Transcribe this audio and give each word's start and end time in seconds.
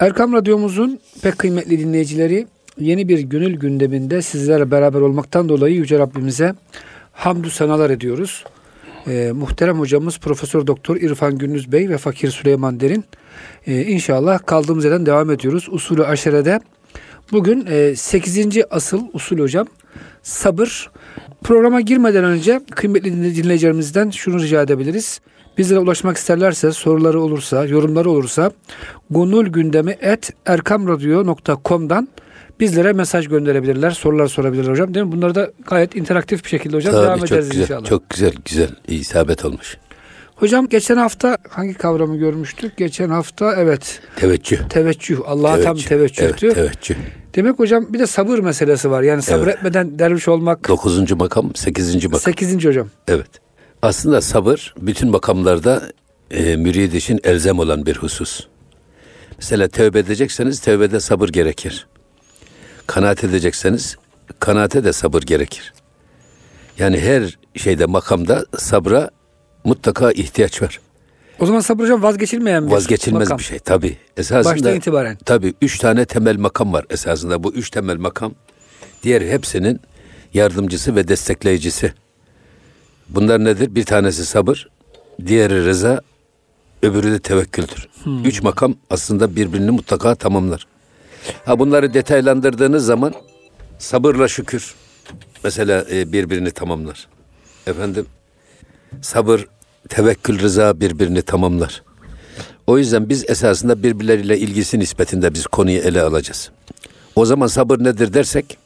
Erkam 0.00 0.32
Radyomuzun 0.32 1.00
pek 1.22 1.38
kıymetli 1.38 1.78
dinleyicileri 1.78 2.46
yeni 2.78 3.08
bir 3.08 3.18
gönül 3.18 3.56
gündeminde 3.56 4.22
sizlerle 4.22 4.70
beraber 4.70 5.00
olmaktan 5.00 5.48
dolayı 5.48 5.74
Yüce 5.74 5.98
Rabbimize 5.98 6.54
hamdü 7.12 7.50
senalar 7.50 7.90
ediyoruz. 7.90 8.44
Ee, 9.06 9.32
muhterem 9.34 9.78
hocamız 9.78 10.18
Profesör 10.18 10.66
Doktor 10.66 10.96
İrfan 10.96 11.38
Gündüz 11.38 11.72
Bey 11.72 11.88
ve 11.88 11.98
Fakir 11.98 12.30
Süleyman 12.30 12.80
Derin 12.80 13.04
ee, 13.66 13.82
inşallah 13.82 14.46
kaldığımız 14.46 14.84
yerden 14.84 15.06
devam 15.06 15.30
ediyoruz. 15.30 15.68
Usulü 15.70 16.04
aşerede 16.04 16.60
bugün 17.32 17.66
e, 17.70 17.96
8. 17.96 18.48
asıl 18.70 19.02
usul 19.12 19.38
hocam 19.38 19.66
sabır. 20.22 20.90
Programa 21.44 21.80
girmeden 21.80 22.24
önce 22.24 22.60
kıymetli 22.70 23.12
dinleyicilerimizden 23.12 24.10
şunu 24.10 24.42
rica 24.42 24.62
edebiliriz. 24.62 25.20
Bizlere 25.58 25.78
ulaşmak 25.78 26.16
isterlerse, 26.16 26.72
soruları 26.72 27.20
olursa, 27.20 27.66
yorumları 27.66 28.10
olursa 28.10 28.50
gonul 29.10 29.46
gündemi 29.46 29.96
et 30.00 30.30
erkamradyo.com'dan 30.46 32.08
bizlere 32.60 32.92
mesaj 32.92 33.28
gönderebilirler, 33.28 33.90
sorular 33.90 34.26
sorabilirler 34.26 34.70
hocam. 34.70 34.94
Değil 34.94 35.06
mi? 35.06 35.12
Bunları 35.12 35.34
da 35.34 35.50
gayet 35.68 35.96
interaktif 35.96 36.44
bir 36.44 36.48
şekilde 36.48 36.76
hocam 36.76 36.92
Tabii, 36.92 37.04
devam 37.06 37.18
çok 37.18 37.28
ederiz 37.32 37.48
güzel, 37.48 37.62
inşallah. 37.62 37.84
Çok 37.84 38.10
güzel, 38.10 38.32
güzel. 38.44 38.68
isabet 38.88 39.44
olmuş. 39.44 39.76
Hocam 40.36 40.68
geçen 40.68 40.96
hafta 40.96 41.38
hangi 41.50 41.74
kavramı 41.74 42.16
görmüştük? 42.16 42.76
Geçen 42.76 43.08
hafta 43.08 43.54
evet 43.56 44.00
Teveccüh. 44.16 44.68
teveccüh. 44.68 45.18
Allah'a 45.26 45.60
tam 45.60 45.76
teveccühtü. 45.76 46.46
Evet, 46.46 46.54
teveccüh. 46.54 46.94
Demek 47.34 47.58
hocam 47.58 47.86
bir 47.92 47.98
de 47.98 48.06
sabır 48.06 48.38
meselesi 48.38 48.90
var. 48.90 49.02
Yani 49.02 49.22
sabretmeden 49.22 49.98
derviş 49.98 50.28
olmak. 50.28 50.68
Dokuzuncu 50.68 51.16
makam, 51.16 51.54
sekizinci 51.54 52.08
makam. 52.08 52.20
Sekizinci 52.20 52.68
hocam. 52.68 52.88
Evet. 53.08 53.45
Aslında 53.82 54.20
sabır 54.20 54.74
bütün 54.80 55.10
makamlarda 55.10 55.82
e, 56.30 56.56
mürid 56.56 56.92
için 56.92 57.20
elzem 57.24 57.58
olan 57.58 57.86
bir 57.86 57.96
husus. 57.96 58.40
Mesela 59.38 59.68
tövbe 59.68 59.98
edecekseniz 59.98 60.60
tövbede 60.60 61.00
sabır 61.00 61.28
gerekir. 61.28 61.86
Kanaat 62.86 63.24
edecekseniz 63.24 63.96
kanaate 64.40 64.84
de 64.84 64.92
sabır 64.92 65.22
gerekir. 65.22 65.72
Yani 66.78 67.00
her 67.00 67.38
şeyde 67.56 67.86
makamda 67.86 68.46
sabra 68.58 69.10
mutlaka 69.64 70.12
ihtiyaç 70.12 70.62
var. 70.62 70.80
O 71.38 71.46
zaman 71.46 71.60
sabır 71.60 71.84
hocam 71.84 72.02
vazgeçilmeyen 72.02 72.66
bir 72.66 72.72
Vazgeçilmez 72.72 73.28
makam. 73.28 73.38
bir 73.38 73.42
şey 73.44 73.58
tabi. 73.58 73.96
Esasında 74.16 74.54
Baştan 74.54 74.74
itibaren. 74.74 75.16
Tabi 75.16 75.54
üç 75.62 75.78
tane 75.78 76.04
temel 76.04 76.36
makam 76.36 76.72
var 76.72 76.84
esasında. 76.90 77.44
Bu 77.44 77.52
üç 77.52 77.70
temel 77.70 77.96
makam 77.96 78.34
diğer 79.02 79.22
hepsinin 79.22 79.80
yardımcısı 80.34 80.96
ve 80.96 81.08
destekleyicisi. 81.08 81.92
Bunlar 83.08 83.44
nedir? 83.44 83.74
Bir 83.74 83.84
tanesi 83.84 84.26
sabır, 84.26 84.68
diğeri 85.26 85.64
rıza, 85.64 86.00
öbürü 86.82 87.12
de 87.12 87.18
tevekküldür. 87.18 87.88
Hmm. 88.02 88.24
Üç 88.24 88.42
makam 88.42 88.74
aslında 88.90 89.36
birbirini 89.36 89.70
mutlaka 89.70 90.14
tamamlar. 90.14 90.66
Ha 91.44 91.58
bunları 91.58 91.94
detaylandırdığınız 91.94 92.86
zaman 92.86 93.14
sabırla 93.78 94.28
şükür 94.28 94.74
mesela 95.44 95.84
e, 95.90 96.12
birbirini 96.12 96.50
tamamlar. 96.50 97.08
Efendim 97.66 98.06
sabır, 99.02 99.46
tevekkül, 99.88 100.40
rıza 100.40 100.80
birbirini 100.80 101.22
tamamlar. 101.22 101.82
O 102.66 102.78
yüzden 102.78 103.08
biz 103.08 103.30
esasında 103.30 103.82
birbirleriyle 103.82 104.38
ilgisi 104.38 104.78
nispetinde 104.78 105.34
biz 105.34 105.46
konuyu 105.46 105.78
ele 105.78 106.02
alacağız. 106.02 106.50
O 107.16 107.24
zaman 107.24 107.46
sabır 107.46 107.84
nedir 107.84 108.14
dersek, 108.14 108.58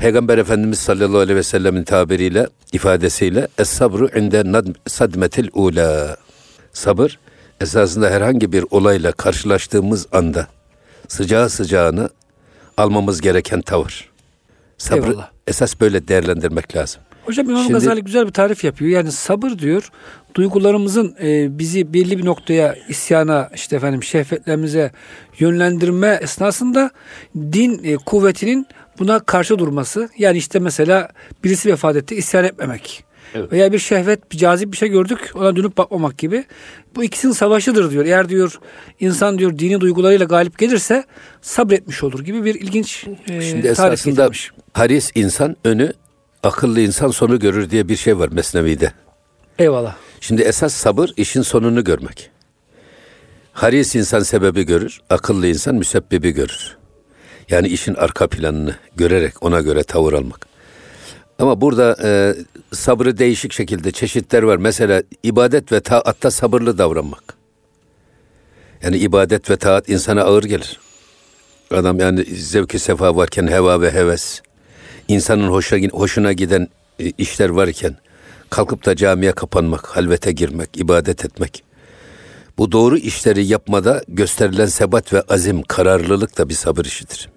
Peygamber 0.00 0.38
Efendimiz 0.38 0.78
sallallahu 0.78 1.18
aleyhi 1.18 1.36
ve 1.36 1.42
sellemin 1.42 1.84
tabiriyle, 1.84 2.46
ifadesiyle 2.72 3.48
Es-sabru 3.58 4.18
inde 4.18 4.40
nad- 4.40 4.74
sadmetil 4.88 5.48
ula. 5.54 6.16
Sabır, 6.72 7.18
esasında 7.60 8.10
herhangi 8.10 8.52
bir 8.52 8.64
olayla 8.70 9.12
karşılaştığımız 9.12 10.06
anda 10.12 10.46
sıcağı 11.08 11.48
sıcağına 11.50 12.08
almamız 12.76 13.20
gereken 13.20 13.60
tavır. 13.62 14.10
Sabrı 14.78 15.10
Eyvallah. 15.10 15.30
esas 15.46 15.80
böyle 15.80 16.08
değerlendirmek 16.08 16.76
lazım. 16.76 17.00
Hocam 17.24 17.50
İmam 17.50 17.62
Şimdi- 17.62 17.72
Gazali 17.72 18.02
güzel 18.04 18.26
bir 18.26 18.32
tarif 18.32 18.64
yapıyor. 18.64 18.90
Yani 18.90 19.12
sabır 19.12 19.50
diyor 19.58 19.90
duygularımızın 20.34 21.16
e, 21.22 21.58
bizi 21.58 21.92
belli 21.94 22.18
bir 22.18 22.24
noktaya 22.24 22.76
isyana 22.88 23.50
işte 23.54 23.76
efendim 23.76 24.02
şehvetlerimize 24.02 24.92
yönlendirme 25.38 26.18
esnasında 26.22 26.90
din 27.36 27.80
e, 27.84 27.96
kuvvetinin 27.96 28.66
buna 29.00 29.20
karşı 29.20 29.58
durması. 29.58 30.08
Yani 30.18 30.38
işte 30.38 30.58
mesela 30.58 31.08
birisi 31.44 31.72
vefat 31.72 31.96
etti 31.96 32.14
isyan 32.14 32.44
etmemek. 32.44 33.04
Evet. 33.34 33.52
Veya 33.52 33.72
bir 33.72 33.78
şehvet, 33.78 34.32
bir 34.32 34.38
cazip 34.38 34.72
bir 34.72 34.76
şey 34.76 34.88
gördük 34.88 35.30
ona 35.34 35.56
dönüp 35.56 35.76
bakmamak 35.76 36.18
gibi. 36.18 36.44
Bu 36.96 37.04
ikisinin 37.04 37.32
savaşıdır 37.32 37.90
diyor. 37.90 38.04
Eğer 38.04 38.28
diyor 38.28 38.60
insan 39.00 39.38
diyor 39.38 39.58
dini 39.58 39.80
duygularıyla 39.80 40.26
galip 40.26 40.58
gelirse 40.58 41.04
sabretmiş 41.42 42.02
olur 42.02 42.24
gibi 42.24 42.44
bir 42.44 42.54
ilginç 42.54 43.06
e, 43.28 43.40
Şimdi 43.42 43.66
esasında 43.66 44.10
getirmiş. 44.10 44.50
haris 44.72 45.10
insan 45.14 45.56
önü, 45.64 45.92
akıllı 46.42 46.80
insan 46.80 47.08
sonu 47.08 47.38
görür 47.38 47.70
diye 47.70 47.88
bir 47.88 47.96
şey 47.96 48.18
var 48.18 48.28
Mesnevi'de. 48.28 48.92
Eyvallah. 49.58 49.96
Şimdi 50.20 50.42
esas 50.42 50.74
sabır 50.74 51.10
işin 51.16 51.42
sonunu 51.42 51.84
görmek. 51.84 52.30
Haris 53.52 53.94
insan 53.94 54.20
sebebi 54.20 54.66
görür, 54.66 55.00
akıllı 55.10 55.46
insan 55.46 55.74
müsebbibi 55.74 56.30
görür. 56.30 56.79
Yani 57.50 57.68
işin 57.68 57.94
arka 57.94 58.26
planını 58.26 58.74
görerek 58.96 59.42
ona 59.42 59.60
göre 59.60 59.82
tavır 59.82 60.12
almak. 60.12 60.46
Ama 61.38 61.60
burada 61.60 61.96
e, 62.02 62.34
sabrı 62.72 63.18
değişik 63.18 63.52
şekilde 63.52 63.90
çeşitler 63.90 64.42
var. 64.42 64.56
Mesela 64.56 65.02
ibadet 65.22 65.72
ve 65.72 65.80
taatta 65.80 66.30
sabırlı 66.30 66.78
davranmak. 66.78 67.34
Yani 68.82 68.96
ibadet 68.96 69.50
ve 69.50 69.56
taat 69.56 69.88
insana 69.88 70.22
ağır 70.22 70.44
gelir. 70.44 70.80
Adam 71.70 72.00
yani 72.00 72.24
zevki 72.24 72.78
sefa 72.78 73.16
varken 73.16 73.46
heva 73.46 73.80
ve 73.80 73.90
heves, 73.90 74.42
insanın 75.08 75.48
hoşuna, 75.48 75.88
hoşuna 75.88 76.32
giden 76.32 76.68
e, 76.98 77.10
işler 77.18 77.48
varken 77.48 77.96
kalkıp 78.50 78.86
da 78.86 78.96
camiye 78.96 79.32
kapanmak, 79.32 79.86
halvete 79.86 80.32
girmek, 80.32 80.76
ibadet 80.76 81.24
etmek. 81.24 81.64
Bu 82.58 82.72
doğru 82.72 82.96
işleri 82.96 83.46
yapmada 83.46 84.02
gösterilen 84.08 84.66
sebat 84.66 85.12
ve 85.12 85.20
azim, 85.20 85.62
kararlılık 85.62 86.38
da 86.38 86.48
bir 86.48 86.54
sabır 86.54 86.84
işidir. 86.84 87.28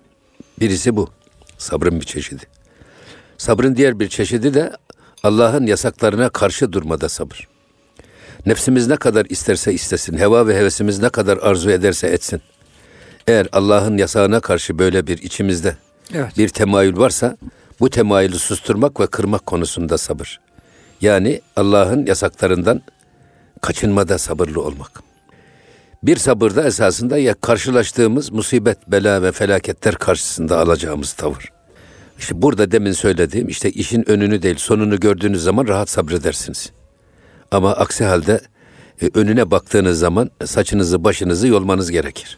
Birisi 0.59 0.95
bu. 0.95 1.09
Sabrın 1.57 1.99
bir 1.99 2.05
çeşidi. 2.05 2.43
Sabrın 3.37 3.75
diğer 3.75 3.99
bir 3.99 4.09
çeşidi 4.09 4.53
de 4.53 4.71
Allah'ın 5.23 5.65
yasaklarına 5.65 6.29
karşı 6.29 6.73
durmada 6.73 7.09
sabır. 7.09 7.47
Nefsimiz 8.45 8.87
ne 8.87 8.95
kadar 8.95 9.25
isterse 9.29 9.73
istesin, 9.73 10.17
heva 10.17 10.47
ve 10.47 10.57
hevesimiz 10.57 10.99
ne 10.99 11.09
kadar 11.09 11.37
arzu 11.37 11.71
ederse 11.71 12.07
etsin. 12.07 12.41
Eğer 13.27 13.47
Allah'ın 13.51 13.97
yasağına 13.97 14.39
karşı 14.39 14.79
böyle 14.79 15.07
bir 15.07 15.17
içimizde 15.17 15.75
Evet. 16.13 16.37
bir 16.37 16.49
temayül 16.49 16.97
varsa 16.97 17.37
bu 17.79 17.89
temayülü 17.89 18.39
susturmak 18.39 18.99
ve 18.99 19.07
kırmak 19.07 19.45
konusunda 19.45 19.97
sabır. 19.97 20.39
Yani 21.01 21.41
Allah'ın 21.55 22.05
yasaklarından 22.05 22.81
kaçınmada 23.61 24.17
sabırlı 24.17 24.61
olmak. 24.61 25.03
Bir 26.03 26.15
sabırda 26.15 26.63
esasında 26.63 27.17
ya 27.17 27.33
karşılaştığımız 27.33 28.31
musibet, 28.31 28.77
bela 28.87 29.23
ve 29.23 29.31
felaketler 29.31 29.95
karşısında 29.95 30.59
alacağımız 30.59 31.13
tavır. 31.13 31.49
İşte 32.19 32.41
burada 32.41 32.71
demin 32.71 32.91
söylediğim 32.91 33.47
işte 33.47 33.71
işin 33.71 34.09
önünü 34.09 34.41
değil 34.41 34.55
sonunu 34.57 34.99
gördüğünüz 34.99 35.43
zaman 35.43 35.67
rahat 35.67 35.89
sabredersiniz. 35.89 36.71
Ama 37.51 37.71
aksi 37.71 38.03
halde 38.03 38.41
e, 39.01 39.09
önüne 39.13 39.51
baktığınız 39.51 39.99
zaman 39.99 40.29
saçınızı 40.45 41.03
başınızı 41.03 41.47
yolmanız 41.47 41.91
gerekir. 41.91 42.37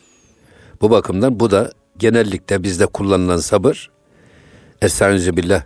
Bu 0.81 0.91
bakımdan 0.91 1.39
bu 1.39 1.51
da 1.51 1.71
genellikle 1.97 2.63
bizde 2.63 2.85
kullanılan 2.85 3.37
sabır. 3.37 3.91
Estaizu 4.81 5.37
billah 5.37 5.63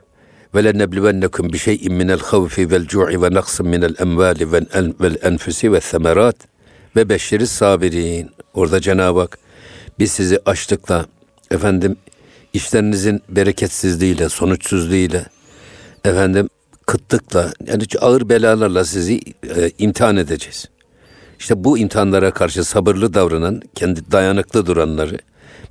ve 0.55 0.63
lenebluvennekum 0.63 1.53
bi 1.53 1.57
şey'in 1.57 1.93
minel 1.93 2.19
havfi 2.19 2.71
vel 2.71 2.85
cu'i 2.85 3.21
ve 3.21 3.33
naqsin 3.33 3.67
minel 3.67 3.95
emvali 3.99 4.51
vel 4.99 5.15
enfusi 5.21 5.73
ve 5.73 5.81
semerat 5.81 6.35
ve 6.95 7.09
beşşiri 7.09 7.47
sabirin. 7.47 8.31
Orada 8.53 8.81
Cenab-ı 8.81 9.19
Hak 9.19 9.39
biz 9.99 10.11
sizi 10.11 10.39
açlıkla 10.45 11.05
efendim 11.51 11.97
işlerinizin 12.53 13.21
bereketsizliğiyle, 13.29 14.29
sonuçsuzluğuyla 14.29 15.25
efendim 16.05 16.49
kıtlıkla 16.85 17.53
yani 17.67 17.83
ağır 17.99 18.29
belalarla 18.29 18.85
sizi 18.85 19.21
e, 19.55 19.71
imtihan 19.77 20.17
edeceğiz. 20.17 20.65
İşte 21.39 21.63
bu 21.63 21.77
imtihanlara 21.77 22.31
karşı 22.31 22.63
sabırlı 22.63 23.13
davranan, 23.13 23.61
kendi 23.75 24.11
dayanıklı 24.11 24.65
duranları, 24.65 25.17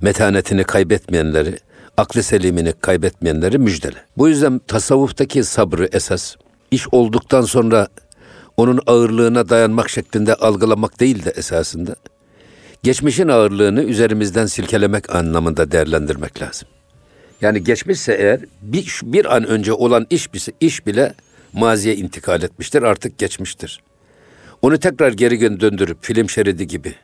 metanetini 0.01 0.63
kaybetmeyenleri, 0.63 1.59
aklı 1.97 2.23
selimini 2.23 2.73
kaybetmeyenleri 2.81 3.57
müjdele. 3.57 3.97
Bu 4.17 4.29
yüzden 4.29 4.59
tasavvuftaki 4.59 5.43
sabrı 5.43 5.89
esas, 5.91 6.35
iş 6.71 6.87
olduktan 6.91 7.41
sonra 7.41 7.87
onun 8.59 8.79
ağırlığına 8.87 9.49
dayanmak 9.49 9.89
şeklinde 9.89 10.35
algılamak 10.35 10.99
değil 10.99 11.25
de 11.25 11.29
esasında, 11.29 11.95
geçmişin 12.83 13.27
ağırlığını 13.27 13.83
üzerimizden 13.83 14.45
silkelemek 14.45 15.15
anlamında 15.15 15.71
değerlendirmek 15.71 16.41
lazım. 16.41 16.67
Yani 17.41 17.63
geçmişse 17.63 18.13
eğer 18.13 18.39
bir, 18.61 19.01
bir 19.03 19.35
an 19.35 19.47
önce 19.47 19.73
olan 19.73 20.07
iş, 20.09 20.29
iş 20.59 20.85
bile 20.85 21.13
maziye 21.53 21.95
intikal 21.95 22.43
etmiştir, 22.43 22.83
artık 22.83 23.17
geçmiştir. 23.17 23.81
Onu 24.61 24.79
tekrar 24.79 25.11
geri 25.11 25.59
döndürüp 25.59 25.97
film 26.03 26.29
şeridi 26.29 26.67
gibi 26.67 26.95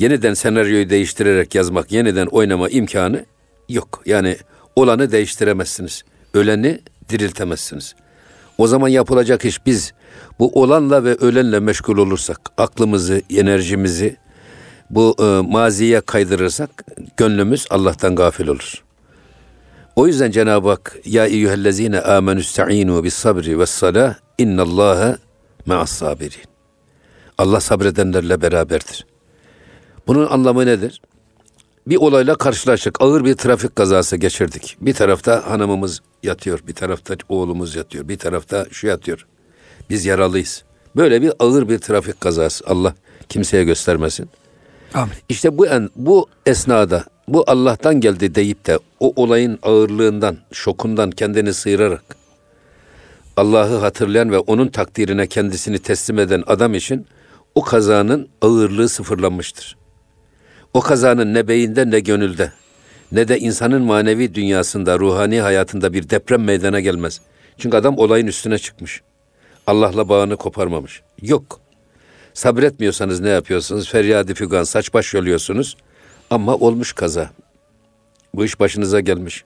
Yeniden 0.00 0.34
senaryoyu 0.34 0.90
değiştirerek 0.90 1.54
yazmak, 1.54 1.92
yeniden 1.92 2.26
oynama 2.26 2.68
imkanı 2.68 3.24
yok. 3.68 4.02
Yani 4.06 4.36
olanı 4.76 5.12
değiştiremezsiniz. 5.12 6.02
Öleni 6.34 6.80
diriltemezsiniz. 7.08 7.94
O 8.58 8.66
zaman 8.66 8.88
yapılacak 8.88 9.44
iş 9.44 9.66
biz 9.66 9.92
bu 10.40 10.50
olanla 10.62 11.04
ve 11.04 11.14
ölenle 11.14 11.60
meşgul 11.60 11.98
olursak, 11.98 12.40
aklımızı, 12.58 13.22
enerjimizi 13.30 14.16
bu 14.90 15.16
e, 15.18 15.52
maziye 15.52 16.00
kaydırırsak 16.00 16.84
gönlümüz 17.16 17.66
Allah'tan 17.70 18.16
gafil 18.16 18.46
olur. 18.46 18.84
O 19.96 20.06
yüzden 20.06 20.30
Cenab-ı 20.30 20.68
Hak 20.68 20.96
ya 21.04 21.26
eyyühellezine 21.26 22.00
amenü 22.00 22.42
sta'inu 22.42 23.04
bis 23.04 23.14
sabri 23.14 23.58
ve 23.58 23.66
salah 23.66 24.14
innallaha 24.38 25.18
ma'as 25.66 25.90
sabirin. 25.90 26.50
Allah 27.38 27.60
sabredenlerle 27.60 28.42
beraberdir. 28.42 29.06
Bunun 30.06 30.26
anlamı 30.26 30.66
nedir? 30.66 31.02
Bir 31.86 31.96
olayla 31.96 32.34
karşılaştık. 32.34 33.02
Ağır 33.02 33.24
bir 33.24 33.34
trafik 33.34 33.76
kazası 33.76 34.16
geçirdik. 34.16 34.76
Bir 34.80 34.94
tarafta 34.94 35.50
hanımımız 35.50 36.00
yatıyor, 36.22 36.60
bir 36.66 36.74
tarafta 36.74 37.14
oğlumuz 37.28 37.76
yatıyor, 37.76 38.08
bir 38.08 38.18
tarafta 38.18 38.66
şu 38.70 38.86
yatıyor. 38.86 39.26
Biz 39.90 40.06
yaralıyız. 40.06 40.62
Böyle 40.96 41.22
bir 41.22 41.32
ağır 41.38 41.68
bir 41.68 41.78
trafik 41.78 42.20
kazası. 42.20 42.64
Allah 42.66 42.94
kimseye 43.28 43.64
göstermesin. 43.64 44.28
Amin. 44.94 45.14
İşte 45.28 45.58
bu 45.58 45.66
en, 45.66 45.90
bu 45.96 46.28
esnada 46.46 47.04
bu 47.28 47.44
Allah'tan 47.46 48.00
geldi 48.00 48.34
deyip 48.34 48.66
de 48.66 48.78
o 49.00 49.12
olayın 49.22 49.58
ağırlığından, 49.62 50.36
şokundan 50.52 51.10
kendini 51.10 51.54
sıyırarak 51.54 52.02
Allah'ı 53.36 53.76
hatırlayan 53.76 54.30
ve 54.30 54.38
onun 54.38 54.68
takdirine 54.68 55.26
kendisini 55.26 55.78
teslim 55.78 56.18
eden 56.18 56.42
adam 56.46 56.74
için 56.74 57.06
o 57.54 57.62
kazanın 57.62 58.28
ağırlığı 58.42 58.88
sıfırlanmıştır. 58.88 59.76
O 60.74 60.80
kazanın 60.80 61.34
ne 61.34 61.48
beyinde 61.48 61.90
ne 61.90 62.00
gönülde 62.00 62.52
ne 63.12 63.28
de 63.28 63.38
insanın 63.38 63.82
manevi 63.82 64.34
dünyasında, 64.34 64.98
ruhani 64.98 65.40
hayatında 65.40 65.92
bir 65.92 66.10
deprem 66.10 66.44
meydana 66.44 66.80
gelmez. 66.80 67.20
Çünkü 67.58 67.76
adam 67.76 67.98
olayın 67.98 68.26
üstüne 68.26 68.58
çıkmış. 68.58 69.02
Allah'la 69.70 70.08
bağını 70.08 70.36
koparmamış. 70.36 71.02
Yok. 71.22 71.60
Sabretmiyorsanız 72.34 73.20
ne 73.20 73.28
yapıyorsunuz? 73.28 73.88
Feryadi 73.88 74.34
fügan, 74.34 74.64
saç 74.64 74.94
baş 74.94 75.14
yoluyorsunuz. 75.14 75.76
Ama 76.30 76.54
olmuş 76.54 76.92
kaza. 76.92 77.30
Bu 78.34 78.44
iş 78.44 78.60
başınıza 78.60 79.00
gelmiş. 79.00 79.44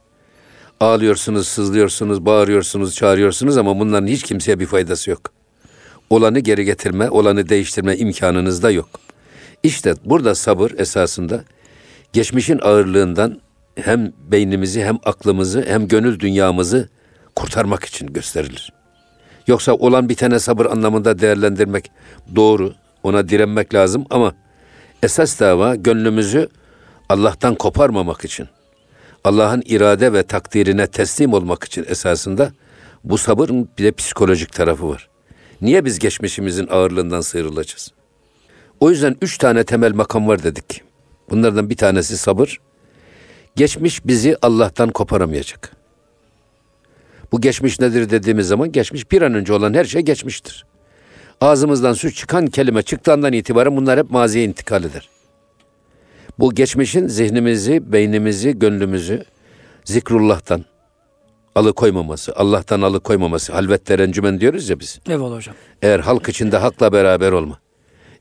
Ağlıyorsunuz, 0.81 1.49
sızlıyorsunuz, 1.49 2.27
bağırıyorsunuz, 2.27 2.95
çağırıyorsunuz 2.95 3.57
ama 3.57 3.81
bunların 3.81 4.07
hiç 4.07 4.23
kimseye 4.23 4.61
bir 4.61 4.67
faydası 4.67 5.11
yok. 5.11 5.21
Olanı 6.11 6.39
geri 6.39 6.65
getirme, 6.65 7.11
olanı 7.11 7.49
değiştirme 7.49 7.97
imkanınız 7.97 8.63
da 8.63 8.71
yok. 8.71 8.89
İşte 9.63 9.95
burada 10.05 10.35
sabır 10.35 10.71
esasında 10.79 11.45
geçmişin 12.13 12.59
ağırlığından 12.63 13.41
hem 13.77 14.13
beynimizi 14.31 14.85
hem 14.85 14.99
aklımızı 15.05 15.65
hem 15.69 15.89
gönül 15.89 16.21
dünyamızı 16.21 16.89
kurtarmak 17.37 17.85
için 17.85 18.07
gösterilir. 18.13 18.73
Yoksa 19.47 19.73
olan 19.73 20.09
bitene 20.09 20.39
sabır 20.39 20.67
anlamında 20.67 21.19
değerlendirmek 21.19 21.91
doğru. 22.37 22.75
Ona 23.03 23.29
direnmek 23.29 23.75
lazım 23.75 24.07
ama 24.11 24.35
esas 25.03 25.41
dava 25.41 25.75
gönlümüzü 25.75 26.49
Allah'tan 27.09 27.55
koparmamak 27.55 28.25
için. 28.25 28.49
Allah'ın 29.25 29.63
irade 29.67 30.13
ve 30.13 30.23
takdirine 30.23 30.87
teslim 30.87 31.33
olmak 31.33 31.65
için 31.65 31.85
esasında 31.89 32.53
bu 33.05 33.19
sabırın 33.19 33.69
bir 33.79 33.85
de 33.85 33.93
psikolojik 33.93 34.53
tarafı 34.53 34.89
var. 34.89 35.09
Niye 35.61 35.85
biz 35.85 35.99
geçmişimizin 35.99 36.69
ağırlığından 36.71 37.21
sıyrılacağız? 37.21 37.93
O 38.81 38.91
yüzden 38.91 39.17
üç 39.23 39.39
tane 39.39 39.65
temel 39.65 39.93
makam 39.93 40.29
var 40.29 40.43
dedik. 40.43 40.83
Bunlardan 41.31 41.71
bir 41.71 41.77
tanesi 41.77 42.19
sabır. 42.19 42.61
Geçmiş 43.57 44.07
bizi 44.07 44.37
Allah'tan 44.43 44.91
koparamayacak. 44.91 45.84
Bu 47.35 47.41
geçmiş 47.41 47.81
nedir 47.81 48.11
dediğimiz 48.11 48.49
zaman 48.49 48.73
geçmiş 48.73 49.13
bir 49.13 49.23
an 49.23 49.35
önce 49.35 49.53
olan 49.53 49.75
her 49.75 49.85
şey 49.85 50.03
geçmiştir. 50.03 50.65
Ağzımızdan 51.41 51.93
su 51.93 52.13
çıkan 52.13 52.47
kelime 52.47 52.83
çıktığından 52.83 53.33
itibaren 53.33 53.77
bunlar 53.77 53.99
hep 53.99 54.11
maziye 54.11 54.45
intikal 54.45 54.85
eder. 54.85 55.09
Bu 56.39 56.55
geçmişin 56.55 57.07
zihnimizi, 57.07 57.93
beynimizi, 57.93 58.59
gönlümüzü 58.59 59.25
zikrullah'tan 59.85 60.65
alıkoymaması, 61.55 62.37
Allah'tan 62.37 62.83
alıkoymaması, 62.83 63.53
halvette 63.53 63.99
rencümen 63.99 64.41
diyoruz 64.41 64.71
ya 64.71 64.81
biz. 64.81 65.01
Eyvallah 65.09 65.37
hocam. 65.37 65.55
Eğer 65.83 66.01
halk 66.01 66.29
içinde 66.29 66.57
hakla 66.57 66.93
beraber 66.93 67.33
olma, 67.33 67.59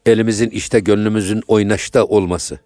elimizin 0.05 0.49
işte 0.49 0.79
gönlümüzün 0.79 1.41
oynaşta 1.47 2.03
olması, 2.05 2.59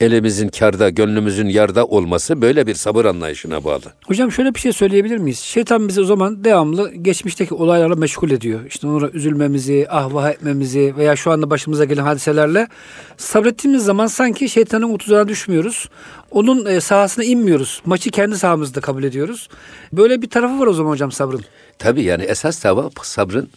elimizin 0.00 0.48
karda, 0.48 0.90
gönlümüzün 0.90 1.48
yarda 1.48 1.84
olması 1.84 2.42
böyle 2.42 2.66
bir 2.66 2.74
sabır 2.74 3.04
anlayışına 3.04 3.64
bağlı. 3.64 3.92
Hocam 4.06 4.32
şöyle 4.32 4.54
bir 4.54 4.60
şey 4.60 4.72
söyleyebilir 4.72 5.18
miyiz? 5.18 5.38
Şeytan 5.38 5.88
bizi 5.88 6.00
o 6.00 6.04
zaman 6.04 6.44
devamlı 6.44 6.94
geçmişteki 6.94 7.54
olaylarla 7.54 7.94
meşgul 7.94 8.30
ediyor. 8.30 8.60
İşte 8.68 8.86
onlara 8.86 9.10
üzülmemizi, 9.10 9.86
ahvah 9.90 10.30
etmemizi 10.30 10.94
veya 10.96 11.16
şu 11.16 11.30
anda 11.30 11.50
başımıza 11.50 11.84
gelen 11.84 12.02
hadiselerle 12.02 12.68
sabrettiğimiz 13.16 13.84
zaman 13.84 14.06
sanki 14.06 14.48
şeytanın 14.48 14.94
utuzağına 14.94 15.28
düşmüyoruz. 15.28 15.88
Onun 16.30 16.66
e, 16.66 16.80
sahasına 16.80 17.24
inmiyoruz. 17.24 17.82
Maçı 17.84 18.10
kendi 18.10 18.38
sahamızda 18.38 18.80
kabul 18.80 19.04
ediyoruz. 19.04 19.48
Böyle 19.92 20.22
bir 20.22 20.30
tarafı 20.30 20.60
var 20.60 20.66
o 20.66 20.72
zaman 20.72 20.90
hocam 20.90 21.12
sabrın. 21.12 21.44
Tabii 21.78 22.02
yani 22.02 22.22
esas 22.22 22.60
tava 22.60 22.90
sabrın 23.02 23.48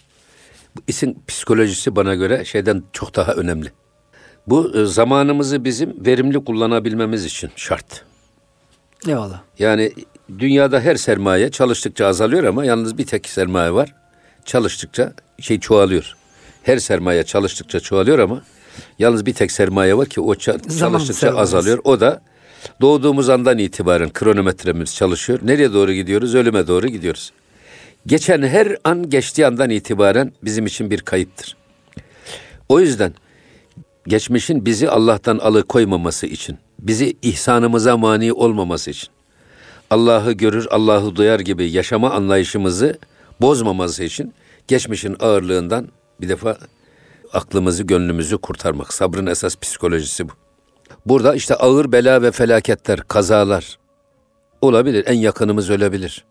isim 0.88 1.16
psikolojisi 1.28 1.96
bana 1.96 2.16
göre 2.16 2.46
şeyden 2.46 2.84
çok 2.94 3.16
daha 3.16 3.34
önemli. 3.34 3.72
Bu 4.48 4.78
e, 4.78 4.86
zamanımızı 4.86 5.64
bizim 5.66 6.06
verimli 6.06 6.44
kullanabilmemiz 6.46 7.26
için 7.26 7.50
şart. 7.56 8.04
Eyvallah. 9.08 9.42
Yani 9.60 9.92
dünyada 10.40 10.80
her 10.80 10.96
sermaye 10.96 11.52
çalıştıkça 11.52 12.06
azalıyor 12.08 12.44
ama 12.44 12.66
yalnız 12.66 12.98
bir 12.98 13.06
tek 13.06 13.30
sermaye 13.30 13.74
var. 13.74 13.96
Çalıştıkça 14.46 15.14
şey 15.40 15.60
çoğalıyor. 15.60 16.16
Her 16.64 16.78
sermaye 16.78 17.24
çalıştıkça 17.24 17.80
çoğalıyor 17.80 18.20
ama 18.20 18.42
yalnız 19.00 19.26
bir 19.26 19.34
tek 19.34 19.52
sermaye 19.52 19.98
var 19.98 20.08
ki 20.08 20.22
o 20.22 20.34
ça- 20.34 20.80
çalıştıkça 20.80 21.14
sermayesi. 21.14 21.42
azalıyor. 21.42 21.80
O 21.84 22.00
da 22.00 22.22
doğduğumuz 22.82 23.30
andan 23.30 23.58
itibaren 23.58 24.10
kronometremiz 24.14 24.96
çalışıyor. 24.96 25.40
Nereye 25.44 25.74
doğru 25.74 25.94
gidiyoruz? 25.94 26.36
Ölüme 26.36 26.68
doğru 26.68 26.88
gidiyoruz. 26.88 27.32
Geçen 28.06 28.42
her 28.42 28.78
an 28.84 29.10
geçtiği 29.10 29.48
andan 29.48 29.70
itibaren 29.70 30.32
bizim 30.44 30.66
için 30.66 30.92
bir 30.92 31.02
kayıptır. 31.02 31.58
O 32.70 32.80
yüzden 32.80 33.14
geçmişin 34.08 34.66
bizi 34.66 34.90
Allah'tan 34.90 35.38
alıkoymaması 35.38 36.28
için, 36.28 36.58
bizi 36.80 37.18
ihsanımıza 37.22 37.98
mani 37.98 38.34
olmaması 38.34 38.92
için, 38.92 39.10
Allah'ı 39.90 40.32
görür, 40.32 40.68
Allah'ı 40.72 41.16
duyar 41.16 41.40
gibi 41.40 41.72
yaşama 41.72 42.12
anlayışımızı 42.12 42.98
bozmaması 43.42 44.04
için 44.04 44.34
geçmişin 44.68 45.16
ağırlığından 45.20 45.88
bir 46.22 46.30
defa 46.30 46.58
aklımızı, 47.34 47.84
gönlümüzü 47.84 48.38
kurtarmak. 48.38 48.94
Sabrın 48.94 49.26
esas 49.26 49.56
psikolojisi 49.56 50.30
bu. 50.30 50.34
Burada 51.06 51.36
işte 51.36 51.56
ağır 51.56 51.92
bela 51.92 52.22
ve 52.22 52.32
felaketler, 52.32 53.00
kazalar 53.00 53.80
olabilir. 54.62 55.04
En 55.08 55.18
yakınımız 55.18 55.70
ölebilir. 55.70 56.26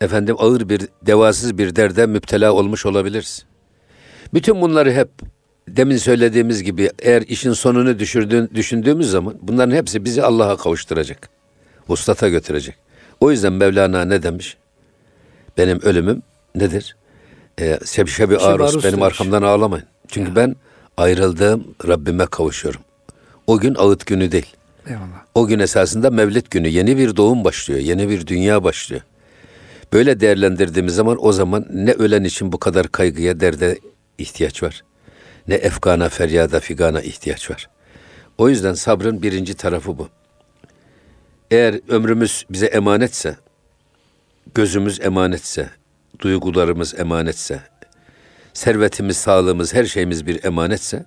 Efendim 0.00 0.36
ağır 0.38 0.68
bir, 0.68 0.88
devasız 1.02 1.58
bir 1.58 1.76
derde 1.76 2.06
müptela 2.06 2.52
olmuş 2.52 2.86
olabiliriz. 2.86 3.44
Bütün 4.34 4.60
bunları 4.60 4.92
hep 4.92 5.08
demin 5.68 5.96
söylediğimiz 5.96 6.62
gibi 6.62 6.90
eğer 6.98 7.22
işin 7.22 7.52
sonunu 7.52 7.98
düşürdüğün, 7.98 8.50
düşündüğümüz 8.54 9.10
zaman 9.10 9.34
bunların 9.42 9.76
hepsi 9.76 10.04
bizi 10.04 10.22
Allah'a 10.22 10.56
kavuşturacak. 10.56 11.28
Vuslata 11.88 12.28
götürecek. 12.28 12.74
O 13.20 13.30
yüzden 13.30 13.52
Mevlana 13.52 14.04
ne 14.04 14.22
demiş? 14.22 14.56
Benim 15.58 15.80
ölümüm 15.82 16.22
nedir? 16.54 16.96
Ee, 17.60 17.78
Sebşebi 17.84 18.36
Arus, 18.36 18.74
Arus 18.74 18.84
benim 18.84 18.96
demiş. 18.98 19.06
arkamdan 19.06 19.42
ağlamayın. 19.42 19.86
Çünkü 20.08 20.36
ben 20.36 20.56
ayrıldığım 20.96 21.74
Rabbime 21.88 22.26
kavuşuyorum. 22.26 22.80
O 23.46 23.58
gün 23.58 23.74
ağıt 23.78 24.06
günü 24.06 24.32
değil. 24.32 24.56
Eyvallah. 24.86 25.24
O 25.34 25.46
gün 25.46 25.58
esasında 25.58 26.10
Mevlid 26.10 26.46
günü. 26.50 26.68
Yeni 26.68 26.96
bir 26.98 27.16
doğum 27.16 27.44
başlıyor. 27.44 27.80
Yeni 27.80 28.08
bir 28.08 28.26
dünya 28.26 28.64
başlıyor. 28.64 29.02
Böyle 29.92 30.20
değerlendirdiğimiz 30.20 30.94
zaman 30.94 31.16
o 31.26 31.32
zaman 31.32 31.66
ne 31.72 31.92
ölen 31.92 32.24
için 32.24 32.52
bu 32.52 32.58
kadar 32.58 32.88
kaygıya, 32.88 33.40
derde 33.40 33.78
ihtiyaç 34.18 34.62
var. 34.62 34.82
Ne 35.48 35.54
efkana, 35.54 36.08
feryada, 36.08 36.60
figana 36.60 37.00
ihtiyaç 37.00 37.50
var. 37.50 37.68
O 38.38 38.48
yüzden 38.48 38.74
sabrın 38.74 39.22
birinci 39.22 39.54
tarafı 39.54 39.98
bu. 39.98 40.08
Eğer 41.50 41.80
ömrümüz 41.88 42.46
bize 42.50 42.66
emanetse, 42.66 43.36
gözümüz 44.54 45.00
emanetse, 45.00 45.70
duygularımız 46.20 46.94
emanetse, 46.98 47.60
servetimiz, 48.52 49.16
sağlığımız, 49.16 49.74
her 49.74 49.84
şeyimiz 49.84 50.26
bir 50.26 50.44
emanetse, 50.44 51.04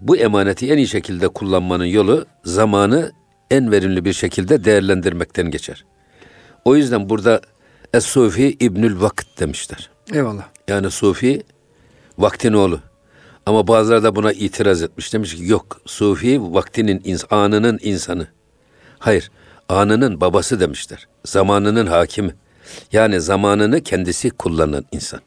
bu 0.00 0.16
emaneti 0.16 0.72
en 0.72 0.76
iyi 0.76 0.88
şekilde 0.88 1.28
kullanmanın 1.28 1.84
yolu 1.84 2.26
zamanı 2.44 3.12
en 3.50 3.72
verimli 3.72 4.04
bir 4.04 4.12
şekilde 4.12 4.64
değerlendirmekten 4.64 5.50
geçer. 5.50 5.84
O 6.64 6.76
yüzden 6.76 7.08
burada 7.08 7.40
Es-Sufi 7.94 8.56
İbnül 8.60 9.00
Vakit 9.00 9.40
demişler. 9.40 9.90
Eyvallah. 10.12 10.48
Yani 10.68 10.90
Sufi 10.90 11.42
vaktin 12.18 12.52
oğlu. 12.52 12.80
Ama 13.46 13.68
bazıları 13.68 14.02
da 14.02 14.16
buna 14.16 14.32
itiraz 14.32 14.82
etmiş. 14.82 15.12
Demiş 15.12 15.36
ki 15.36 15.44
yok 15.46 15.80
sufi 15.86 16.40
vaktinin 16.42 16.98
ins- 16.98 17.34
anının 17.34 17.78
insanı. 17.82 18.26
Hayır 18.98 19.30
anının 19.68 20.20
babası 20.20 20.60
demişler. 20.60 21.08
Zamanının 21.24 21.86
hakimi. 21.86 22.34
Yani 22.92 23.20
zamanını 23.20 23.82
kendisi 23.82 24.30
kullanan 24.30 24.84
insan. 24.92 25.20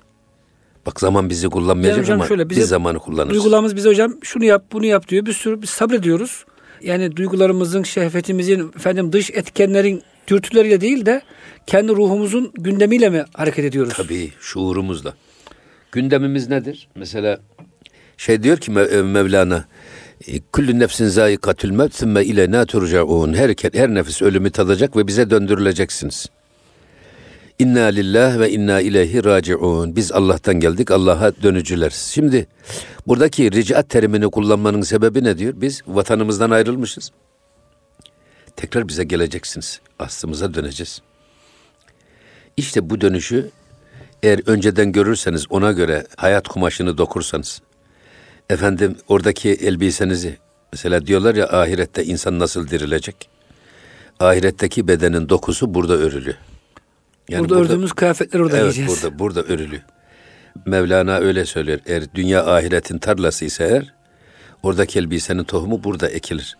Bak 0.85 0.99
zaman 0.99 1.29
bizi 1.29 1.49
kullanmayacak 1.49 1.97
Yani 1.97 2.03
hocam 2.03 2.19
ama 2.19 2.27
şöyle, 2.27 2.49
bize 2.49 2.61
biz 2.61 2.69
zamanı 2.69 2.99
kullanırız. 2.99 3.33
Duygularımız 3.35 3.75
bize 3.75 3.89
hocam 3.89 4.13
şunu 4.23 4.45
yap 4.45 4.65
bunu 4.71 4.85
yap 4.85 5.07
diyor. 5.07 5.25
Bir 5.25 5.33
sürü 5.33 5.61
biz 5.61 5.69
sabrediyoruz. 5.69 6.45
Yani 6.81 7.15
duygularımızın, 7.15 7.83
şehvetimizin, 7.83 8.71
efendim 8.75 9.13
dış 9.13 9.29
etkenlerin 9.31 10.03
dürtüleriyle 10.27 10.81
değil 10.81 11.05
de 11.05 11.21
kendi 11.67 11.91
ruhumuzun 11.91 12.51
gündemiyle 12.53 13.09
mi 13.09 13.25
hareket 13.33 13.65
ediyoruz? 13.65 13.93
Tabii 13.97 14.31
şuurumuzla. 14.39 15.13
Gündemimiz 15.91 16.49
nedir? 16.49 16.87
Mesela 16.95 17.39
şey 18.17 18.43
diyor 18.43 18.57
ki 18.57 18.71
Mev- 18.71 19.03
Mevlana 19.03 19.65
e, 20.27 20.39
Kullu 20.39 20.79
nefsin 20.79 21.07
zayikatül 21.07 21.71
mevt 21.71 21.95
sümme 21.95 22.25
ilena 22.25 22.65
turcaun. 22.65 23.33
Her, 23.33 23.55
her 23.73 23.89
nefis 23.93 24.21
ölümü 24.21 24.51
tadacak 24.51 24.97
ve 24.97 25.07
bize 25.07 25.29
döndürüleceksiniz. 25.29 26.25
İnna 27.59 27.85
lillah 27.85 28.39
ve 28.39 28.51
inna 28.51 28.81
ileyhi 28.81 29.23
raciun. 29.23 29.95
Biz 29.95 30.11
Allah'tan 30.11 30.59
geldik, 30.59 30.91
Allah'a 30.91 31.41
dönücüleriz. 31.43 32.11
Şimdi 32.13 32.47
buradaki 33.07 33.51
ricat 33.51 33.89
terimini 33.89 34.31
kullanmanın 34.31 34.81
sebebi 34.81 35.23
ne 35.23 35.37
diyor? 35.37 35.53
Biz 35.55 35.81
vatanımızdan 35.87 36.51
ayrılmışız. 36.51 37.11
Tekrar 38.55 38.87
bize 38.87 39.03
geleceksiniz. 39.03 39.79
Aslımıza 39.99 40.53
döneceğiz. 40.53 41.01
İşte 42.57 42.89
bu 42.89 43.01
dönüşü 43.01 43.49
eğer 44.23 44.39
önceden 44.45 44.91
görürseniz 44.91 45.45
ona 45.51 45.71
göre 45.71 46.07
hayat 46.17 46.47
kumaşını 46.47 46.97
dokursanız 46.97 47.61
efendim 48.53 48.97
oradaki 49.07 49.49
elbisenizi 49.49 50.37
mesela 50.73 51.07
diyorlar 51.07 51.35
ya 51.35 51.47
ahirette 51.47 52.05
insan 52.05 52.39
nasıl 52.39 52.67
dirilecek? 52.67 53.29
Ahiretteki 54.19 54.87
bedenin 54.87 55.29
dokusu 55.29 55.73
burada 55.73 55.93
örülü. 55.93 56.35
burada, 57.31 57.55
ördüğümüz 57.55 57.93
kıyafetleri 57.93 58.43
orada 58.43 58.57
evet, 58.57 58.73
giyeceğiz. 58.73 59.03
burada 59.03 59.19
burada 59.19 59.43
örülü. 59.43 59.81
Mevlana 60.65 61.17
öyle 61.17 61.45
söylüyor. 61.45 61.79
Eğer 61.85 62.03
dünya 62.15 62.45
ahiretin 62.45 62.97
tarlası 62.97 63.45
ise 63.45 63.63
eğer 63.63 63.93
oradaki 64.63 64.99
elbisenin 64.99 65.43
tohumu 65.43 65.83
burada 65.83 66.09
ekilir. 66.09 66.57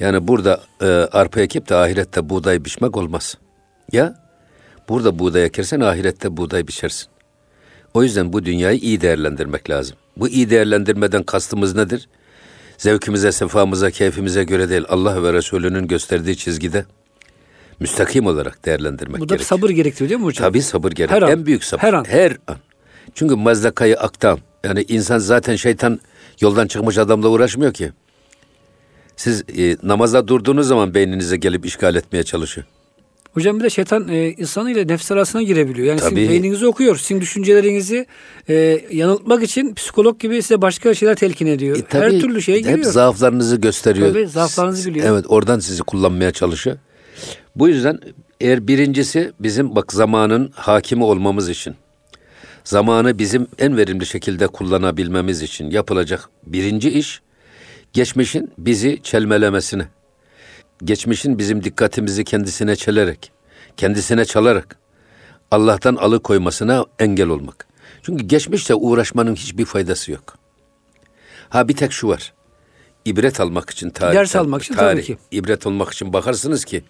Yani 0.00 0.28
burada 0.28 0.60
e, 0.80 0.86
arpa 0.86 1.40
ekip 1.40 1.68
de 1.68 1.74
ahirette 1.74 2.28
buğday 2.28 2.64
biçmek 2.64 2.96
olmaz. 2.96 3.38
Ya 3.92 4.14
burada 4.88 5.18
buğday 5.18 5.44
ekersen 5.44 5.80
ahirette 5.80 6.36
buğday 6.36 6.66
biçersin. 6.66 7.08
O 7.94 8.02
yüzden 8.02 8.32
bu 8.32 8.44
dünyayı 8.44 8.78
iyi 8.78 9.00
değerlendirmek 9.00 9.70
lazım. 9.70 9.96
Bu 10.16 10.28
iyi 10.28 10.50
değerlendirmeden 10.50 11.22
kastımız 11.22 11.74
nedir? 11.74 12.08
Zevkimize, 12.78 13.32
sefamıza, 13.32 13.90
keyfimize 13.90 14.44
göre 14.44 14.68
değil 14.68 14.84
Allah 14.88 15.22
ve 15.22 15.32
Resulünün 15.32 15.86
gösterdiği 15.88 16.36
çizgide 16.36 16.84
müstakim 17.80 18.26
olarak 18.26 18.64
değerlendirmek 18.64 19.20
Bu 19.20 19.24
da 19.28 19.34
bir 19.34 19.38
gerekiyor. 19.38 19.48
sabır 19.48 19.70
gerektiriyor 19.70 20.10
değil 20.10 20.20
mi 20.20 20.24
hocam? 20.24 20.48
Tabii 20.48 20.62
sabır 20.62 20.92
gerek. 20.92 21.10
Her 21.10 21.22
an. 21.22 21.30
En 21.30 21.46
büyük 21.46 21.64
sabır. 21.64 21.82
Her 21.82 21.92
an. 21.92 22.04
Her 22.08 22.36
an. 22.46 22.56
Çünkü 23.14 23.34
mazdakayı 23.36 24.00
aktan. 24.00 24.38
Yani 24.64 24.84
insan 24.88 25.18
zaten 25.18 25.56
şeytan 25.56 26.00
yoldan 26.40 26.66
çıkmış 26.66 26.98
adamla 26.98 27.28
uğraşmıyor 27.28 27.72
ki. 27.72 27.92
Siz 29.16 29.44
e, 29.58 29.76
namazda 29.82 30.28
durduğunuz 30.28 30.68
zaman 30.68 30.94
beyninize 30.94 31.36
gelip 31.36 31.66
işgal 31.66 31.94
etmeye 31.94 32.22
çalışıyor. 32.22 32.66
Hocam 33.36 33.58
bir 33.58 33.64
de 33.64 33.70
şeytan 33.70 34.08
e, 34.08 34.30
insan 34.30 34.68
ile 34.68 34.86
nefs 34.86 35.12
arasına 35.12 35.42
girebiliyor. 35.42 35.88
Yani 35.88 36.00
Tabii. 36.00 36.14
sizin 36.14 36.28
beyninizi 36.30 36.66
okuyor. 36.66 36.96
Sizin 36.96 37.20
düşüncelerinizi 37.20 38.06
e, 38.48 38.80
yanıltmak 38.92 39.42
için 39.42 39.74
psikolog 39.74 40.20
gibi 40.20 40.42
size 40.42 40.62
başka 40.62 40.94
şeyler 40.94 41.14
telkin 41.14 41.46
ediyor. 41.46 41.76
E, 41.76 41.82
tabii 41.82 42.04
Her 42.04 42.20
türlü 42.20 42.42
şeye 42.42 42.58
Hep 42.58 42.64
giriyor. 42.64 42.92
zaaflarınızı 42.92 43.56
gösteriyor. 43.56 44.08
Tabii, 44.08 44.26
zaaflarınızı 44.26 44.90
biliyor. 44.90 45.06
Evet 45.06 45.24
oradan 45.28 45.58
sizi 45.58 45.82
kullanmaya 45.82 46.30
çalışıyor. 46.30 46.76
Bu 47.56 47.68
yüzden 47.68 48.00
eğer 48.40 48.68
birincisi 48.68 49.32
bizim 49.40 49.76
bak 49.76 49.92
zamanın 49.92 50.50
hakimi 50.54 51.04
olmamız 51.04 51.48
için, 51.48 51.74
zamanı 52.64 53.18
bizim 53.18 53.46
en 53.58 53.76
verimli 53.76 54.06
şekilde 54.06 54.46
kullanabilmemiz 54.46 55.42
için 55.42 55.70
yapılacak 55.70 56.28
birinci 56.46 56.90
iş, 56.90 57.20
geçmişin 57.92 58.50
bizi 58.58 58.98
çelmelemesine, 59.02 59.88
geçmişin 60.84 61.38
bizim 61.38 61.64
dikkatimizi 61.64 62.24
kendisine 62.24 62.76
çelerek, 62.76 63.32
kendisine 63.76 64.24
çalarak 64.24 64.76
Allah'tan 65.50 65.96
alıkoymasına 65.96 66.84
engel 66.98 67.28
olmak. 67.28 67.66
Çünkü 68.02 68.24
geçmişle 68.24 68.74
uğraşmanın 68.74 69.34
hiçbir 69.34 69.64
faydası 69.64 70.12
yok. 70.12 70.38
Ha 71.48 71.68
bir 71.68 71.76
tek 71.76 71.92
şu 71.92 72.08
var. 72.08 72.32
İbret 73.04 73.40
almak 73.40 73.70
için 73.70 73.90
tarih. 73.90 74.14
Ders 74.14 74.36
almak 74.36 74.62
için 74.62 74.74
tabii 74.74 75.02
ki. 75.02 75.18
İbret 75.30 75.66
olmak 75.66 75.92
için 75.92 76.12
bakarsınız 76.12 76.64
ki 76.64 76.84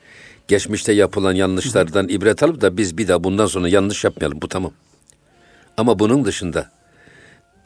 geçmişte 0.49 0.93
yapılan 0.93 1.33
yanlışlardan 1.33 2.09
ibret 2.09 2.43
alıp 2.43 2.61
da 2.61 2.77
biz 2.77 2.99
bir 2.99 3.09
daha 3.09 3.25
bundan 3.25 3.47
sonra 3.47 3.69
yanlış 3.69 4.05
yapmayalım. 4.05 4.43
Bu 4.43 4.49
tamam. 4.49 4.73
Ama 5.77 5.99
bunun 5.99 6.25
dışında 6.25 6.71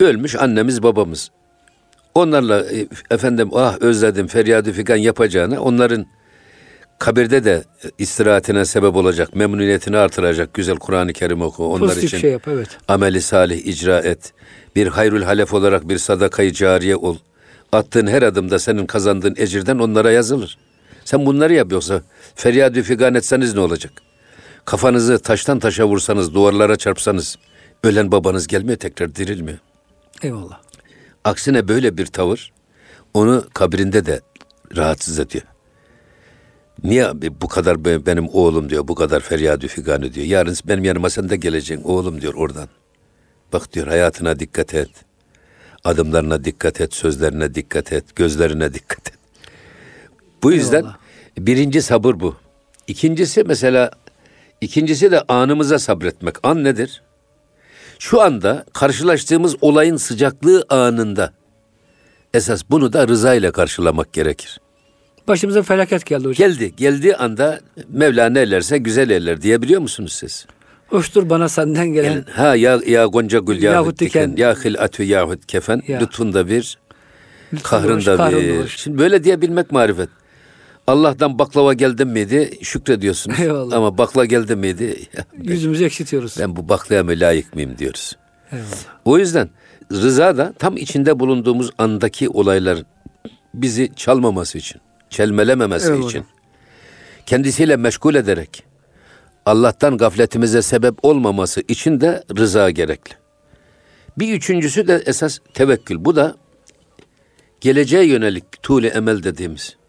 ölmüş 0.01 0.37
annemiz 0.37 0.83
babamız. 0.83 1.31
Onlarla 2.15 2.73
e, 2.73 2.87
efendim 3.11 3.51
ah 3.55 3.79
özledim 3.81 4.27
feryadı 4.27 4.73
figan 4.73 4.97
yapacağına 4.97 5.61
onların 5.61 6.07
kabirde 6.99 7.45
de 7.45 7.65
istirahatine 7.99 8.65
sebep 8.65 8.97
olacak, 8.97 9.35
memnuniyetini 9.37 9.97
artıracak 9.97 10.55
güzel 10.55 10.77
Kur'an-ı 10.77 11.13
Kerim 11.13 11.43
oku. 11.43 11.67
Onlar 11.67 11.89
Pozitif 11.89 12.05
için 12.05 12.19
şey 12.19 12.31
yap 12.31 12.49
evet. 12.49 12.69
ameli 12.89 13.23
salih 13.23 13.67
icra 13.67 13.99
et. 13.99 14.33
Bir 14.77 14.87
hayrül 14.87 15.23
halef 15.23 15.55
olarak 15.55 15.89
bir 15.89 15.99
sadakayı 15.99 16.53
cariye 16.53 16.97
ol. 16.97 17.17
Attığın 17.73 18.07
her 18.07 18.23
adımda 18.23 18.59
senin 18.59 18.87
kazandığın 18.87 19.35
ecirden 19.39 19.79
onlara 19.79 20.11
yazılır. 20.11 20.59
Sen 21.05 21.27
bunları 21.27 21.55
yap 21.55 21.73
yoksa 21.73 22.03
feryadü 22.35 22.83
figan 22.83 23.15
etseniz 23.15 23.55
ne 23.55 23.61
olacak? 23.61 23.93
Kafanızı 24.65 25.19
taştan 25.19 25.59
taşa 25.59 25.87
vursanız, 25.87 26.35
duvarlara 26.35 26.77
çarpsanız 26.77 27.39
ölen 27.85 28.13
babanız 28.13 28.47
gelmiyor 28.47 28.79
tekrar 28.79 29.15
dirilmiyor. 29.15 29.59
Eyvallah. 30.23 30.61
Aksine 31.25 31.69
böyle 31.69 31.97
bir 31.97 32.07
tavır 32.07 32.53
onu 33.15 33.45
kabrinde 33.55 34.07
de 34.07 34.21
rahatsız 34.77 35.19
ediyor. 35.19 35.45
Niye 36.85 37.11
bu 37.41 37.49
kadar 37.49 37.85
be- 37.85 38.07
benim 38.07 38.29
oğlum 38.29 38.71
diyor, 38.71 38.89
bu 38.89 38.95
kadar 38.95 39.21
feryadü 39.21 39.69
figanı 39.69 40.15
diyor. 40.15 40.27
Yarın 40.27 40.57
benim 40.65 40.85
yanıma 40.85 41.11
sen 41.11 41.29
de 41.29 41.37
geleceksin 41.37 41.85
oğlum 41.85 42.21
diyor 42.21 42.35
oradan. 42.35 42.69
Bak 43.53 43.73
diyor 43.73 43.87
hayatına 43.87 44.39
dikkat 44.39 44.75
et. 44.75 44.89
Adımlarına 45.85 46.45
dikkat 46.45 46.81
et, 46.81 46.95
sözlerine 46.95 47.55
dikkat 47.55 47.93
et, 47.93 48.17
gözlerine 48.17 48.75
dikkat 48.75 49.09
et. 49.09 49.15
Bu 50.43 50.53
yüzden 50.53 50.77
Eyvallah. 50.79 50.97
birinci 51.39 51.83
sabır 51.83 52.21
bu. 52.21 52.37
İkincisi 52.87 53.45
mesela, 53.45 53.91
ikincisi 54.61 55.11
de 55.11 55.23
anımıza 55.23 55.79
sabretmek. 55.79 56.37
An 56.43 56.65
nedir? 56.65 57.03
Şu 58.01 58.21
anda 58.21 58.65
karşılaştığımız 58.73 59.57
olayın 59.61 59.97
sıcaklığı 59.97 60.65
anında. 60.69 61.33
Esas 62.35 62.63
bunu 62.71 62.93
da 62.93 63.09
rıza 63.09 63.35
ile 63.35 63.51
karşılamak 63.51 64.13
gerekir. 64.13 64.61
Başımıza 65.29 65.63
felaket 65.63 66.07
geldi 66.07 66.29
hocam. 66.29 66.49
Geldi, 66.49 66.77
geldiği 66.77 67.17
anda 67.17 67.61
Mevla 67.89 68.29
ne 68.29 68.41
ellerse 68.41 68.79
güzel 68.79 69.11
eller 69.11 69.43
diyebiliyor 69.43 69.81
musunuz 69.81 70.13
siz? 70.13 70.47
Hoştur 70.89 71.31
bana 71.31 71.49
senden 71.49 71.89
gelen. 71.89 72.11
Yani, 72.11 72.25
ha 72.33 72.55
ya 72.57 72.81
ya 72.87 73.07
gonca 73.07 73.39
gül 73.39 73.63
Yahut 73.63 73.75
yahut 73.75 73.99
diken, 73.99 74.33
diken. 74.33 74.43
ya 74.43 74.55
hilatü 74.55 75.03
yahut 75.03 75.47
kefen, 75.47 75.83
Ya. 75.89 76.01
lütfunda 76.01 76.49
bir, 76.49 76.79
Lütfun 77.53 77.77
hoş, 77.97 78.05
kahrında 78.07 78.37
bir. 78.37 78.69
Şimdi 78.69 78.99
böyle 78.99 79.25
diyebilmek 79.25 79.73
marifet. 79.73 80.09
Allah'tan 80.91 81.39
baklava 81.39 81.75
geldi 81.75 82.05
miydi 82.05 82.59
şükrediyorsunuz. 82.63 83.41
Eyvallah. 83.41 83.77
Ama 83.77 83.99
bakla 83.99 84.25
geldi 84.25 84.57
miydi 84.57 85.09
Yüzümüzü 85.43 85.85
ekşitiyoruz. 85.85 86.37
ben 86.39 86.57
bu 86.57 86.69
baklaya 86.69 87.05
mı 87.05 87.11
layık 87.11 87.55
mıyım 87.55 87.79
diyoruz. 87.79 88.17
Eyvallah. 88.53 88.69
O 89.05 89.19
yüzden 89.19 89.51
rıza 89.93 90.37
da 90.37 90.55
tam 90.59 90.77
içinde 90.77 91.21
bulunduğumuz 91.21 91.71
andaki 91.79 92.29
olaylar 92.29 92.79
bizi 93.55 93.93
çalmaması 93.97 94.59
için, 94.59 94.81
çelmelememesi 95.11 95.93
Evet 95.93 96.05
için, 96.05 96.25
kendisiyle 97.27 97.77
meşgul 97.77 98.15
ederek 98.15 98.65
Allah'tan 99.47 99.97
gafletimize 99.97 100.63
sebep 100.63 101.05
olmaması 101.05 101.63
için 101.69 102.01
de 102.01 102.25
rıza 102.37 102.71
gerekli. 102.71 103.15
Bir 104.19 104.35
üçüncüsü 104.35 104.89
de 104.89 105.03
esas 105.07 105.39
tevekkül. 105.55 106.05
Bu 106.05 106.17
da 106.17 106.37
geleceğe 107.61 108.05
yönelik 108.05 108.63
tuğle 108.63 108.89
emel 108.89 109.23
dediğimiz. 109.23 109.80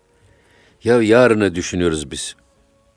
Ya 0.84 1.02
yarını 1.02 1.56
düşünüyoruz 1.56 2.12
biz. 2.12 2.36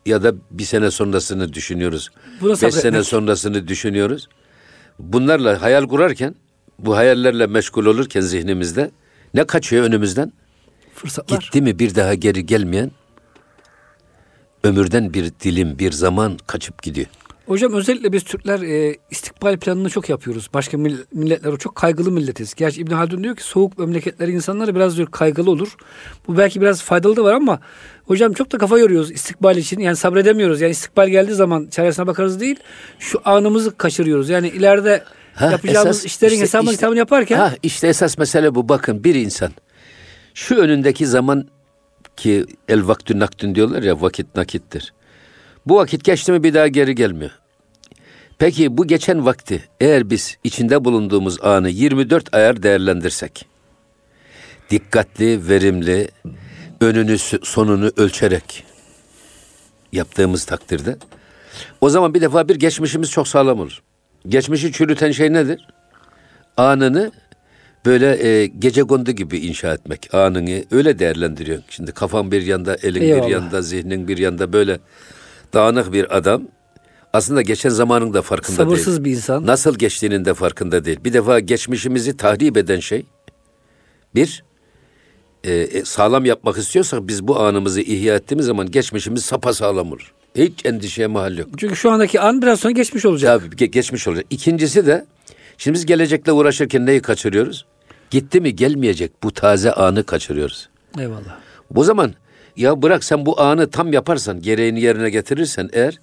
Ya 0.06 0.22
da 0.22 0.34
bir 0.50 0.64
sene 0.64 0.90
sonrasını 0.90 1.52
düşünüyoruz. 1.52 2.10
Buna 2.40 2.50
Beş 2.52 2.58
sabretmek. 2.58 2.82
sene 2.82 3.04
sonrasını 3.04 3.68
düşünüyoruz. 3.68 4.28
Bunlarla 4.98 5.62
hayal 5.62 5.88
kurarken, 5.88 6.34
bu 6.78 6.96
hayallerle 6.96 7.46
meşgul 7.46 7.86
olurken 7.86 8.20
zihnimizde 8.20 8.90
ne 9.34 9.44
kaçıyor 9.44 9.84
önümüzden? 9.84 10.32
Fırsatlar. 10.94 11.38
Gitti 11.40 11.62
mi 11.62 11.78
bir 11.78 11.94
daha 11.94 12.14
geri 12.14 12.46
gelmeyen 12.46 12.90
ömürden 14.64 15.14
bir 15.14 15.32
dilim, 15.40 15.78
bir 15.78 15.92
zaman 15.92 16.38
kaçıp 16.46 16.82
gidiyor. 16.82 17.06
Hocam 17.46 17.72
özellikle 17.72 18.12
biz 18.12 18.24
Türkler 18.24 18.60
e, 18.62 18.96
istikbal 19.10 19.56
planını 19.56 19.90
çok 19.90 20.08
yapıyoruz. 20.08 20.48
Başka 20.54 20.76
mill- 20.76 21.04
milletler 21.12 21.52
o 21.52 21.56
çok 21.56 21.74
kaygılı 21.74 22.10
milletiz. 22.10 22.54
Gerçi 22.54 22.80
İbn 22.80 22.92
Haldun 22.92 23.24
diyor 23.24 23.36
ki 23.36 23.42
soğuk 23.42 23.78
memleketlerin 23.78 24.34
insanları 24.34 24.74
biraz 24.74 24.96
diyor 24.96 25.08
kaygılı 25.10 25.50
olur. 25.50 25.76
Bu 26.28 26.38
belki 26.38 26.60
biraz 26.60 26.82
faydalı 26.82 27.16
da 27.16 27.24
var 27.24 27.32
ama 27.32 27.60
hocam 28.04 28.32
çok 28.32 28.52
da 28.52 28.58
kafa 28.58 28.78
yoruyoruz 28.78 29.10
istikbal 29.10 29.56
için. 29.56 29.80
Yani 29.80 29.96
sabredemiyoruz. 29.96 30.60
Yani 30.60 30.70
istikbal 30.70 31.08
geldiği 31.08 31.34
zaman 31.34 31.66
çaresine 31.70 32.06
bakarız 32.06 32.40
değil. 32.40 32.56
Şu 32.98 33.20
anımızı 33.24 33.76
kaçırıyoruz. 33.76 34.28
Yani 34.30 34.48
ileride 34.48 35.04
Ha, 35.34 35.50
yapacağımız 35.50 35.96
esas 35.96 36.04
işlerin 36.04 36.32
işte- 36.32 36.42
hesabını 36.42 36.70
işte- 36.70 36.76
kitabını 36.76 36.98
yaparken 36.98 37.36
Ha 37.38 37.52
işte 37.62 37.88
esas 37.88 38.18
mesele 38.18 38.54
bu. 38.54 38.68
Bakın 38.68 39.04
bir 39.04 39.14
insan 39.14 39.50
şu 40.34 40.56
önündeki 40.56 41.06
zaman 41.06 41.48
ki 42.16 42.44
el 42.68 42.86
vaktü 42.88 43.18
naktün 43.18 43.54
diyorlar 43.54 43.82
ya 43.82 44.00
vakit 44.02 44.36
nakittir. 44.36 44.92
Bu 45.66 45.76
vakit 45.76 46.04
geçti 46.04 46.32
mi 46.32 46.42
bir 46.42 46.54
daha 46.54 46.68
geri 46.68 46.94
gelmiyor. 46.94 47.30
Peki 48.38 48.76
bu 48.76 48.86
geçen 48.86 49.26
vakti 49.26 49.64
eğer 49.80 50.10
biz 50.10 50.38
içinde 50.44 50.84
bulunduğumuz 50.84 51.44
anı 51.44 51.68
24 51.68 52.34
ayar 52.34 52.62
değerlendirsek, 52.62 53.46
dikkatli, 54.70 55.48
verimli, 55.48 56.08
önünü 56.80 57.18
sonunu 57.42 57.92
ölçerek 57.96 58.64
yaptığımız 59.92 60.44
takdirde 60.44 60.96
o 61.80 61.88
zaman 61.88 62.14
bir 62.14 62.20
defa 62.20 62.48
bir 62.48 62.56
geçmişimiz 62.56 63.10
çok 63.10 63.28
sağlam 63.28 63.60
olur. 63.60 63.82
Geçmişi 64.28 64.72
çürüten 64.72 65.10
şey 65.10 65.32
nedir? 65.32 65.68
Anını 66.56 67.12
böyle 67.86 68.28
e, 68.28 68.46
gece 68.46 68.82
kondu 68.82 69.10
gibi 69.10 69.38
inşa 69.38 69.74
etmek. 69.74 70.14
Anını 70.14 70.64
öyle 70.70 70.98
değerlendiriyor. 70.98 71.62
Şimdi 71.68 71.92
kafan 71.92 72.32
bir 72.32 72.42
yanda, 72.42 72.76
elin 72.82 73.02
Eyvallah. 73.02 73.26
bir 73.26 73.32
yanda, 73.32 73.62
zihnin 73.62 74.08
bir 74.08 74.18
yanda 74.18 74.52
böyle 74.52 74.78
dağınık 75.54 75.92
bir 75.92 76.16
adam. 76.16 76.42
Aslında 77.12 77.42
geçen 77.42 77.70
zamanın 77.70 78.14
da 78.14 78.22
farkında 78.22 78.58
değil. 78.58 78.68
sabırsız 78.68 79.04
bir 79.04 79.10
insan. 79.10 79.46
Nasıl 79.46 79.74
geçtiğinin 79.78 80.24
de 80.24 80.34
farkında 80.34 80.84
değil. 80.84 80.98
Bir 81.04 81.12
defa 81.12 81.40
geçmişimizi 81.40 82.16
tahrip 82.16 82.56
eden 82.56 82.80
şey 82.80 83.06
bir 84.14 84.44
e, 85.44 85.52
e, 85.52 85.84
sağlam 85.84 86.24
yapmak 86.24 86.58
istiyorsak 86.58 87.08
biz 87.08 87.28
bu 87.28 87.40
anımızı 87.40 87.80
ihya 87.80 88.14
ettiğimiz 88.14 88.46
zaman 88.46 88.70
geçmişimiz 88.70 89.24
sapasağlam 89.24 89.92
olur. 89.92 90.12
Hiç 90.36 90.66
endişeye 90.66 91.06
mahal 91.06 91.38
yok. 91.38 91.48
Çünkü 91.56 91.76
şu 91.76 91.90
andaki 91.90 92.20
an 92.20 92.42
biraz 92.42 92.60
sonra 92.60 92.72
geçmiş 92.72 93.04
olacak. 93.04 93.42
Tabii 93.42 93.54
ge- 93.54 93.70
geçmiş 93.70 94.08
olacak. 94.08 94.24
İkincisi 94.30 94.86
de 94.86 95.06
şimdi 95.58 95.74
biz 95.74 95.86
gelecekle 95.86 96.32
uğraşırken 96.32 96.86
neyi 96.86 97.02
kaçırıyoruz? 97.02 97.64
Gitti 98.10 98.40
mi 98.40 98.56
gelmeyecek 98.56 99.12
bu 99.22 99.32
taze 99.32 99.72
anı 99.72 100.04
kaçırıyoruz. 100.04 100.68
Eyvallah. 100.98 101.38
O 101.74 101.84
zaman 101.84 102.14
ya 102.56 102.82
bırak 102.82 103.04
sen 103.04 103.26
bu 103.26 103.40
anı 103.40 103.70
tam 103.70 103.92
yaparsan, 103.92 104.40
gereğini 104.40 104.80
yerine 104.80 105.10
getirirsen 105.10 105.70
eğer 105.72 105.98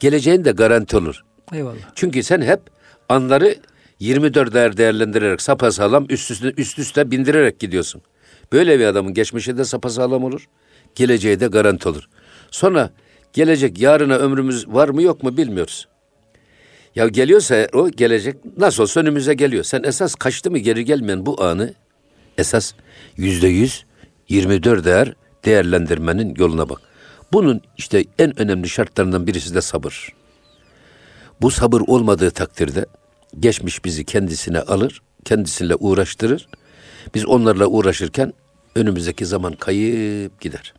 geleceğin 0.00 0.44
de 0.44 0.50
garanti 0.50 0.96
olur. 0.96 1.24
Eyvallah. 1.52 1.74
Çünkü 1.94 2.22
sen 2.22 2.42
hep 2.42 2.60
anları 3.08 3.56
24 3.98 4.54
değer 4.54 4.76
değerlendirerek 4.76 5.42
sapasağlam 5.42 6.06
üst 6.08 6.30
üste, 6.30 6.52
üst 6.56 6.78
üste 6.78 7.10
bindirerek 7.10 7.60
gidiyorsun. 7.60 8.02
Böyle 8.52 8.78
bir 8.78 8.84
adamın 8.84 9.14
geçmişi 9.14 9.58
de 9.58 9.64
sapasağlam 9.64 10.24
olur, 10.24 10.48
geleceği 10.94 11.40
de 11.40 11.46
garanti 11.46 11.88
olur. 11.88 12.08
Sonra 12.50 12.90
gelecek 13.32 13.78
yarına 13.78 14.16
ömrümüz 14.16 14.68
var 14.68 14.88
mı 14.88 15.02
yok 15.02 15.22
mu 15.22 15.36
bilmiyoruz. 15.36 15.88
Ya 16.94 17.08
geliyorsa 17.08 17.66
o 17.72 17.90
gelecek 17.90 18.36
nasıl 18.58 18.82
olsa 18.82 19.00
önümüze 19.00 19.34
geliyor. 19.34 19.64
Sen 19.64 19.82
esas 19.82 20.14
kaçtı 20.14 20.50
mı 20.50 20.58
geri 20.58 20.84
gelmeyen 20.84 21.26
bu 21.26 21.42
anı 21.42 21.74
esas 22.38 22.72
yüzde 23.16 23.48
yüz 23.48 23.84
24 24.28 24.84
değer 24.84 25.14
değerlendirmenin 25.44 26.34
yoluna 26.38 26.68
bak. 26.68 26.80
Bunun 27.32 27.60
işte 27.78 28.04
en 28.18 28.40
önemli 28.40 28.68
şartlarından 28.68 29.26
birisi 29.26 29.54
de 29.54 29.60
sabır. 29.60 30.12
Bu 31.40 31.50
sabır 31.50 31.80
olmadığı 31.86 32.30
takdirde 32.30 32.86
geçmiş 33.40 33.84
bizi 33.84 34.04
kendisine 34.04 34.60
alır, 34.60 35.02
kendisiyle 35.24 35.74
uğraştırır. 35.74 36.48
Biz 37.14 37.26
onlarla 37.26 37.66
uğraşırken 37.66 38.32
önümüzdeki 38.74 39.26
zaman 39.26 39.52
kayıp 39.52 40.40
gider. 40.40 40.74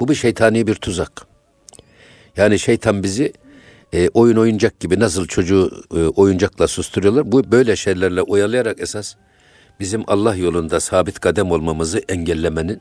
Bu 0.00 0.08
bir 0.08 0.14
şeytani 0.14 0.66
bir 0.66 0.74
tuzak. 0.74 1.26
Yani 2.36 2.58
şeytan 2.58 3.02
bizi 3.02 3.32
e, 3.92 4.08
oyun 4.08 4.36
oyuncak 4.36 4.80
gibi 4.80 5.00
nasıl 5.00 5.26
çocuğu 5.26 5.84
e, 5.94 5.98
oyuncakla 5.98 6.68
susturuyorlar. 6.68 7.32
Bu 7.32 7.52
böyle 7.52 7.76
şeylerle 7.76 8.22
oyalayarak 8.22 8.80
esas 8.80 9.14
bizim 9.80 10.04
Allah 10.06 10.34
yolunda 10.34 10.80
sabit 10.80 11.20
kadem 11.20 11.50
olmamızı 11.50 11.98
engellemenin 12.08 12.80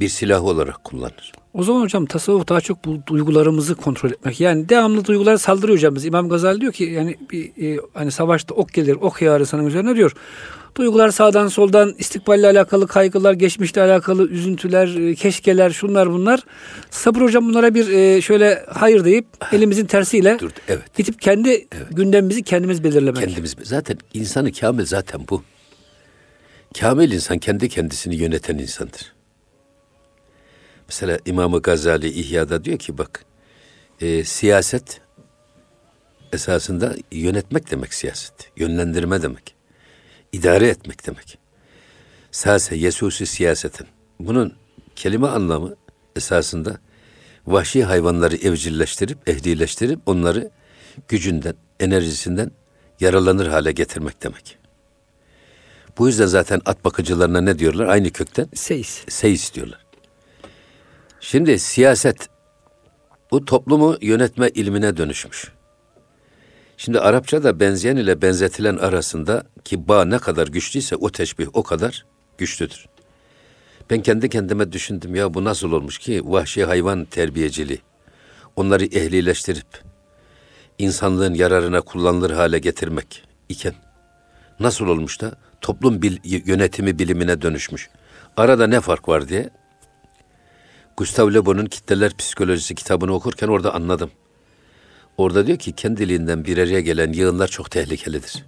bir 0.00 0.08
silahı 0.08 0.42
olarak 0.42 0.84
kullanır. 0.84 1.32
O 1.54 1.62
zaman 1.62 1.80
hocam 1.80 2.06
tasavvuf 2.06 2.48
daha 2.48 2.60
çok 2.60 2.84
bu 2.84 3.06
duygularımızı 3.06 3.74
kontrol 3.74 4.10
etmek. 4.10 4.40
Yani 4.40 4.68
devamlı 4.68 5.04
duygulara 5.04 5.38
saldırıyor 5.38 5.78
hocam. 5.78 5.94
Biz 5.94 6.04
İmam 6.04 6.28
Gazali 6.28 6.60
diyor 6.60 6.72
ki 6.72 6.84
yani 6.84 7.16
bir 7.30 7.74
e, 7.74 7.80
hani 7.94 8.10
savaşta 8.10 8.54
ok 8.54 8.72
gelir, 8.72 8.96
ok 9.00 9.22
yağarı 9.22 9.46
sana 9.46 9.64
üzerine 9.64 9.96
diyor. 9.96 10.12
Duygular 10.76 11.10
sağdan 11.10 11.48
soldan 11.48 11.94
istikballe 11.98 12.46
alakalı 12.46 12.86
kaygılar, 12.86 13.32
geçmişle 13.32 13.82
alakalı 13.82 14.28
üzüntüler, 14.28 15.10
e, 15.10 15.14
keşkeler, 15.14 15.70
şunlar 15.70 16.10
bunlar. 16.10 16.40
Sabır 16.90 17.20
hocam 17.20 17.48
bunlara 17.48 17.74
bir 17.74 17.88
e, 17.88 18.20
şöyle 18.20 18.64
hayır 18.68 19.04
deyip 19.04 19.26
elimizin 19.52 19.86
tersiyle 19.86 20.38
Dur, 20.40 20.50
evet. 20.68 20.96
gidip 20.96 21.20
kendi 21.20 21.68
gündemimizi 21.90 22.42
kendimiz 22.42 22.84
belirlemek. 22.84 23.24
Kendimiz 23.24 23.56
zaten 23.62 23.98
insanı 24.14 24.52
kamil 24.52 24.84
zaten 24.84 25.20
bu. 25.30 25.42
Kamil 26.80 27.12
insan 27.12 27.38
kendi 27.38 27.68
kendisini 27.68 28.16
yöneten 28.16 28.58
insandır. 28.58 29.13
Mesela 30.88 31.18
İmam-ı 31.26 31.62
Gazali 31.62 32.08
İhya'da 32.08 32.64
diyor 32.64 32.78
ki 32.78 32.98
bak 32.98 33.24
e, 34.00 34.24
siyaset 34.24 35.00
esasında 36.32 36.94
yönetmek 37.12 37.70
demek 37.70 37.94
siyaset. 37.94 38.50
Yönlendirme 38.56 39.22
demek. 39.22 39.54
idare 40.32 40.68
etmek 40.68 41.06
demek. 41.06 41.38
Sase 42.30 42.76
yesusi 42.76 43.26
siyasetin. 43.26 43.86
Bunun 44.20 44.54
kelime 44.96 45.26
anlamı 45.26 45.76
esasında 46.16 46.78
vahşi 47.46 47.84
hayvanları 47.84 48.36
evcilleştirip, 48.36 49.28
ehlileştirip 49.28 50.00
onları 50.06 50.50
gücünden, 51.08 51.54
enerjisinden 51.80 52.50
yaralanır 53.00 53.46
hale 53.46 53.72
getirmek 53.72 54.22
demek. 54.22 54.58
Bu 55.98 56.06
yüzden 56.08 56.26
zaten 56.26 56.60
at 56.66 56.84
bakıcılarına 56.84 57.40
ne 57.40 57.58
diyorlar? 57.58 57.86
Aynı 57.86 58.10
kökten 58.10 58.48
Seyiz. 58.54 59.04
seis 59.08 59.54
diyorlar. 59.54 59.83
Şimdi 61.26 61.58
siyaset 61.58 62.28
bu 63.30 63.44
toplumu 63.44 63.96
yönetme 64.00 64.48
ilmine 64.48 64.96
dönüşmüş. 64.96 65.52
Şimdi 66.76 67.00
Arapçada 67.00 67.60
benzeyen 67.60 67.96
ile 67.96 68.22
benzetilen 68.22 68.76
arasında 68.76 69.44
ki 69.64 69.88
bağ 69.88 70.04
ne 70.04 70.18
kadar 70.18 70.48
güçlüyse 70.48 70.96
o 70.96 71.10
teşbih 71.10 71.46
o 71.52 71.62
kadar 71.62 72.06
güçlüdür. 72.38 72.86
Ben 73.90 74.02
kendi 74.02 74.28
kendime 74.28 74.72
düşündüm 74.72 75.14
ya 75.14 75.34
bu 75.34 75.44
nasıl 75.44 75.72
olmuş 75.72 75.98
ki 75.98 76.20
vahşi 76.24 76.64
hayvan 76.64 77.04
terbiyeciliği. 77.04 77.80
Onları 78.56 78.84
ehlileştirip 78.84 79.82
insanlığın 80.78 81.34
yararına 81.34 81.80
kullanılır 81.80 82.30
hale 82.30 82.58
getirmek 82.58 83.22
iken 83.48 83.74
nasıl 84.60 84.86
olmuş 84.86 85.20
da 85.20 85.32
toplum 85.60 86.02
bil, 86.02 86.16
yönetimi 86.24 86.98
bilimine 86.98 87.42
dönüşmüş. 87.42 87.90
Arada 88.36 88.66
ne 88.66 88.80
fark 88.80 89.08
var 89.08 89.28
diye 89.28 89.50
Gustav 90.96 91.34
Le 91.34 91.46
Bon'un 91.46 91.66
Kitleler 91.66 92.16
Psikolojisi 92.16 92.74
kitabını 92.74 93.12
okurken 93.14 93.48
orada 93.48 93.74
anladım. 93.74 94.10
Orada 95.16 95.46
diyor 95.46 95.58
ki 95.58 95.72
kendiliğinden 95.72 96.44
bir 96.44 96.58
araya 96.58 96.80
gelen 96.80 97.12
yığınlar 97.12 97.48
çok 97.48 97.70
tehlikelidir. 97.70 98.44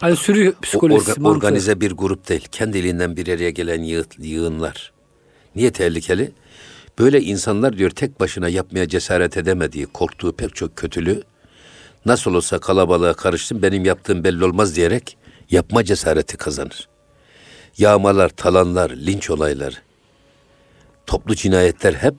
Hani 0.00 0.16
sürü 0.16 0.54
O 0.58 0.60
psikolojisi, 0.62 1.10
orga- 1.12 1.28
organize 1.28 1.80
bir 1.80 1.92
grup 1.92 2.28
değil. 2.28 2.48
Kendiliğinden 2.52 3.16
bir 3.16 3.28
araya 3.28 3.50
gelen 3.50 3.80
yığ- 3.80 4.22
yığınlar. 4.26 4.92
Niye 5.56 5.72
tehlikeli? 5.72 6.32
Böyle 6.98 7.20
insanlar 7.22 7.78
diyor 7.78 7.90
tek 7.90 8.20
başına 8.20 8.48
yapmaya 8.48 8.88
cesaret 8.88 9.36
edemediği, 9.36 9.86
korktuğu 9.86 10.32
pek 10.32 10.54
çok 10.54 10.76
kötülüğü 10.76 11.22
nasıl 12.06 12.34
olsa 12.34 12.58
kalabalığa 12.58 13.14
karıştım 13.14 13.62
benim 13.62 13.84
yaptığım 13.84 14.24
belli 14.24 14.44
olmaz 14.44 14.76
diyerek 14.76 15.16
yapma 15.50 15.84
cesareti 15.84 16.36
kazanır. 16.36 16.88
Yağmalar, 17.78 18.28
talanlar, 18.28 18.90
linç 18.90 19.30
olayları, 19.30 19.74
toplu 21.06 21.34
cinayetler 21.34 21.92
hep 21.92 22.14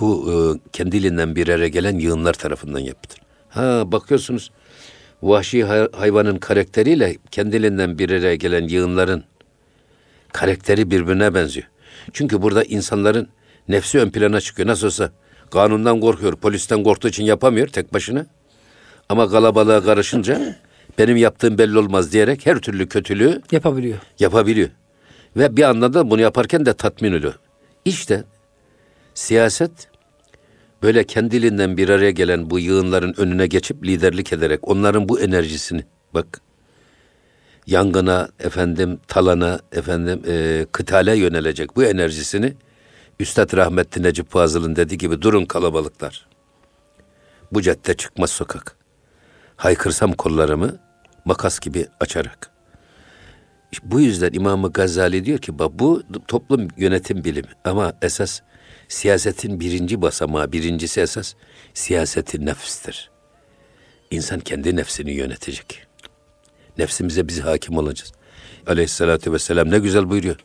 bu 0.00 0.32
e, 0.32 0.34
kendiliğinden 0.72 1.36
bir 1.36 1.48
araya 1.48 1.68
gelen 1.68 1.98
yığınlar 1.98 2.32
tarafından 2.34 2.78
yapılır. 2.78 3.18
Ha 3.48 3.92
bakıyorsunuz 3.92 4.50
vahşi 5.22 5.64
hay- 5.64 5.88
hayvanın 5.92 6.36
karakteriyle 6.38 7.16
kendiliğinden 7.30 7.98
bir 7.98 8.10
araya 8.10 8.34
gelen 8.34 8.68
yığınların 8.68 9.24
karakteri 10.32 10.90
birbirine 10.90 11.34
benziyor. 11.34 11.66
Çünkü 12.12 12.42
burada 12.42 12.64
insanların 12.64 13.28
nefsi 13.68 13.98
ön 14.00 14.10
plana 14.10 14.40
çıkıyor. 14.40 14.68
Nasıl 14.68 14.86
olsa 14.86 15.10
kanundan 15.50 16.00
korkuyor, 16.00 16.36
polisten 16.36 16.82
korktuğu 16.84 17.08
için 17.08 17.24
yapamıyor 17.24 17.68
tek 17.68 17.94
başına. 17.94 18.26
Ama 19.08 19.28
kalabalığa 19.30 19.84
karışınca 19.84 20.56
benim 20.98 21.16
yaptığım 21.16 21.58
belli 21.58 21.78
olmaz 21.78 22.12
diyerek 22.12 22.46
her 22.46 22.58
türlü 22.58 22.88
kötülüğü 22.88 23.42
yapabiliyor. 23.52 23.98
yapabiliyor. 24.18 24.68
Ve 25.36 25.56
bir 25.56 25.62
anda 25.62 25.94
da 25.94 26.10
bunu 26.10 26.20
yaparken 26.20 26.66
de 26.66 26.72
tatmin 26.74 27.12
oluyor. 27.12 27.34
İşte 27.84 28.24
siyaset 29.14 29.88
böyle 30.82 31.04
kendiliğinden 31.04 31.76
bir 31.76 31.88
araya 31.88 32.10
gelen 32.10 32.50
bu 32.50 32.58
yığınların 32.58 33.14
önüne 33.16 33.46
geçip 33.46 33.84
liderlik 33.84 34.32
ederek 34.32 34.68
onların 34.68 35.08
bu 35.08 35.20
enerjisini 35.20 35.84
bak 36.14 36.40
yangına 37.66 38.28
efendim 38.40 39.00
talana 39.08 39.60
efendim 39.72 40.22
e, 40.26 40.66
kıtale 40.72 41.16
yönelecek 41.16 41.76
bu 41.76 41.84
enerjisini 41.84 42.54
Üstad 43.20 43.56
rahmetli 43.56 44.02
Necip 44.02 44.30
Fazıl'ın 44.30 44.76
dediği 44.76 44.98
gibi 44.98 45.22
durun 45.22 45.44
kalabalıklar. 45.44 46.26
Bu 47.52 47.62
cadde 47.62 47.94
çıkmaz 47.94 48.30
sokak. 48.30 48.76
Haykırsam 49.56 50.12
kollarımı 50.12 50.78
makas 51.24 51.60
gibi 51.60 51.86
açarak. 52.00 52.51
Bu 53.82 54.00
yüzden 54.00 54.32
İmam 54.32 54.62
Gazali 54.62 55.24
diyor 55.24 55.38
ki 55.38 55.58
bu 55.58 56.02
toplum 56.28 56.68
yönetim 56.76 57.24
bilimi 57.24 57.48
ama 57.64 57.92
esas 58.02 58.40
siyasetin 58.88 59.60
birinci 59.60 60.02
basamağı, 60.02 60.52
birincisi 60.52 61.00
esas 61.00 61.34
siyasetin 61.74 62.46
nefstir. 62.46 63.10
İnsan 64.10 64.40
kendi 64.40 64.76
nefsini 64.76 65.12
yönetecek. 65.12 65.86
Nefsimize 66.78 67.28
biz 67.28 67.40
hakim 67.40 67.76
olacağız. 67.76 68.12
Aleyhissalatü 68.66 69.32
vesselam 69.32 69.70
ne 69.70 69.78
güzel 69.78 70.10
buyuruyor. 70.10 70.36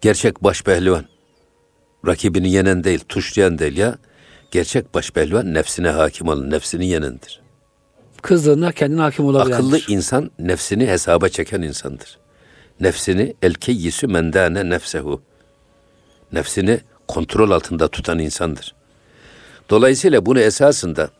Gerçek 0.00 0.44
baş 0.44 0.62
pehlivan, 0.62 1.04
rakibini 2.06 2.52
yenen 2.52 2.84
değil, 2.84 3.00
tuşlayan 3.08 3.58
değil 3.58 3.76
ya. 3.76 3.98
Gerçek 4.50 4.94
baş 4.94 5.10
pehlivan 5.10 5.54
nefsine 5.54 5.88
hakim 5.88 6.28
olan, 6.28 6.50
nefsini 6.50 6.86
yenendir. 6.86 7.47
Kızdığında 8.28 8.72
kendine 8.72 9.00
hakim 9.00 9.24
olabilendir. 9.24 9.54
Akıllı 9.54 9.80
insan 9.88 10.30
nefsini 10.38 10.86
hesaba 10.86 11.28
çeken 11.28 11.62
insandır. 11.62 12.18
Nefsini 12.80 13.34
el 13.42 13.54
keyyisü 13.54 14.06
mendane 14.06 14.70
nefsehu. 14.70 15.22
Nefsini 16.32 16.80
kontrol 17.08 17.50
altında 17.50 17.88
tutan 17.88 18.18
insandır. 18.18 18.74
Dolayısıyla 19.70 20.26
bunu 20.26 20.40
esasında 20.40 21.10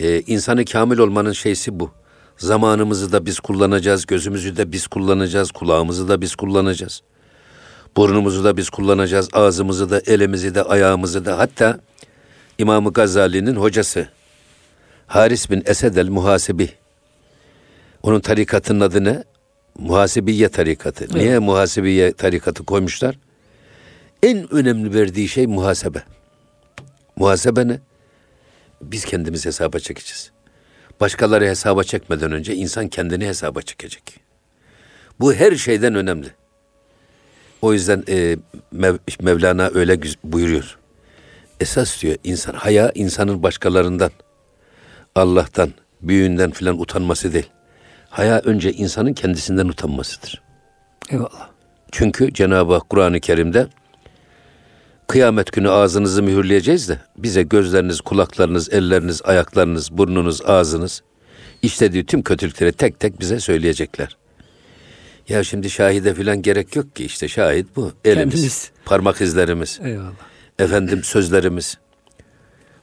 e, 0.00 0.20
insanı 0.20 0.64
kamil 0.64 0.98
olmanın 0.98 1.32
şeysi 1.32 1.80
bu. 1.80 1.90
Zamanımızı 2.36 3.12
da 3.12 3.26
biz 3.26 3.40
kullanacağız, 3.40 4.06
gözümüzü 4.06 4.56
de 4.56 4.72
biz 4.72 4.86
kullanacağız, 4.86 5.50
kulağımızı 5.50 6.08
da 6.08 6.20
biz 6.20 6.34
kullanacağız. 6.34 7.02
Burnumuzu 7.96 8.44
da 8.44 8.56
biz 8.56 8.70
kullanacağız, 8.70 9.28
ağzımızı 9.32 9.90
da, 9.90 10.00
elimizi 10.06 10.54
de, 10.54 10.62
ayağımızı 10.62 11.24
da. 11.24 11.38
Hatta 11.38 11.80
İmam 12.58 12.84
Gazali'nin 12.92 13.56
hocası 13.56 14.08
Haris 15.08 15.50
bin 15.50 15.62
Esed 15.66 15.96
el 15.96 16.08
Muhasebi. 16.08 16.70
Onun 18.02 18.20
tarikatının 18.20 18.80
adı 18.80 19.04
ne? 19.04 19.24
Muhasebiye 19.78 20.48
tarikatı. 20.48 21.04
Evet. 21.04 21.14
Niye 21.14 21.38
muhasebiye 21.38 22.12
tarikatı 22.12 22.64
koymuşlar? 22.64 23.18
En 24.22 24.54
önemli 24.54 24.94
verdiği 24.94 25.28
şey 25.28 25.46
muhasebe. 25.46 26.02
Muhasebe 27.16 27.68
ne? 27.68 27.80
Biz 28.82 29.04
kendimiz 29.04 29.46
hesaba 29.46 29.78
çekeceğiz. 29.78 30.30
Başkaları 31.00 31.44
hesaba 31.46 31.84
çekmeden 31.84 32.32
önce 32.32 32.54
insan 32.54 32.88
kendini 32.88 33.26
hesaba 33.26 33.62
çekecek. 33.62 34.20
Bu 35.20 35.34
her 35.34 35.56
şeyden 35.56 35.94
önemli. 35.94 36.28
O 37.62 37.72
yüzden 37.72 38.04
e, 38.08 38.36
Mev, 38.72 38.96
Mevlana 39.20 39.70
öyle 39.74 39.98
buyuruyor. 40.24 40.78
Esas 41.60 42.02
diyor 42.02 42.16
insan 42.24 42.54
haya 42.54 42.92
insanın 42.94 43.42
başkalarından, 43.42 44.10
Allah'tan, 45.18 45.70
büyüğünden 46.02 46.50
filan 46.50 46.80
utanması 46.80 47.32
değil. 47.32 47.50
Haya 48.08 48.38
önce 48.38 48.72
insanın 48.72 49.12
kendisinden 49.12 49.68
utanmasıdır. 49.68 50.42
Eyvallah. 51.10 51.48
Çünkü 51.92 52.32
Cenab-ı 52.32 52.72
Hak 52.72 52.90
Kur'an-ı 52.90 53.20
Kerim'de 53.20 53.66
kıyamet 55.06 55.52
günü 55.52 55.70
ağzınızı 55.70 56.22
mühürleyeceğiz 56.22 56.88
de 56.88 57.00
bize 57.16 57.42
gözleriniz, 57.42 58.00
kulaklarınız, 58.00 58.72
elleriniz, 58.72 59.22
ayaklarınız, 59.24 59.92
burnunuz, 59.92 60.42
ağzınız 60.46 61.02
işlediği 61.62 62.06
tüm 62.06 62.22
kötülükleri 62.22 62.72
tek 62.72 63.00
tek 63.00 63.20
bize 63.20 63.40
söyleyecekler. 63.40 64.16
Ya 65.28 65.44
şimdi 65.44 65.70
şahide 65.70 66.14
filan 66.14 66.42
gerek 66.42 66.76
yok 66.76 66.96
ki 66.96 67.04
işte 67.04 67.28
şahit 67.28 67.76
bu. 67.76 67.92
Elimiz, 68.04 68.34
Kendimiz. 68.34 68.70
parmak 68.84 69.20
izlerimiz. 69.20 69.80
Eyvallah. 69.84 70.12
Efendim 70.58 71.04
sözlerimiz. 71.04 71.78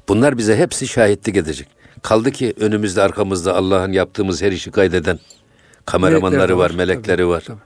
Bunlar 0.08 0.38
bize 0.38 0.58
hepsi 0.58 0.88
şahitlik 0.88 1.36
edecek. 1.36 1.68
Kaldı 2.06 2.32
ki 2.32 2.54
önümüzde 2.60 3.02
arkamızda 3.02 3.56
Allah'ın 3.56 3.92
yaptığımız 3.92 4.42
her 4.42 4.52
işi 4.52 4.72
kaydeden 4.72 5.20
kameramanları 5.86 6.38
melekler 6.38 6.56
var, 6.56 6.70
var, 6.70 6.76
melekleri 6.76 7.18
tabii, 7.18 7.28
var. 7.28 7.42
Tabii. 7.42 7.58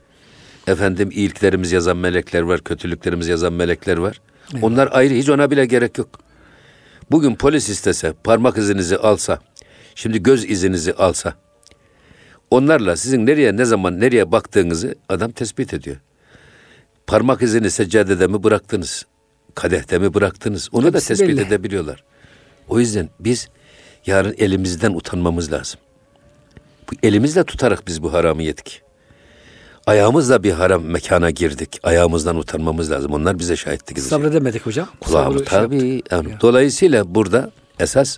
Efendim 0.67 1.09
iyiliklerimiz 1.11 1.71
yazan 1.71 1.97
melekler 1.97 2.41
var, 2.41 2.63
kötülüklerimiz 2.63 3.27
yazan 3.27 3.53
melekler 3.53 3.97
var. 3.97 4.21
Evet. 4.53 4.63
Onlar 4.63 4.89
ayrı 4.91 5.13
hiç 5.13 5.29
ona 5.29 5.51
bile 5.51 5.65
gerek 5.65 5.97
yok. 5.97 6.19
Bugün 7.11 7.35
polis 7.35 7.69
istese, 7.69 8.13
parmak 8.23 8.57
izinizi 8.57 8.97
alsa, 8.97 9.39
şimdi 9.95 10.23
göz 10.23 10.49
izinizi 10.49 10.93
alsa, 10.93 11.33
onlarla 12.51 12.95
sizin 12.95 13.25
nereye 13.25 13.57
ne 13.57 13.65
zaman 13.65 13.99
nereye 13.99 14.31
baktığınızı 14.31 14.95
adam 15.09 15.31
tespit 15.31 15.73
ediyor. 15.73 15.97
Parmak 17.07 17.41
izini 17.41 17.71
seccadede 17.71 18.27
mi 18.27 18.43
bıraktınız? 18.43 19.05
Kadehte 19.55 19.99
mi 19.99 20.13
bıraktınız? 20.13 20.69
Onu 20.71 20.85
Hepsi 20.85 20.93
da 20.93 20.99
tespit 20.99 21.29
belli. 21.29 21.41
edebiliyorlar. 21.41 22.03
O 22.67 22.79
yüzden 22.79 23.09
biz 23.19 23.49
yarın 24.09 24.35
elimizden 24.37 24.91
utanmamız 24.93 25.51
lazım. 25.51 25.79
Bu 26.91 26.95
elimizle 27.03 27.43
tutarak 27.43 27.87
biz 27.87 28.03
bu 28.03 28.13
haramı 28.13 28.43
yedik. 28.43 28.81
Ayağımızla 29.87 30.43
bir 30.43 30.51
haram 30.51 30.83
mekana 30.83 31.29
girdik. 31.29 31.79
Ayağımızdan 31.83 32.35
utanmamız 32.35 32.91
lazım. 32.91 33.13
Onlar 33.13 33.39
bize 33.39 33.55
şahitlik 33.55 33.91
edecek. 33.91 34.09
Sabredemedik 34.09 34.65
hocam. 34.65 34.87
Kulağımız 34.99 35.43
tabii. 35.45 35.79
Şey 35.79 36.01
yani, 36.11 36.29
dolayısıyla 36.41 37.15
burada 37.15 37.51
esas 37.79 38.17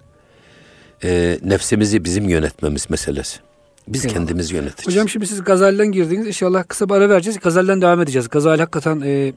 e, 1.04 1.40
nefsimizi 1.44 2.04
bizim 2.04 2.30
yönetmemiz 2.30 2.90
meselesi. 2.90 3.40
Biz 3.88 4.06
Eyvallah. 4.06 4.18
kendimiz 4.18 4.52
yöneteceğiz. 4.52 4.88
Hocam 4.88 5.10
şimdi 5.10 5.28
siz 5.28 5.44
Gazali'den 5.44 5.92
girdiniz. 5.92 6.28
İnşallah 6.28 6.64
kısa 6.68 6.90
bir 6.90 6.94
ara 6.94 7.10
vereceğiz. 7.10 7.40
Gazali'den 7.40 7.82
devam 7.82 8.02
edeceğiz. 8.02 8.30
Gazali 8.30 8.62
hakikaten 8.62 9.02
e, 9.06 9.34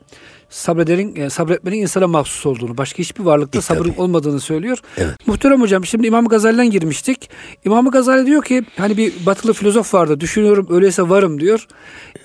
sabrederin, 0.55 1.17
e, 1.17 1.31
sabretmenin 1.31 1.77
insana 1.77 2.07
mahsus 2.07 2.47
olduğunu, 2.47 2.79
başka 2.79 2.99
hiçbir 2.99 3.25
varlıkta 3.25 3.59
İlk 3.59 3.65
sabrın 3.65 3.95
olmadığını 3.97 4.41
söylüyor. 4.41 4.79
Evet. 4.97 5.27
Muhterem 5.27 5.61
hocam 5.61 5.85
şimdi 5.85 6.07
İmam 6.07 6.29
Gazali'den 6.29 6.71
girmiştik. 6.71 7.31
İmam 7.65 7.91
Gazali 7.91 8.27
diyor 8.27 8.43
ki 8.45 8.65
hani 8.77 8.97
bir 8.97 9.13
batılı 9.27 9.53
filozof 9.53 9.95
vardı. 9.95 10.21
Düşünüyorum 10.21 10.67
öyleyse 10.71 11.09
varım 11.09 11.41
diyor. 11.41 11.67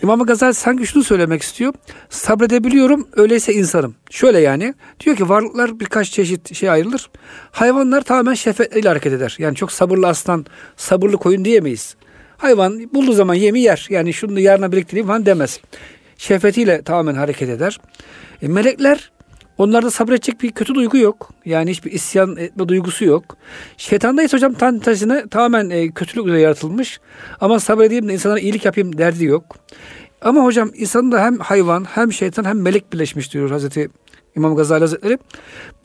İmam 0.04 0.24
Gazali 0.24 0.54
sanki 0.54 0.88
şunu 0.88 1.04
söylemek 1.04 1.42
istiyor. 1.42 1.74
Sabredebiliyorum 2.10 3.08
öyleyse 3.16 3.54
insanım. 3.54 3.96
Şöyle 4.10 4.40
yani 4.40 4.74
diyor 5.00 5.16
ki 5.16 5.30
varlıklar 5.30 5.80
birkaç 5.80 6.12
çeşit 6.12 6.56
şey 6.56 6.70
ayrılır. 6.70 7.10
Hayvanlar 7.52 8.02
tamamen 8.02 8.34
şefkatle 8.34 8.90
hareket 8.90 9.14
eder. 9.14 9.36
Yani 9.40 9.56
çok 9.56 9.72
sabırlı 9.72 10.08
aslan, 10.08 10.46
sabırlı 10.78 11.18
koyun 11.18 11.46
diyemeyiz. 11.46 11.96
Hayvan 12.38 12.94
bulduğu 12.94 13.14
zaman 13.14 13.34
yemi 13.34 13.60
yer. 13.60 13.88
Yani 13.90 14.14
şunu 14.14 14.40
yarına 14.40 14.72
biriktireyim 14.72 15.08
falan 15.08 15.26
demez. 15.26 15.60
Şehvetiyle 16.18 16.82
tamamen 16.82 17.16
hareket 17.16 17.50
eder. 17.50 17.80
E, 18.42 18.48
melekler 18.48 19.12
onlarda 19.58 19.92
sabredecek 19.92 20.42
bir 20.42 20.52
kötü 20.52 20.76
duygu 20.76 20.98
yok. 20.98 21.30
Yani 21.46 21.72
hiçbir 21.72 21.92
isyan 21.92 22.38
etme 22.38 22.68
duygusu 22.68 23.06
yok. 23.06 23.24
Şeytanda 23.78 24.24
ise 24.24 24.38
hocam 24.38 24.54
tam 24.54 24.80
tamamen 25.32 25.70
e, 25.70 25.92
kötülükle 25.92 26.40
yaratılmış. 26.40 27.00
Ama 27.42 27.60
sabredeyim 27.60 28.08
de 28.08 28.14
insanlara 28.14 28.40
iyilik 28.40 28.66
yapayım 28.66 28.98
derdi 28.98 29.26
yok. 29.26 29.56
Ama 30.22 30.44
hocam 30.44 30.72
insanda 30.76 31.24
hem 31.24 31.40
hayvan 31.40 31.84
hem 31.84 32.14
şeytan 32.14 32.46
hem 32.46 32.62
melek 32.62 32.94
birleşmiş 32.94 33.34
diyor 33.34 33.50
Hazreti 33.50 33.90
İmam 34.36 34.56
Gazali 34.56 34.80
Hazretleri. 34.80 35.18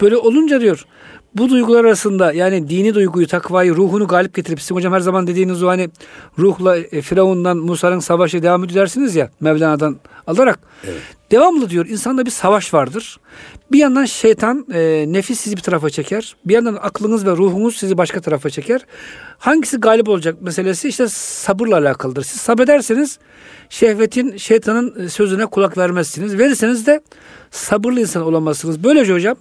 Böyle 0.01 0.17
olunca 0.17 0.61
diyor 0.61 0.85
bu 1.35 1.51
duygular 1.51 1.85
arasında 1.85 2.33
yani 2.33 2.69
dini 2.69 2.95
duyguyu, 2.95 3.27
takvayı, 3.27 3.75
ruhunu 3.75 4.07
galip 4.07 4.35
getirip 4.35 4.61
sizin 4.61 4.75
hocam 4.75 4.93
her 4.93 5.01
zaman 5.01 5.27
dediğiniz 5.27 5.63
o 5.63 5.69
hani 5.69 5.91
ruhla 6.39 6.77
e, 6.77 7.03
Firavun'dan 7.03 7.57
Musa'nın 7.57 7.99
savaşı 7.99 8.43
devam 8.43 8.65
edersiniz 8.65 9.17
ya 9.17 9.31
Mevlana'dan 9.41 9.97
alarak. 10.27 10.59
Evet. 10.85 11.01
Devamlı 11.31 11.71
diyor 11.71 11.87
insanda 11.87 12.27
bir 12.27 12.31
savaş 12.31 12.75
vardır. 12.75 13.21
Bir 13.73 13.79
yandan 13.79 14.05
şeytan 14.05 14.67
e, 14.73 15.05
nefis 15.09 15.41
sizi 15.41 15.57
bir 15.57 15.63
tarafa 15.63 15.91
çeker. 15.91 16.37
Bir 16.45 16.55
yandan 16.55 16.79
aklınız 16.83 17.27
ve 17.27 17.31
ruhunuz 17.31 17.77
sizi 17.77 17.99
başka 17.99 18.21
tarafa 18.21 18.51
çeker. 18.51 18.81
Hangisi 19.39 19.77
galip 19.77 20.09
olacak 20.09 20.43
meselesi 20.43 20.89
işte 20.89 21.09
sabırla 21.09 21.79
alakalıdır. 21.79 22.23
Siz 22.23 22.41
sabrederseniz 22.41 23.19
şehvetin, 23.69 24.37
şeytanın 24.37 25.05
e, 25.05 25.09
sözüne 25.09 25.47
kulak 25.47 25.79
vermezsiniz. 25.79 26.39
Verirseniz 26.39 26.87
de 26.87 27.01
sabırlı 27.51 28.01
insan 28.01 28.23
olamazsınız. 28.23 28.85
Böylece 28.85 29.13
hocam 29.13 29.37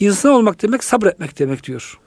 İnsan 0.00 0.32
olmak 0.32 0.62
demek 0.62 0.84
sabretmek 0.84 1.38
demek 1.38 1.64
diyor. 1.64 1.98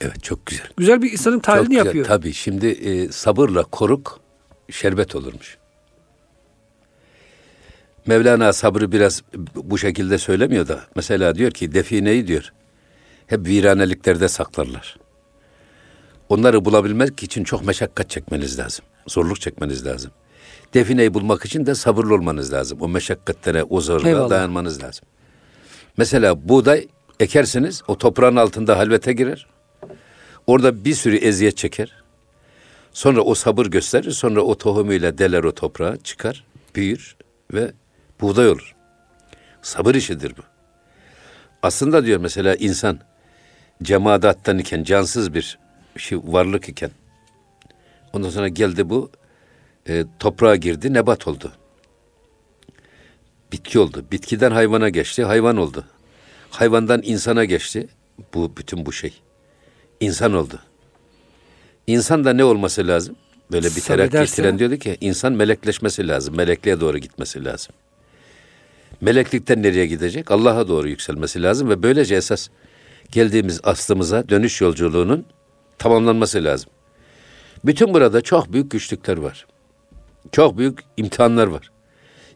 Evet 0.00 0.22
çok 0.22 0.46
güzel. 0.46 0.66
Güzel 0.76 1.02
bir 1.02 1.12
insanın 1.12 1.38
tahlilini 1.38 1.74
yapıyor. 1.74 2.06
Tabii 2.06 2.32
şimdi 2.32 2.66
e, 2.66 3.12
sabırla 3.12 3.62
koruk 3.62 4.20
şerbet 4.70 5.14
olurmuş. 5.14 5.58
Mevlana 8.06 8.52
sabrı 8.52 8.92
biraz 8.92 9.22
bu 9.54 9.78
şekilde 9.78 10.18
söylemiyor 10.18 10.68
da. 10.68 10.80
Mesela 10.96 11.34
diyor 11.34 11.50
ki 11.50 11.74
defineyi 11.74 12.26
diyor. 12.26 12.52
Hep 13.26 13.46
viraneliklerde 13.46 14.28
saklarlar. 14.28 14.98
Onları 16.28 16.64
bulabilmek 16.64 17.22
için 17.22 17.44
çok 17.44 17.64
meşakkat 17.66 18.10
çekmeniz 18.10 18.58
lazım. 18.58 18.84
Zorluk 19.06 19.40
çekmeniz 19.40 19.86
lazım. 19.86 20.10
Defineyi 20.74 21.14
bulmak 21.14 21.44
için 21.44 21.66
de 21.66 21.74
sabırlı 21.74 22.14
olmanız 22.14 22.52
lazım. 22.52 22.78
O 22.80 22.88
meşakkatlere, 22.88 23.64
o 23.64 23.80
zorluğa 23.80 24.30
dayanmanız 24.30 24.82
lazım. 24.82 25.04
Mesela 25.96 26.48
buğday 26.48 26.88
Ekersiniz 27.20 27.82
o 27.88 27.98
toprağın 27.98 28.36
altında 28.36 28.78
halvete 28.78 29.12
girer. 29.12 29.46
Orada 30.46 30.84
bir 30.84 30.94
sürü 30.94 31.16
eziyet 31.16 31.56
çeker. 31.56 32.02
Sonra 32.92 33.20
o 33.20 33.34
sabır 33.34 33.66
gösterir. 33.66 34.10
Sonra 34.10 34.40
o 34.40 34.58
tohumuyla 34.58 35.18
deler 35.18 35.44
o 35.44 35.54
toprağa 35.54 35.96
çıkar, 35.96 36.44
büyür 36.74 37.16
ve 37.52 37.72
buğday 38.20 38.48
olur. 38.48 38.74
Sabır 39.62 39.94
işidir 39.94 40.36
bu. 40.36 40.42
Aslında 41.62 42.04
diyor 42.04 42.20
mesela 42.20 42.54
insan 42.54 42.98
cemadattan 43.82 44.58
iken, 44.58 44.84
cansız 44.84 45.34
bir 45.34 45.58
şey, 45.96 46.18
varlık 46.24 46.68
iken 46.68 46.90
ondan 48.12 48.30
sonra 48.30 48.48
geldi 48.48 48.90
bu 48.90 49.10
e, 49.88 50.04
toprağa 50.18 50.56
girdi, 50.56 50.94
nebat 50.94 51.28
oldu. 51.28 51.52
Bitki 53.52 53.78
oldu. 53.78 54.04
Bitkiden 54.12 54.50
hayvana 54.50 54.88
geçti, 54.88 55.24
hayvan 55.24 55.56
oldu. 55.56 55.84
Hayvandan 56.50 57.02
insana 57.04 57.44
geçti. 57.44 57.88
Bu 58.34 58.56
bütün 58.56 58.86
bu 58.86 58.92
şey. 58.92 59.12
İnsan 60.00 60.34
oldu. 60.34 60.58
İnsan 61.86 62.24
da 62.24 62.32
ne 62.32 62.44
olması 62.44 62.86
lazım? 62.86 63.16
Böyle 63.52 63.66
bir 63.66 63.80
terakki 63.80 64.16
Sabrederse- 64.16 64.58
diyordu 64.58 64.76
ki 64.76 64.96
insan 65.00 65.32
melekleşmesi 65.32 66.08
lazım. 66.08 66.36
Melekliğe 66.36 66.80
doğru 66.80 66.98
gitmesi 66.98 67.44
lazım. 67.44 67.74
Meleklikten 69.00 69.62
nereye 69.62 69.86
gidecek? 69.86 70.30
Allah'a 70.30 70.68
doğru 70.68 70.88
yükselmesi 70.88 71.42
lazım 71.42 71.68
ve 71.68 71.82
böylece 71.82 72.14
esas 72.14 72.48
geldiğimiz 73.12 73.60
aslımıza 73.62 74.28
dönüş 74.28 74.60
yolculuğunun 74.60 75.24
tamamlanması 75.78 76.44
lazım. 76.44 76.70
Bütün 77.64 77.94
burada 77.94 78.20
çok 78.20 78.52
büyük 78.52 78.70
güçlükler 78.70 79.16
var. 79.16 79.46
Çok 80.32 80.58
büyük 80.58 80.78
imtihanlar 80.96 81.46
var. 81.46 81.70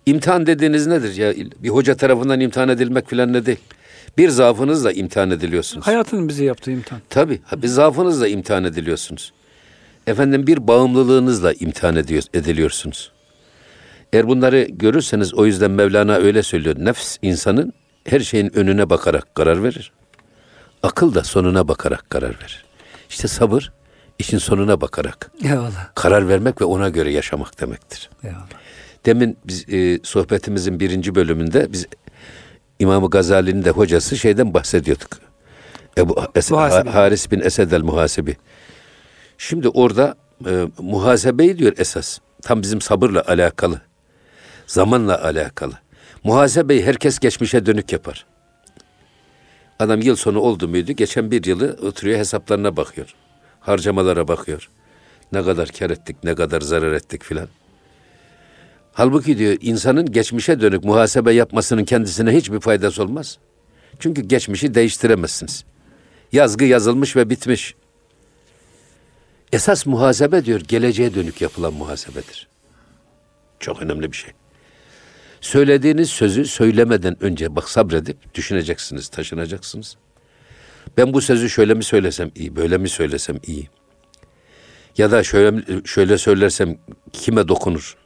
İmtihan 0.06 0.46
dediğiniz 0.46 0.86
nedir 0.86 1.14
ya? 1.16 1.34
Bir 1.62 1.68
hoca 1.68 1.96
tarafından 1.96 2.40
imtihan 2.40 2.68
edilmek 2.68 3.08
filan 3.08 3.32
ne 3.32 3.46
değil. 3.46 3.58
Bir 4.18 4.28
zaafınızla 4.28 4.92
imtihan 4.92 5.30
ediliyorsunuz. 5.30 5.86
Hayatın 5.86 6.28
bize 6.28 6.44
yaptığı 6.44 6.70
imtihan. 6.70 7.00
Tabii. 7.10 7.40
Bir 7.56 7.68
zaafınızla 7.68 8.28
imtihan 8.28 8.64
ediliyorsunuz. 8.64 9.32
Efendim 10.06 10.46
bir 10.46 10.66
bağımlılığınızla 10.68 11.52
imtihan 11.52 11.96
ediyor, 11.96 12.22
ediliyorsunuz. 12.34 13.12
Eğer 14.12 14.28
bunları 14.28 14.62
görürseniz 14.62 15.34
o 15.34 15.46
yüzden 15.46 15.70
Mevlana 15.70 16.14
öyle 16.14 16.42
söylüyor. 16.42 16.76
Nefs 16.78 17.16
insanın 17.22 17.72
her 18.04 18.20
şeyin 18.20 18.56
önüne 18.56 18.90
bakarak 18.90 19.34
karar 19.34 19.62
verir. 19.62 19.92
Akıl 20.82 21.14
da 21.14 21.24
sonuna 21.24 21.68
bakarak 21.68 22.10
karar 22.10 22.28
verir. 22.40 22.64
İşte 23.10 23.28
sabır 23.28 23.72
işin 24.18 24.38
sonuna 24.38 24.80
bakarak 24.80 25.30
Eyvallah. 25.44 25.94
karar 25.94 26.28
vermek 26.28 26.60
ve 26.60 26.64
ona 26.64 26.88
göre 26.88 27.12
yaşamak 27.12 27.60
demektir. 27.60 28.10
Eyvallah. 28.24 28.48
Demin 29.06 29.36
biz 29.44 29.68
e, 29.68 29.98
sohbetimizin 30.02 30.80
birinci 30.80 31.14
bölümünde 31.14 31.72
biz 31.72 31.86
İmam 32.78 33.06
Gazali'nin 33.10 33.64
de 33.64 33.70
hocası 33.70 34.16
şeyden 34.16 34.54
bahsediyorduk. 34.54 35.08
Ebu 35.98 36.12
Es-. 36.34 36.54
Ha- 36.54 36.94
Haris 36.94 37.30
bin 37.30 37.40
Esed 37.40 37.72
el 37.72 37.82
Muhasibi. 37.82 38.36
Şimdi 39.38 39.68
orada 39.68 40.14
e, 40.46 40.66
muhasebeyi 40.78 41.58
diyor 41.58 41.72
esas. 41.76 42.18
Tam 42.42 42.62
bizim 42.62 42.80
sabırla 42.80 43.24
alakalı. 43.28 43.80
Zamanla 44.66 45.24
alakalı. 45.24 45.72
Muhasebeyi 46.24 46.84
herkes 46.86 47.18
geçmişe 47.18 47.66
dönük 47.66 47.92
yapar. 47.92 48.26
Adam 49.78 50.00
yıl 50.00 50.16
sonu 50.16 50.38
oldu 50.40 50.68
muydu? 50.68 50.92
Geçen 50.92 51.30
bir 51.30 51.44
yılı 51.44 51.76
oturuyor 51.82 52.18
hesaplarına 52.18 52.76
bakıyor. 52.76 53.14
Harcamalara 53.60 54.28
bakıyor. 54.28 54.70
Ne 55.32 55.42
kadar 55.44 55.68
kar 55.68 55.90
ettik, 55.90 56.16
ne 56.24 56.34
kadar 56.34 56.60
zarar 56.60 56.92
ettik 56.92 57.22
filan. 57.24 57.48
Halbuki 58.94 59.38
diyor 59.38 59.56
insanın 59.60 60.12
geçmişe 60.12 60.60
dönük 60.60 60.84
muhasebe 60.84 61.32
yapmasının 61.32 61.84
kendisine 61.84 62.36
hiçbir 62.36 62.60
faydası 62.60 63.02
olmaz. 63.02 63.38
Çünkü 63.98 64.22
geçmişi 64.22 64.74
değiştiremezsiniz. 64.74 65.64
Yazgı 66.32 66.64
yazılmış 66.64 67.16
ve 67.16 67.30
bitmiş. 67.30 67.74
Esas 69.52 69.86
muhasebe 69.86 70.44
diyor 70.44 70.60
geleceğe 70.60 71.14
dönük 71.14 71.40
yapılan 71.40 71.74
muhasebedir. 71.74 72.48
Çok 73.60 73.82
önemli 73.82 74.12
bir 74.12 74.16
şey. 74.16 74.30
Söylediğiniz 75.40 76.10
sözü 76.10 76.44
söylemeden 76.44 77.24
önce 77.24 77.56
bak 77.56 77.70
sabredip 77.70 78.34
düşüneceksiniz, 78.34 79.08
taşınacaksınız. 79.08 79.96
Ben 80.96 81.14
bu 81.14 81.20
sözü 81.20 81.50
şöyle 81.50 81.74
mi 81.74 81.84
söylesem 81.84 82.30
iyi, 82.34 82.56
böyle 82.56 82.78
mi 82.78 82.88
söylesem 82.88 83.36
iyi? 83.46 83.68
Ya 84.98 85.10
da 85.10 85.22
şöyle 85.22 85.62
şöyle 85.84 86.18
söylersem 86.18 86.78
kime 87.12 87.48
dokunur? 87.48 88.03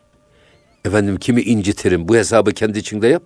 Efendim 0.84 1.16
kimi 1.16 1.42
incitirim? 1.42 2.08
Bu 2.08 2.16
hesabı 2.16 2.52
kendi 2.52 2.78
içinde 2.78 3.08
yap. 3.08 3.22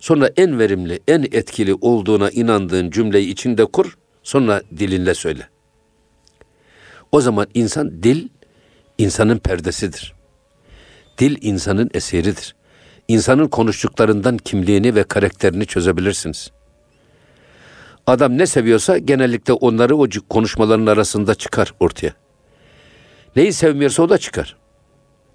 Sonra 0.00 0.30
en 0.36 0.58
verimli, 0.58 1.00
en 1.08 1.22
etkili 1.22 1.74
olduğuna 1.74 2.30
inandığın 2.30 2.90
cümleyi 2.90 3.28
içinde 3.28 3.64
kur. 3.64 3.98
Sonra 4.22 4.62
dilinle 4.78 5.14
söyle. 5.14 5.48
O 7.12 7.20
zaman 7.20 7.46
insan 7.54 8.02
dil 8.02 8.28
insanın 8.98 9.38
perdesidir. 9.38 10.14
Dil 11.18 11.38
insanın 11.40 11.90
eseridir. 11.94 12.54
İnsanın 13.08 13.48
konuştuklarından 13.48 14.36
kimliğini 14.36 14.94
ve 14.94 15.04
karakterini 15.04 15.66
çözebilirsiniz. 15.66 16.50
Adam 18.06 18.38
ne 18.38 18.46
seviyorsa 18.46 18.98
genellikle 18.98 19.52
onları 19.52 19.96
o 19.96 20.06
konuşmaların 20.28 20.86
arasında 20.86 21.34
çıkar 21.34 21.74
ortaya. 21.80 22.12
Neyi 23.36 23.52
sevmiyorsa 23.52 24.02
o 24.02 24.08
da 24.08 24.18
çıkar. 24.18 24.56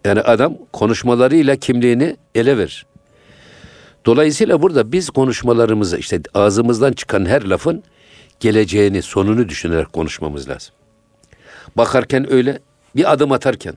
Yani 0.06 0.22
adam 0.22 0.58
konuşmalarıyla 0.74 1.56
kimliğini 1.56 2.18
ele 2.36 2.58
verir. 2.58 2.86
Dolayısıyla 4.06 4.62
burada 4.62 4.92
biz 4.92 5.10
konuşmalarımızı 5.10 5.98
işte 5.98 6.22
ağzımızdan 6.34 6.94
çıkan 6.94 7.26
her 7.26 7.42
lafın 7.42 7.84
geleceğini, 8.39 9.02
sonunu 9.02 9.50
düşünerek 9.50 9.94
konuşmamız 9.94 10.50
lazım. 10.50 10.76
Bakarken 11.78 12.34
öyle, 12.34 12.60
bir 12.96 13.13
adım 13.13 13.32
atarken 13.32 13.74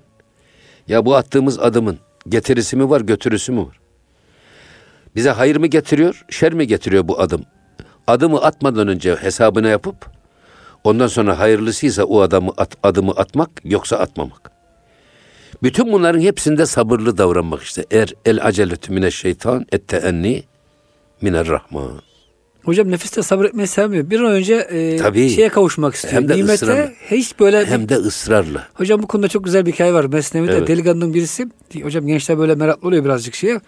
ya 0.89 1.05
bu 1.05 1.17
attığımız 1.17 1.59
adımın 1.59 1.99
getirisi 2.29 2.77
mi 2.77 2.91
var, 2.91 3.01
götürüsü 3.01 3.53
mü 3.53 3.61
var? 3.61 3.81
Bize 5.15 5.31
hayır 5.31 5.57
mı 5.57 5.67
getiriyor, 5.67 6.25
şer 6.31 6.53
mi 6.53 6.67
getiriyor 6.67 7.09
bu 7.09 7.21
adım? 7.21 7.45
Adımı 8.07 8.39
atmadan 8.39 8.89
önce 8.89 9.17
hesabını 9.17 9.69
yapıp 9.69 10.11
ondan 10.85 11.07
sonra 11.07 11.39
hayırlısıysa 11.39 12.05
o 12.05 12.21
adamı 12.21 12.53
at, 12.57 12.77
adımı 12.83 13.12
atmak 13.12 13.51
yoksa 13.65 13.97
atmamak. 13.97 14.56
Bütün 15.62 15.92
bunların 15.92 16.21
hepsinde 16.21 16.66
sabırlı 16.66 17.19
davranmak 17.19 17.62
işte. 17.62 17.85
Er 17.90 18.14
el 18.25 18.45
aceletü 18.47 18.92
mine 18.92 19.11
şeytan 19.11 19.66
et 19.73 19.88
teenni 19.88 20.42
miner 21.23 21.47
rahman. 21.49 21.90
Hocam 22.64 22.90
nefiste 22.90 23.23
sabretmeyi 23.23 23.66
sevmiyor. 23.66 24.11
Bir 24.11 24.21
an 24.21 24.33
önce 24.33 24.55
e, 24.55 24.97
Tabii. 24.97 25.31
şeye 25.31 25.49
kavuşmak 25.49 25.95
istiyor. 25.95 26.14
Hem 26.14 26.29
de 26.29 26.37
Nimete 26.37 26.53
ısrarla. 26.55 26.90
hiç 27.11 27.38
böyle 27.40 27.66
Hem 27.66 27.88
de 27.88 27.95
ısrarla. 27.95 28.69
Hocam 28.75 29.03
bu 29.03 29.07
konuda 29.07 29.29
çok 29.29 29.45
güzel 29.45 29.66
bir 29.66 29.73
hikaye 29.73 29.92
var. 29.95 30.05
Mesnevi'de 30.05 30.53
Evet. 30.57 30.69
delikanlının 30.69 31.14
birisi, 31.14 31.47
hocam 31.83 32.07
gençler 32.07 32.38
böyle 32.38 32.55
meraklı 32.55 32.88
oluyor 32.88 33.05
birazcık 33.05 33.35
şeye. 33.35 33.61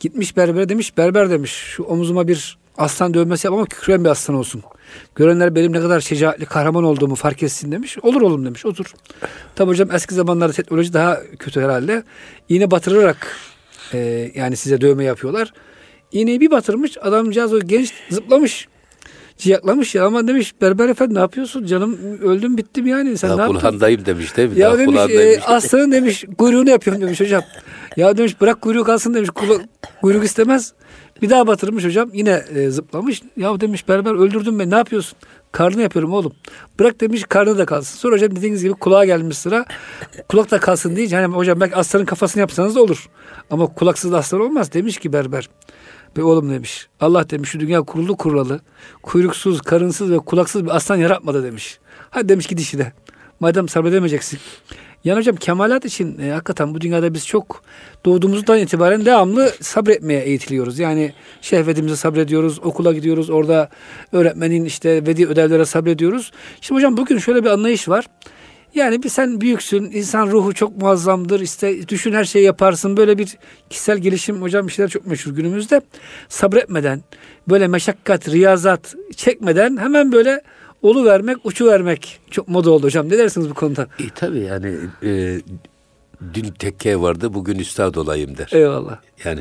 Gitmiş 0.00 0.36
berbere 0.36 0.68
demiş, 0.68 0.96
berber 0.96 1.30
demiş 1.30 1.50
şu 1.52 1.82
omuzuma 1.82 2.28
bir 2.28 2.58
aslan 2.78 3.14
dövmesi 3.14 3.46
yap 3.46 3.54
ama 3.54 3.66
kükreyen 3.66 4.04
bir 4.04 4.08
aslan 4.10 4.36
olsun. 4.36 4.62
Görenler 5.14 5.54
benim 5.54 5.72
ne 5.72 5.80
kadar 5.80 6.00
şecaatli, 6.00 6.46
kahraman 6.46 6.84
olduğumu 6.84 7.14
fark 7.14 7.42
etsin 7.42 7.72
demiş. 7.72 7.98
Olur 8.02 8.20
oğlum 8.20 8.44
demiş, 8.44 8.66
otur. 8.66 8.94
Tabi 9.54 9.70
hocam 9.70 9.90
eski 9.90 10.14
zamanlarda 10.14 10.52
teknoloji 10.52 10.92
daha 10.92 11.20
kötü 11.38 11.60
herhalde. 11.60 12.02
İğne 12.48 12.70
batırarak 12.70 13.36
e, 13.92 14.30
yani 14.34 14.56
size 14.56 14.80
dövme 14.80 15.04
yapıyorlar. 15.04 15.52
İğneyi 16.12 16.40
bir 16.40 16.50
batırmış, 16.50 16.98
adamcağız 16.98 17.54
o 17.54 17.60
genç 17.60 17.92
zıplamış. 18.10 18.68
Ciyaklamış 19.46 19.94
ya 19.94 20.06
ama 20.06 20.28
demiş 20.28 20.54
berber 20.60 20.88
efendi 20.88 21.14
ne 21.14 21.18
yapıyorsun 21.18 21.66
canım 21.66 21.98
öldüm 22.22 22.56
bittim 22.56 22.86
yani 22.86 23.18
sen 23.18 23.30
ne 23.30 23.34
Ya 23.34 23.38
yaptın? 23.42 23.58
kulağındayım 23.60 24.06
demiş 24.06 24.36
değil 24.36 24.48
mi? 24.50 24.58
Ya 24.58 24.68
Daha 24.70 24.78
demiş 24.78 25.00
e, 25.10 25.40
aslanın 25.40 25.92
demiş 25.92 26.24
kuyruğunu 26.38 26.70
yapıyorum 26.70 27.02
demiş 27.02 27.20
hocam. 27.20 27.42
Ya 27.96 28.16
demiş 28.16 28.40
bırak 28.40 28.60
kuyruğu 28.60 28.84
kalsın 28.84 29.14
demiş. 29.14 29.28
Kula- 29.28 29.66
kuyruk 30.02 30.24
istemez. 30.24 30.72
Bir 31.22 31.30
daha 31.30 31.46
batırmış 31.46 31.84
hocam. 31.84 32.10
Yine 32.12 32.42
e, 32.54 32.70
zıplamış. 32.70 33.22
Ya 33.36 33.60
demiş 33.60 33.88
berber 33.88 34.10
öldürdün 34.14 34.58
beni 34.58 34.70
ne 34.70 34.74
yapıyorsun? 34.74 35.18
Karnı 35.52 35.82
yapıyorum 35.82 36.12
oğlum. 36.12 36.32
Bırak 36.78 37.00
demiş 37.00 37.24
karnı 37.28 37.58
da 37.58 37.66
kalsın. 37.66 37.98
Sonra 37.98 38.14
hocam 38.14 38.36
dediğiniz 38.36 38.62
gibi 38.62 38.72
kulağa 38.72 39.04
gelmiş 39.04 39.38
sıra. 39.38 39.64
Kulak 40.28 40.50
da 40.50 40.60
kalsın 40.60 40.96
deyince 40.96 41.16
hani 41.16 41.34
hocam 41.34 41.60
belki 41.60 41.76
aslanın 41.76 42.04
kafasını 42.04 42.40
yapsanız 42.40 42.74
da 42.76 42.82
olur. 42.82 43.08
Ama 43.50 43.66
kulaksız 43.66 44.14
aslan 44.14 44.40
olmaz 44.40 44.72
demiş 44.72 44.98
ki 44.98 45.12
berber. 45.12 45.48
Be 46.16 46.22
oğlum 46.22 46.50
demiş. 46.50 46.88
Allah 47.00 47.30
demiş 47.30 47.50
şu 47.50 47.60
dünya 47.60 47.82
kurulu 47.82 48.16
kurulalı. 48.16 48.60
Kuyruksuz, 49.02 49.60
karınsız 49.60 50.10
ve 50.10 50.18
kulaksız 50.18 50.64
bir 50.64 50.76
aslan 50.76 50.96
yaratmadı 50.96 51.44
demiş. 51.44 51.78
Hadi 52.10 52.28
demiş 52.28 52.46
git 52.46 52.60
işine. 52.60 52.92
Madem 53.40 53.68
sabredemeyeceksin. 53.68 54.38
Yani 55.04 55.18
hocam 55.18 55.36
kemalat 55.36 55.84
için 55.84 56.18
e, 56.18 56.30
hakikaten 56.30 56.74
bu 56.74 56.80
dünyada 56.80 57.14
biz 57.14 57.26
çok 57.26 57.62
doğduğumuzdan 58.04 58.58
itibaren 58.58 59.04
devamlı 59.04 59.52
sabretmeye 59.60 60.20
eğitiliyoruz. 60.20 60.78
Yani 60.78 61.12
şehvetimize 61.40 61.96
sabrediyoruz, 61.96 62.58
okula 62.58 62.92
gidiyoruz, 62.92 63.30
orada 63.30 63.68
öğretmenin 64.12 64.64
işte 64.64 65.06
verdiği 65.06 65.26
ödevlere 65.26 65.64
sabrediyoruz. 65.64 66.32
Şimdi 66.60 66.78
hocam 66.78 66.96
bugün 66.96 67.18
şöyle 67.18 67.44
bir 67.44 67.50
anlayış 67.50 67.88
var. 67.88 68.06
Yani 68.74 69.02
bir 69.02 69.08
sen 69.08 69.40
büyüksün, 69.40 69.84
insan 69.84 70.26
ruhu 70.30 70.52
çok 70.54 70.76
muazzamdır, 70.76 71.40
işte 71.40 71.88
düşün 71.88 72.12
her 72.12 72.24
şeyi 72.24 72.44
yaparsın. 72.44 72.96
Böyle 72.96 73.18
bir 73.18 73.36
kişisel 73.70 73.98
gelişim 73.98 74.42
hocam 74.42 74.66
işler 74.66 74.88
çok 74.88 75.06
meşhur 75.06 75.30
günümüzde. 75.32 75.80
Sabretmeden, 76.28 77.02
böyle 77.48 77.68
meşakkat, 77.68 78.28
riyazat 78.28 78.94
çekmeden 79.16 79.76
hemen 79.76 80.12
böyle 80.12 80.42
olu 80.82 81.04
vermek, 81.04 81.36
uçu 81.46 81.66
vermek 81.66 82.20
çok 82.30 82.48
moda 82.48 82.70
oldu 82.70 82.86
hocam. 82.86 83.08
Ne 83.08 83.18
dersiniz 83.18 83.50
bu 83.50 83.54
konuda? 83.54 83.82
E, 83.82 84.04
tabii 84.14 84.40
yani 84.40 84.74
e, 85.02 85.40
dün 86.34 86.44
tekke 86.58 87.00
vardı 87.00 87.34
bugün 87.34 87.58
üstad 87.58 87.94
olayım 87.94 88.36
der. 88.36 88.48
Eyvallah. 88.52 88.98
Yani 89.24 89.40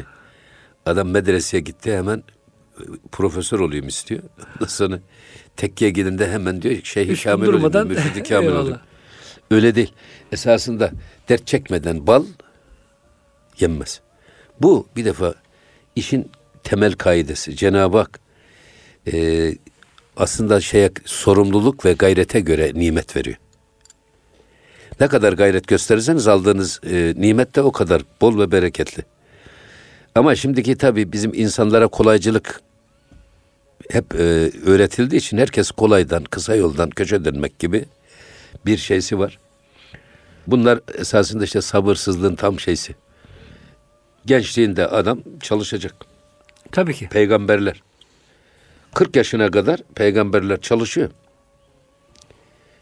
adam 0.85 1.09
medreseye 1.09 1.61
gitti 1.61 1.93
hemen 1.97 2.23
e, 2.79 2.83
profesör 3.11 3.59
olayım 3.59 3.87
istiyor. 3.87 4.21
Ondan 4.55 4.67
sonra 4.67 4.99
tekkeye 5.57 5.91
gidince 5.91 6.27
hemen 6.27 6.61
diyor 6.61 6.75
Şeyh 6.83 7.23
Kamil 7.23 7.45
durmadan- 7.45 7.85
olayım, 7.85 7.87
Mürşid-i 8.03 8.29
Kamil 8.29 8.47
olayım. 8.51 8.79
Öyle 9.51 9.75
değil. 9.75 9.93
Esasında 10.31 10.91
dert 11.29 11.47
çekmeden 11.47 12.07
bal 12.07 12.25
yenmez. 13.59 14.01
Bu 14.61 14.87
bir 14.95 15.05
defa 15.05 15.33
işin 15.95 16.31
temel 16.63 16.93
kaidesi. 16.93 17.55
Cenab-ı 17.55 17.97
Hak 17.97 18.19
e, 19.13 19.51
aslında 20.17 20.61
şeye 20.61 20.91
sorumluluk 21.05 21.85
ve 21.85 21.93
gayrete 21.93 22.39
göre 22.39 22.71
nimet 22.75 23.15
veriyor. 23.15 23.37
Ne 24.99 25.07
kadar 25.07 25.33
gayret 25.33 25.67
gösterirseniz 25.67 26.27
aldığınız 26.27 26.79
e, 26.91 27.13
nimet 27.17 27.55
de 27.55 27.61
o 27.61 27.71
kadar 27.71 28.01
bol 28.21 28.39
ve 28.39 28.51
bereketli. 28.51 29.03
Ama 30.15 30.35
şimdiki 30.35 30.75
tabii 30.75 31.11
bizim 31.11 31.33
insanlara 31.33 31.87
kolaycılık 31.87 32.61
hep 33.89 34.15
e, 34.15 34.51
öğretildiği 34.65 35.19
için 35.19 35.37
herkes 35.37 35.71
kolaydan, 35.71 36.23
kısa 36.23 36.55
yoldan 36.55 36.89
köşe 36.89 37.25
dönmek 37.25 37.59
gibi 37.59 37.85
bir 38.65 38.77
şeysi 38.77 39.19
var. 39.19 39.39
Bunlar 40.47 40.79
esasında 40.97 41.43
işte 41.43 41.61
sabırsızlığın 41.61 42.35
tam 42.35 42.59
şeysi. 42.59 42.95
Gençliğinde 44.25 44.87
adam 44.87 45.19
çalışacak. 45.41 45.95
Tabii 46.71 46.93
ki. 46.93 47.09
Peygamberler 47.09 47.83
40 48.93 49.15
yaşına 49.15 49.51
kadar 49.51 49.79
peygamberler 49.95 50.61
çalışıyor. 50.61 51.09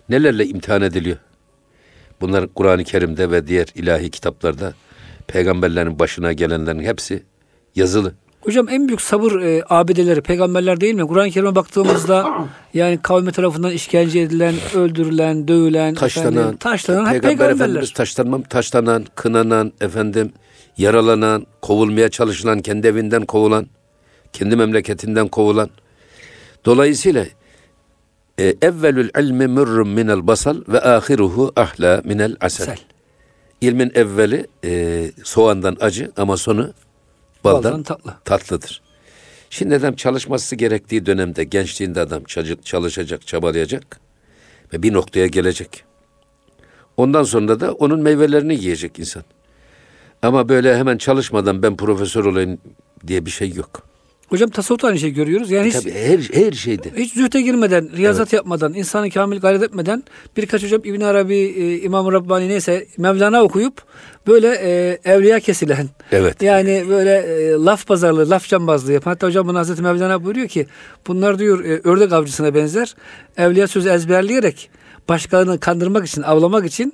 Nelerle 0.10 0.46
imtihan 0.46 0.82
ediliyor? 0.82 1.18
Bunlar 2.22 2.48
Kur'an-ı 2.48 2.84
Kerim'de 2.84 3.32
ve 3.32 3.48
diğer 3.48 3.68
ilahi 3.76 4.10
kitaplarda 4.10 4.74
peygamberlerin 5.28 6.00
başına 6.00 6.34
gelenlerin 6.34 6.80
hepsi 6.80 7.24
yazılı. 7.76 8.14
Hocam 8.42 8.70
en 8.70 8.88
büyük 8.88 9.02
sabır 9.02 9.42
e, 9.42 9.64
abideleri 9.70 10.22
peygamberler 10.22 10.82
değil 10.82 10.96
mi? 10.96 11.08
Kur'an-ı 11.08 11.32
Kerim'e 11.32 11.56
baktığımızda 11.56 12.48
yani 12.74 13.00
kavmi 13.02 13.32
tarafından 13.32 13.72
işkence 13.72 14.20
edilen, 14.20 14.56
öldürülen, 14.76 15.48
dövülen, 15.48 15.94
Taşlanan, 15.94 16.34
efendim, 16.34 16.58
taşlanan 16.58 17.06
hep 17.06 17.12
Peygamber 17.12 17.38
peygamberler. 17.38 17.66
Efendimiz 17.66 17.94
taşlanmam, 17.94 18.42
taşlanan, 18.42 19.06
kınanan, 19.16 19.74
efendim 19.82 20.32
yaralanan, 20.78 21.48
kovulmaya 21.62 22.10
çalışılan, 22.10 22.60
kendi 22.60 22.88
evinden 22.88 23.26
kovulan, 23.26 23.68
kendi 24.34 24.56
memleketinden 24.56 25.28
kovulan. 25.28 25.70
Dolayısıyla 26.66 27.26
e, 28.40 28.56
evvelül 28.62 29.10
ilmi 29.20 29.48
mürrüm 29.48 29.90
minel 29.90 30.28
basal 30.28 30.58
ve 30.68 30.82
ahiruhu 30.82 31.52
ahla 31.56 32.02
minel 32.06 32.36
asel. 32.42 32.66
Sel. 32.66 32.78
İlmin 33.62 33.92
evveli 33.96 34.48
e, 34.66 35.06
soğandan 35.24 35.78
acı 35.80 36.12
ama 36.18 36.38
sonu 36.38 36.74
baldan, 37.44 37.64
Baldan 37.64 37.84
tatlı. 37.84 38.16
tatlıdır. 38.26 38.82
Şimdi 39.50 39.76
adam 39.76 39.96
çalışması 39.96 40.56
gerektiği 40.56 41.06
dönemde 41.06 41.44
gençliğinde 41.44 42.00
adam 42.02 42.24
çalı- 42.24 42.62
çalışacak, 42.62 43.28
çabalayacak 43.28 44.00
ve 44.74 44.84
bir 44.84 44.94
noktaya 44.94 45.28
gelecek. 45.28 45.84
Ondan 46.98 47.24
sonra 47.24 47.60
da 47.60 47.74
onun 47.74 48.00
meyvelerini 48.02 48.54
yiyecek 48.56 49.00
insan. 49.00 49.24
Ama 50.22 50.50
böyle 50.50 50.78
hemen 50.78 50.98
çalışmadan 50.98 51.64
ben 51.64 51.78
profesör 51.78 52.26
olayım 52.26 52.58
diye 53.08 53.26
bir 53.26 53.32
şey 53.32 53.54
yok. 53.54 53.84
Hocam 54.30 54.50
tasavvufta 54.50 54.88
aynı 54.88 55.00
şey 55.00 55.12
görüyoruz. 55.12 55.52
Yani 55.52 55.68
hiç, 55.68 55.76
Tabii 55.76 55.92
her, 55.94 56.20
her 56.44 56.52
şeyde. 56.52 56.90
hiç 56.96 57.14
zühte 57.14 57.42
girmeden, 57.42 57.90
riyazat 57.98 58.34
yapmadan, 58.34 58.74
insanı 58.74 59.10
kamil 59.10 59.40
gayret 59.40 59.64
etmeden 59.64 60.04
birkaç 60.38 60.64
hocam 60.64 60.82
İbn 60.84 61.02
Arabi, 61.02 61.36
e, 61.36 61.82
İmam 61.82 62.12
Rabbani 62.12 62.50
neyse 62.50 62.86
Mevlana 62.98 63.44
okuyup 63.44 63.84
böyle 64.28 64.48
e, 64.48 65.00
evliya 65.12 65.40
kesilen, 65.40 65.88
Evet. 66.12 66.42
Yani 66.42 66.86
böyle 66.90 67.18
e, 67.18 67.52
laf 67.52 67.88
pazarlığı, 67.88 68.30
laf 68.30 68.48
cambazlığı 68.48 68.94
yapan. 68.94 69.12
Hatta 69.12 69.28
hocam 69.28 69.48
bunu 69.48 69.58
Hazreti 69.58 69.82
Mevlana 69.82 70.24
buyuruyor 70.24 70.48
ki 70.48 70.68
bunlar 71.08 71.40
diyor 71.40 71.66
e, 71.66 71.82
ördek 71.84 72.14
avcısına 72.14 72.56
benzer. 72.56 72.96
Evliya 73.38 73.68
sözü 73.68 73.90
ezberleyerek 73.90 74.70
başkalarını 75.10 75.60
kandırmak 75.60 76.08
için, 76.08 76.22
avlamak 76.22 76.66
için 76.66 76.94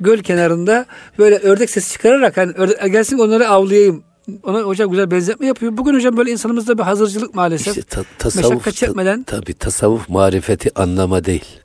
göl 0.00 0.18
kenarında 0.18 0.86
böyle 1.18 1.38
ördek 1.38 1.70
sesi 1.70 1.92
çıkararak 1.92 2.36
hani 2.36 2.52
ördek, 2.52 2.92
gelsin 2.92 3.18
onları 3.18 3.48
avlayayım. 3.48 4.04
Ona 4.42 4.60
hocam 4.60 4.90
güzel 4.90 5.10
benzetme 5.10 5.46
yapıyor. 5.46 5.76
Bugün 5.76 5.94
hocam 5.94 6.16
böyle 6.16 6.30
insanımızda 6.30 6.78
bir 6.78 6.82
hazırcılık 6.82 7.34
maalesef. 7.34 7.66
İşte 7.78 7.82
ta- 7.82 8.04
tasavvuf, 8.18 8.74
çekmeden- 8.74 9.22
ta- 9.22 9.40
tabii 9.40 9.54
tasavvuf 9.54 10.08
marifeti 10.08 10.78
anlama 10.80 11.24
değil. 11.24 11.60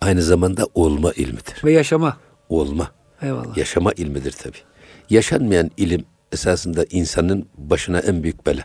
Aynı 0.00 0.22
zamanda 0.22 0.66
olma 0.74 1.12
ilmidir. 1.12 1.64
Ve 1.64 1.72
yaşama. 1.72 2.16
Olma. 2.48 2.90
Eyvallah. 3.22 3.56
Yaşama 3.56 3.92
ilmidir 3.92 4.32
tabi. 4.32 4.56
Yaşanmayan 5.10 5.70
ilim 5.76 6.04
esasında 6.32 6.84
insanın 6.90 7.48
başına 7.58 7.98
en 8.00 8.22
büyük 8.22 8.46
bela. 8.46 8.64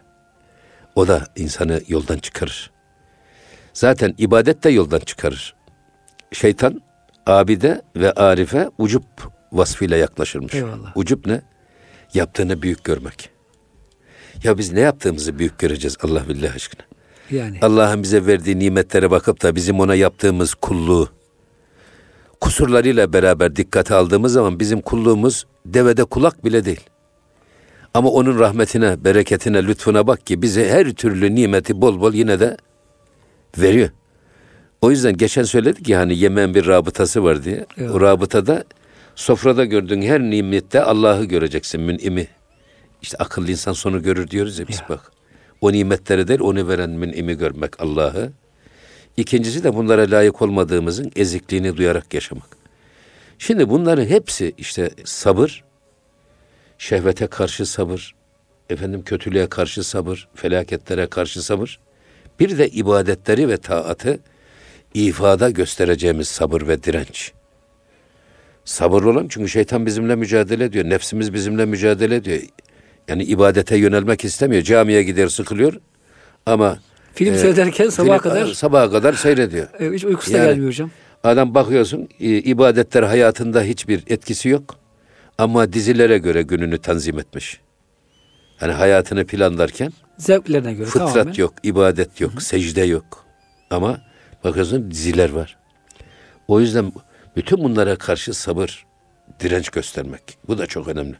O 0.95 1.07
da 1.07 1.27
insanı 1.35 1.81
yoldan 1.87 2.17
çıkarır. 2.17 2.71
Zaten 3.73 4.15
ibadet 4.17 4.63
de 4.63 4.69
yoldan 4.69 4.99
çıkarır. 4.99 5.55
Şeytan 6.31 6.81
abide 7.27 7.81
ve 7.95 8.11
arife 8.11 8.69
ucup 8.77 9.03
vasfıyla 9.51 9.97
yaklaşırmış. 9.97 10.53
Eyvallah. 10.53 10.91
Ucup 10.97 11.25
ne? 11.25 11.41
Yaptığını 12.13 12.61
büyük 12.61 12.83
görmek. 12.83 13.29
Ya 14.43 14.57
biz 14.57 14.71
ne 14.71 14.79
yaptığımızı 14.79 15.39
büyük 15.39 15.59
göreceğiz 15.59 15.97
Allah 16.03 16.29
billah 16.29 16.55
aşkına. 16.55 16.81
Yani. 17.31 17.57
Allah'ın 17.61 18.03
bize 18.03 18.25
verdiği 18.25 18.59
nimetlere 18.59 19.11
bakıp 19.11 19.43
da 19.43 19.55
bizim 19.55 19.79
ona 19.79 19.95
yaptığımız 19.95 20.53
kulluğu 20.53 21.09
kusurlarıyla 22.41 23.13
beraber 23.13 23.55
dikkate 23.55 23.95
aldığımız 23.95 24.33
zaman 24.33 24.59
bizim 24.59 24.81
kulluğumuz 24.81 25.45
devede 25.65 26.03
kulak 26.03 26.45
bile 26.45 26.65
değil. 26.65 26.89
Ama 27.93 28.09
onun 28.09 28.39
rahmetine, 28.39 29.03
bereketine, 29.03 29.63
lütfuna 29.67 30.07
bak 30.07 30.27
ki 30.27 30.41
bize 30.41 30.69
her 30.69 30.93
türlü 30.93 31.35
nimeti 31.35 31.81
bol 31.81 32.01
bol 32.01 32.13
yine 32.13 32.39
de 32.39 32.57
veriyor. 33.57 33.89
O 34.81 34.91
yüzden 34.91 35.17
geçen 35.17 35.43
söyledik 35.43 35.89
ya 35.89 35.99
hani 35.99 36.17
yemeğin 36.17 36.55
bir 36.55 36.67
rabıtası 36.67 37.23
var 37.23 37.43
diye. 37.43 37.65
Evet. 37.77 37.91
O 37.91 38.01
rabıtada 38.01 38.63
sofrada 39.15 39.65
gördüğün 39.65 40.01
her 40.01 40.21
nimette 40.21 40.81
Allah'ı 40.81 41.25
göreceksin 41.25 41.81
münimi. 41.81 42.27
İşte 43.01 43.17
akıllı 43.17 43.51
insan 43.51 43.73
sonu 43.73 44.03
görür 44.03 44.27
diyoruz 44.29 44.59
ya 44.59 44.67
biz 44.67 44.79
Ya. 44.79 44.89
bak. 44.89 45.11
O 45.61 45.71
nimetleri 45.71 46.27
değil 46.27 46.39
onu 46.39 46.67
veren 46.67 46.89
münimi 46.89 47.37
görmek 47.37 47.81
Allah'ı. 47.81 48.31
İkincisi 49.17 49.63
de 49.63 49.75
bunlara 49.75 50.11
layık 50.11 50.41
olmadığımızın 50.41 51.11
ezikliğini 51.15 51.77
duyarak 51.77 52.13
yaşamak. 52.13 52.57
Şimdi 53.39 53.69
bunların 53.69 54.05
hepsi 54.05 54.53
işte 54.57 54.89
sabır, 55.05 55.63
şehvete 56.77 57.27
karşı 57.27 57.65
sabır, 57.65 58.15
efendim 58.69 59.03
kötülüğe 59.03 59.47
karşı 59.49 59.83
sabır, 59.83 60.27
felaketlere 60.35 61.07
karşı 61.07 61.43
sabır. 61.43 61.79
Bir 62.39 62.57
de 62.57 62.69
ibadetleri 62.69 63.49
ve 63.49 63.57
taatı 63.57 64.19
ifada 64.93 65.49
göstereceğimiz 65.49 66.27
sabır 66.27 66.67
ve 66.67 66.83
direnç. 66.83 67.31
Sabırlı 68.65 69.09
olalım 69.09 69.27
çünkü 69.27 69.49
şeytan 69.49 69.85
bizimle 69.85 70.15
mücadele 70.15 70.63
ediyor. 70.63 70.85
Nefsimiz 70.85 71.33
bizimle 71.33 71.65
mücadele 71.65 72.15
ediyor. 72.15 72.41
Yani 73.07 73.23
ibadete 73.23 73.77
yönelmek 73.77 74.25
istemiyor. 74.25 74.61
Camiye 74.63 75.03
gider 75.03 75.27
sıkılıyor 75.27 75.73
ama 76.45 76.79
Film 77.13 77.33
e, 77.33 77.37
seyrederken 77.37 77.89
sabaha 77.89 78.17
film- 78.19 78.23
kadar 78.33 78.45
sabaha 78.47 78.91
kadar 78.91 79.13
seyrediyor. 79.13 79.67
e, 79.79 79.95
hiç 79.95 80.03
uykusu 80.05 80.33
da 80.33 80.37
Yani- 80.37 80.47
gelmiyor 80.47 80.67
hocam. 80.67 80.91
Adam 81.23 81.55
bakıyorsun 81.55 82.09
e, 82.19 82.25
ibadetler 82.29 83.03
hayatında 83.03 83.61
hiçbir 83.61 84.03
etkisi 84.07 84.49
yok. 84.49 84.75
Ama 85.37 85.73
dizilere 85.73 86.17
göre 86.17 86.41
gününü 86.41 86.77
tanzim 86.77 87.19
etmiş. 87.19 87.59
Yani 88.61 88.73
hayatını 88.73 89.25
planlarken 89.25 89.93
Zevklerine 90.17 90.73
göre 90.73 90.85
fıtrat 90.87 91.13
tamamen. 91.13 91.33
yok, 91.37 91.53
ibadet 91.63 92.21
yok, 92.21 92.41
secde 92.41 92.81
yok. 92.81 93.25
Ama 93.69 94.01
bakıyorsun 94.43 94.91
diziler 94.91 95.29
var. 95.31 95.57
O 96.47 96.59
yüzden 96.59 96.91
bütün 97.35 97.63
bunlara 97.63 97.95
karşı 97.95 98.33
sabır, 98.33 98.85
direnç 99.39 99.69
göstermek. 99.69 100.37
Bu 100.47 100.57
da 100.57 100.67
çok 100.67 100.87
önemli. 100.87 101.15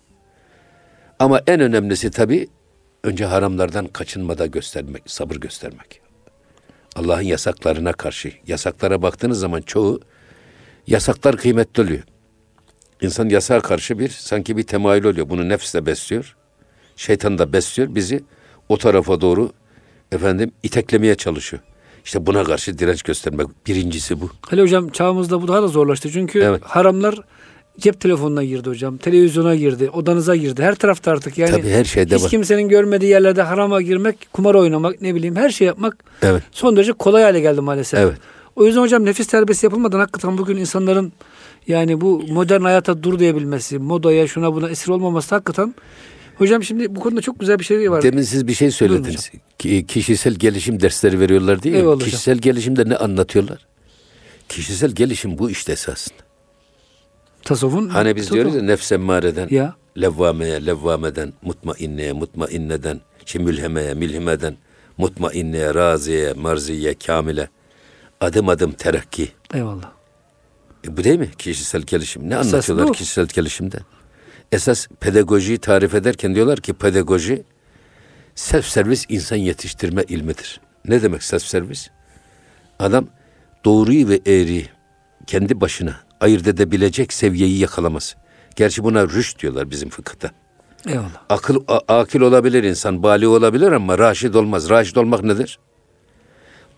Ama 1.19 1.41
en 1.47 1.59
önemlisi 1.59 2.11
tabii 2.11 2.47
önce 3.03 3.25
haramlardan 3.25 3.87
kaçınmada 3.87 4.45
göstermek, 4.45 5.03
sabır 5.05 5.35
göstermek. 5.35 6.01
Allah'ın 6.95 7.21
yasaklarına 7.21 7.93
karşı. 7.93 8.33
Yasaklara 8.47 9.01
baktığınız 9.01 9.39
zaman 9.39 9.61
çoğu 9.61 10.01
yasaklar 10.87 11.37
kıymetli 11.37 11.83
oluyor. 11.83 12.03
İnsan 13.01 13.29
yasağa 13.29 13.59
karşı 13.59 13.99
bir 13.99 14.09
sanki 14.09 14.57
bir 14.57 14.63
temayül 14.63 15.03
oluyor. 15.03 15.29
Bunu 15.29 15.49
nefs 15.49 15.73
de 15.73 15.85
besliyor. 15.85 16.35
Şeytan 16.95 17.37
da 17.37 17.53
besliyor. 17.53 17.95
Bizi 17.95 18.23
o 18.69 18.77
tarafa 18.77 19.21
doğru 19.21 19.51
efendim 20.11 20.51
iteklemeye 20.63 21.15
çalışıyor. 21.15 21.63
İşte 22.05 22.25
buna 22.25 22.43
karşı 22.43 22.77
direnç 22.77 23.01
göstermek 23.03 23.47
birincisi 23.67 24.21
bu. 24.21 24.29
Hele 24.49 24.61
hocam 24.61 24.89
çağımızda 24.89 25.41
bu 25.41 25.47
daha 25.47 25.61
da 25.63 25.67
zorlaştı. 25.67 26.09
Çünkü 26.11 26.39
Evet. 26.39 26.61
haramlar 26.65 27.15
cep 27.79 27.99
telefonuna 28.01 28.43
girdi 28.43 28.69
hocam. 28.69 28.97
Televizyona 28.97 29.55
girdi. 29.55 29.89
Odanıza 29.89 30.35
girdi. 30.35 30.63
Her 30.63 30.75
tarafta 30.75 31.11
artık 31.11 31.37
yani. 31.37 31.51
Tabii 31.51 31.69
her 31.69 31.85
şeyde 31.85 32.15
hiç 32.15 32.23
var. 32.23 32.29
kimsenin 32.29 32.69
görmediği 32.69 33.11
yerlerde 33.11 33.41
harama 33.41 33.81
girmek, 33.81 34.15
kumar 34.33 34.55
oynamak, 34.55 35.01
ne 35.01 35.15
bileyim 35.15 35.35
her 35.35 35.49
şey 35.49 35.67
yapmak 35.67 35.97
Evet. 36.21 36.43
son 36.51 36.75
derece 36.75 36.91
kolay 36.93 37.23
hale 37.23 37.39
geldi 37.39 37.61
maalesef. 37.61 37.99
Evet. 37.99 38.17
O 38.55 38.65
yüzden 38.65 38.81
hocam 38.81 39.05
nefis 39.05 39.27
terbiyesi 39.27 39.65
yapılmadan 39.65 39.99
hakikaten 39.99 40.37
bugün 40.37 40.57
insanların 40.57 41.13
yani 41.67 42.01
bu 42.01 42.23
modern 42.29 42.61
hayata 42.61 43.03
dur 43.03 43.19
diyebilmesi, 43.19 43.79
modaya 43.79 44.27
şuna 44.27 44.53
buna 44.53 44.69
esir 44.69 44.89
olmaması 44.89 45.35
hakikaten 45.35 45.75
hocam 46.41 46.63
şimdi 46.63 46.95
bu 46.95 46.99
konuda 46.99 47.21
çok 47.21 47.39
güzel 47.39 47.59
bir 47.59 47.63
şey 47.63 47.91
var. 47.91 48.01
Demin 48.03 48.21
siz 48.21 48.47
bir 48.47 48.53
şey 48.53 48.71
söylediniz. 48.71 49.31
Ki- 49.59 49.85
Kişisel 49.87 50.33
gelişim 50.33 50.81
dersleri 50.81 51.19
veriyorlar 51.19 51.63
değil 51.63 51.75
mi? 51.75 51.79
Eyvallah 51.79 51.95
hocam. 51.95 52.05
Kişisel 52.09 52.37
gelişimde 52.37 52.89
ne 52.89 52.95
anlatıyorlar? 52.97 53.65
Kişisel 54.49 54.91
gelişim 54.91 55.37
bu 55.37 55.49
işte 55.49 55.71
esasında. 55.71 56.17
Tasavvufun 57.43 57.89
Hani 57.89 58.15
biz 58.15 58.31
diyoruz 58.31 58.55
ya 58.55 58.61
nefs 58.61 58.91
emmareden, 58.91 59.47
Ya. 59.51 59.75
levvameye, 60.01 60.65
levvameden, 60.65 61.33
mutmainneye, 61.41 62.13
mutmainneden, 62.13 63.01
şey 63.25 63.41
mülhemeye, 63.41 63.93
milhimeden, 63.93 64.57
mutmainneye, 64.97 65.73
raziyeye, 65.73 66.33
marziye, 66.33 66.93
kamile. 66.93 67.49
Adım 68.21 68.49
adım 68.49 68.71
terakki. 68.71 69.29
Eyvallah. 69.53 69.91
E 70.87 70.97
bu 70.97 71.03
değil 71.03 71.19
mi 71.19 71.29
kişisel 71.37 71.81
gelişim? 71.81 72.29
Ne 72.29 72.33
Esas 72.33 72.53
anlatıyorlar 72.53 72.87
bu. 72.87 72.91
kişisel 72.91 73.25
gelişimde? 73.25 73.77
Esas 74.51 74.87
pedagojiyi 74.99 75.57
tarif 75.57 75.95
ederken 75.95 76.35
diyorlar 76.35 76.59
ki 76.59 76.73
pedagoji 76.73 77.43
self 78.35 78.65
servis 78.65 79.05
insan 79.09 79.35
yetiştirme 79.35 80.03
ilmidir. 80.03 80.61
Ne 80.85 81.01
demek 81.01 81.23
self 81.23 81.43
servis? 81.43 81.89
Adam 82.79 83.07
doğruyu 83.65 84.07
ve 84.07 84.19
eğriyi 84.27 84.69
kendi 85.27 85.61
başına 85.61 85.95
ayırt 86.19 86.47
edebilecek 86.47 87.13
seviyeyi 87.13 87.59
yakalaması. 87.59 88.15
Gerçi 88.55 88.83
buna 88.83 89.07
rüşt 89.07 89.41
diyorlar 89.41 89.69
bizim 89.71 89.89
fıkıhta. 89.89 90.31
Eyvallah. 90.87 91.09
Akıl, 91.29 91.63
a- 91.67 91.79
akil 91.99 92.21
olabilir 92.21 92.63
insan, 92.63 93.03
bali 93.03 93.27
olabilir 93.27 93.71
ama 93.71 93.97
raşid 93.97 94.33
olmaz. 94.33 94.69
Raşid 94.69 94.95
olmak 94.95 95.23
nedir? 95.23 95.59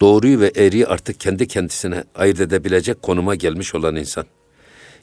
Doğruyu 0.02 0.40
ve 0.40 0.52
eğriyi 0.56 0.88
artık 0.88 1.20
kendi 1.20 1.48
kendisine 1.48 2.04
ayırt 2.16 2.40
edebilecek 2.40 3.02
konuma 3.02 3.36
gelmiş 3.36 3.76
olan 3.76 3.96
insan. 3.96 4.26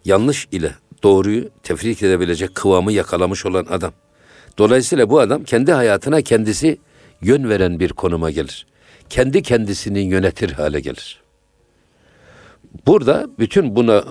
Yanlış 0.05 0.49
ile 0.53 0.75
doğruyu 1.03 1.49
tefrik 1.63 2.03
edebilecek 2.03 2.55
kıvamı 2.55 2.93
yakalamış 2.93 3.47
olan 3.47 3.67
adam. 3.71 3.93
Dolayısıyla 4.59 5.11
bu 5.11 5.21
adam 5.21 5.45
kendi 5.45 5.73
hayatına 5.73 6.23
kendisi 6.23 6.79
yön 7.21 7.49
veren 7.49 7.81
bir 7.81 7.89
konuma 7.89 8.31
gelir. 8.31 8.67
Kendi 9.11 9.43
kendisini 9.43 10.01
yönetir 10.01 10.51
hale 10.51 10.81
gelir. 10.81 11.21
Burada 12.87 13.31
bütün 13.39 13.77
buna 13.77 14.05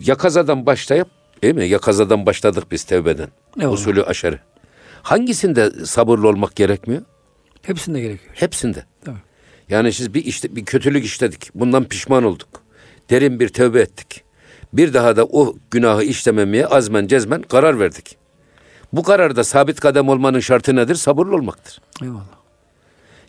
yakazadan 0.00 0.66
başlayıp 0.66 1.08
değil 1.42 1.54
mi? 1.54 1.68
Yakazadan 1.68 2.26
başladık 2.26 2.64
biz 2.70 2.84
tevbeden. 2.84 3.28
Eyvallah. 3.60 3.74
Usulü 3.74 4.02
aşarı. 4.02 4.38
Hangisinde 5.02 5.70
sabırlı 5.86 6.28
olmak 6.28 6.56
gerekmiyor? 6.56 7.02
Hepsinde 7.62 8.00
gerekiyor. 8.00 8.34
Hepsinde. 8.34 8.84
Tabii. 9.04 9.16
Yani 9.68 9.92
siz 9.92 10.14
bir 10.14 10.24
işte 10.24 10.56
bir 10.56 10.64
kötülük 10.64 11.04
işledik. 11.04 11.50
Bundan 11.54 11.84
pişman 11.84 12.24
olduk. 12.24 12.48
Derin 13.10 13.40
bir 13.40 13.48
tövbe 13.48 13.80
ettik. 13.80 14.23
Bir 14.74 14.94
daha 14.94 15.16
da 15.16 15.24
o 15.24 15.56
günahı 15.70 16.02
işlememeye 16.02 16.66
azmen 16.66 17.06
cezmen 17.06 17.42
karar 17.42 17.78
verdik. 17.80 18.16
Bu 18.92 19.02
kararda 19.02 19.44
sabit 19.44 19.80
kadem 19.80 20.08
olmanın 20.08 20.40
şartı 20.40 20.76
nedir? 20.76 20.94
Sabırlı 20.94 21.34
olmaktır. 21.34 21.80
Eyvallah. 22.02 22.24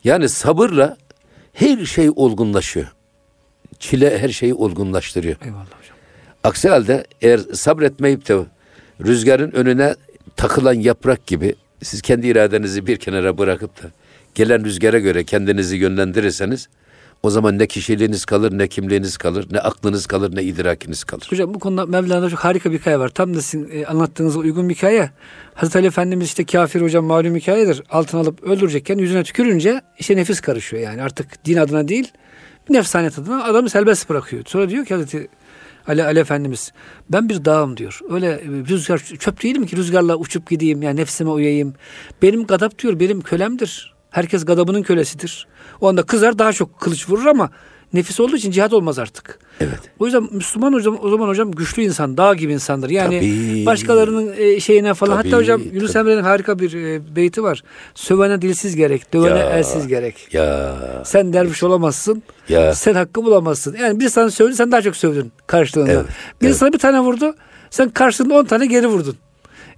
Yani 0.04 0.30
sabırla 0.30 0.98
her 1.54 1.86
şey 1.86 2.10
olgunlaşıyor. 2.16 2.94
Çile 3.80 4.20
her 4.20 4.30
şeyi 4.30 4.54
olgunlaştırıyor. 4.54 5.36
Eyvallah 5.42 5.66
hocam. 5.66 5.98
Aksi 6.44 6.70
halde 6.70 7.06
eğer 7.22 7.40
sabretmeyip 7.54 8.28
de 8.28 8.38
rüzgarın 9.06 9.52
önüne 9.52 9.96
takılan 10.36 10.74
yaprak 10.74 11.28
gibi 11.28 11.56
siz 11.84 12.02
kendi 12.02 12.28
iradenizi 12.28 12.88
bir 12.88 12.98
kenara 12.98 13.38
bırakıp 13.38 13.84
da 13.84 13.88
gelen 14.36 14.66
rüzgara 14.66 15.00
göre 15.00 15.24
kendinizi 15.24 15.78
yönlendirirseniz 15.78 16.70
o 17.24 17.30
zaman 17.30 17.60
ne 17.60 17.68
kişiliğiniz 17.68 18.26
kalır, 18.26 18.58
ne 18.58 18.68
kimliğiniz 18.68 19.18
kalır, 19.18 19.48
ne 19.52 19.60
aklınız 19.60 20.06
kalır, 20.06 20.36
ne 20.36 20.44
idrakiniz 20.44 21.04
kalır. 21.04 21.28
Hocam 21.30 21.54
bu 21.54 21.60
konuda 21.60 21.86
Mevlana'da 21.86 22.30
çok 22.30 22.40
harika 22.40 22.72
bir 22.72 22.80
hikaye 22.80 23.00
var. 23.00 23.10
Tam 23.10 23.34
da 23.34 23.42
sizin 23.42 23.70
e, 23.72 23.86
anlattığınıza 23.86 24.40
uygun 24.40 24.70
bir 24.70 24.76
hikaye. 24.76 25.12
Hazreti 25.54 25.78
Ali 25.78 25.88
Efendimiz 25.88 26.28
işte 26.28 26.46
kafir 26.46 26.82
hocam 26.82 27.06
malum 27.06 27.36
hikayedir. 27.36 27.84
Altın 27.90 28.18
alıp 28.18 28.44
öldürecekken 28.44 28.98
yüzüne 28.98 29.24
tükürünce 29.24 29.82
işte 30.00 30.16
nefis 30.16 30.42
karışıyor 30.42 30.84
yani. 30.84 31.02
Artık 31.02 31.46
din 31.46 31.58
adına 31.58 31.88
değil 31.88 32.12
nefsaniyet 32.70 33.20
adına 33.20 33.44
adamı 33.44 33.70
serbest 33.70 34.10
bırakıyor. 34.10 34.44
Sonra 34.46 34.70
diyor 34.70 34.86
ki 34.86 34.94
Hazreti 34.94 35.28
Ali, 35.88 36.04
Ali 36.04 36.20
Efendimiz 36.20 36.72
ben 37.10 37.30
bir 37.30 37.46
dağım 37.46 37.78
diyor. 37.78 38.00
Öyle 38.10 38.28
e, 38.28 38.46
rüzgar 38.46 38.98
çöp 38.98 39.44
değilim 39.44 39.66
ki 39.66 39.78
rüzgarla 39.78 40.16
uçup 40.16 40.50
gideyim 40.50 40.82
yani 40.82 41.00
nefsime 41.00 41.30
uyayım. 41.30 41.74
Benim 42.22 42.46
gadap 42.46 42.80
diyor 42.80 43.00
benim 43.00 43.22
kölemdir. 43.22 43.95
Herkes 44.16 44.46
gadabının 44.46 44.84
kölesidir. 44.84 45.48
O 45.82 45.88
anda 45.88 46.04
kızar 46.04 46.40
daha 46.40 46.54
çok 46.54 46.80
kılıç 46.80 47.10
vurur 47.10 47.26
ama 47.26 47.50
nefis 47.94 48.20
olduğu 48.20 48.36
için 48.36 48.52
cihat 48.52 48.74
olmaz 48.74 49.00
artık. 49.00 49.40
Evet. 49.60 49.80
O 50.00 50.06
yüzden 50.06 50.28
Müslüman 50.32 50.74
hocam 50.74 50.98
o 51.02 51.10
zaman 51.10 51.28
hocam 51.28 51.52
güçlü 51.52 51.84
insan, 51.84 52.18
dağ 52.18 52.34
gibi 52.34 52.54
insandır. 52.54 52.90
Yani 52.90 53.16
Tabii. 53.20 53.66
başkalarının 53.66 54.34
e, 54.38 54.60
şeyine 54.60 54.94
falan. 54.94 55.18
Tabii, 55.18 55.28
Hatta 55.30 55.38
hocam 55.42 55.62
Yunus 55.74 55.94
tabii. 55.94 56.02
Emre'nin 56.10 56.24
harika 56.24 56.60
bir 56.60 56.74
e, 56.74 57.16
beyti 57.16 57.44
var. 57.44 57.64
Sövene 57.96 58.42
dilsiz 58.42 58.76
gerek, 58.76 59.14
dövene 59.14 59.40
Ya. 59.40 59.50
elsiz 59.50 59.88
gerek. 59.88 60.34
Ya, 60.34 60.76
Sen 61.06 61.34
derviş 61.34 61.64
olamazsın. 61.64 62.24
Ya. 62.50 62.74
Sen 62.76 62.94
hakkı 62.94 63.24
bulamazsın. 63.24 63.76
Yani 63.82 64.00
bir 64.00 64.10
sana 64.10 64.32
sövdü 64.32 64.56
sen 64.56 64.72
daha 64.72 64.82
çok 64.82 64.96
sövdün 64.96 65.32
karşılığında. 65.48 65.92
Evet, 65.92 66.06
Bir 66.42 66.48
evet. 66.48 66.58
sana 66.58 66.74
bir 66.74 66.80
tane 66.80 67.00
vurdu. 67.00 67.36
Sen 67.70 67.90
karşılığında 67.90 68.34
on 68.40 68.46
tane 68.46 68.66
geri 68.66 68.88
vurdun. 68.88 69.16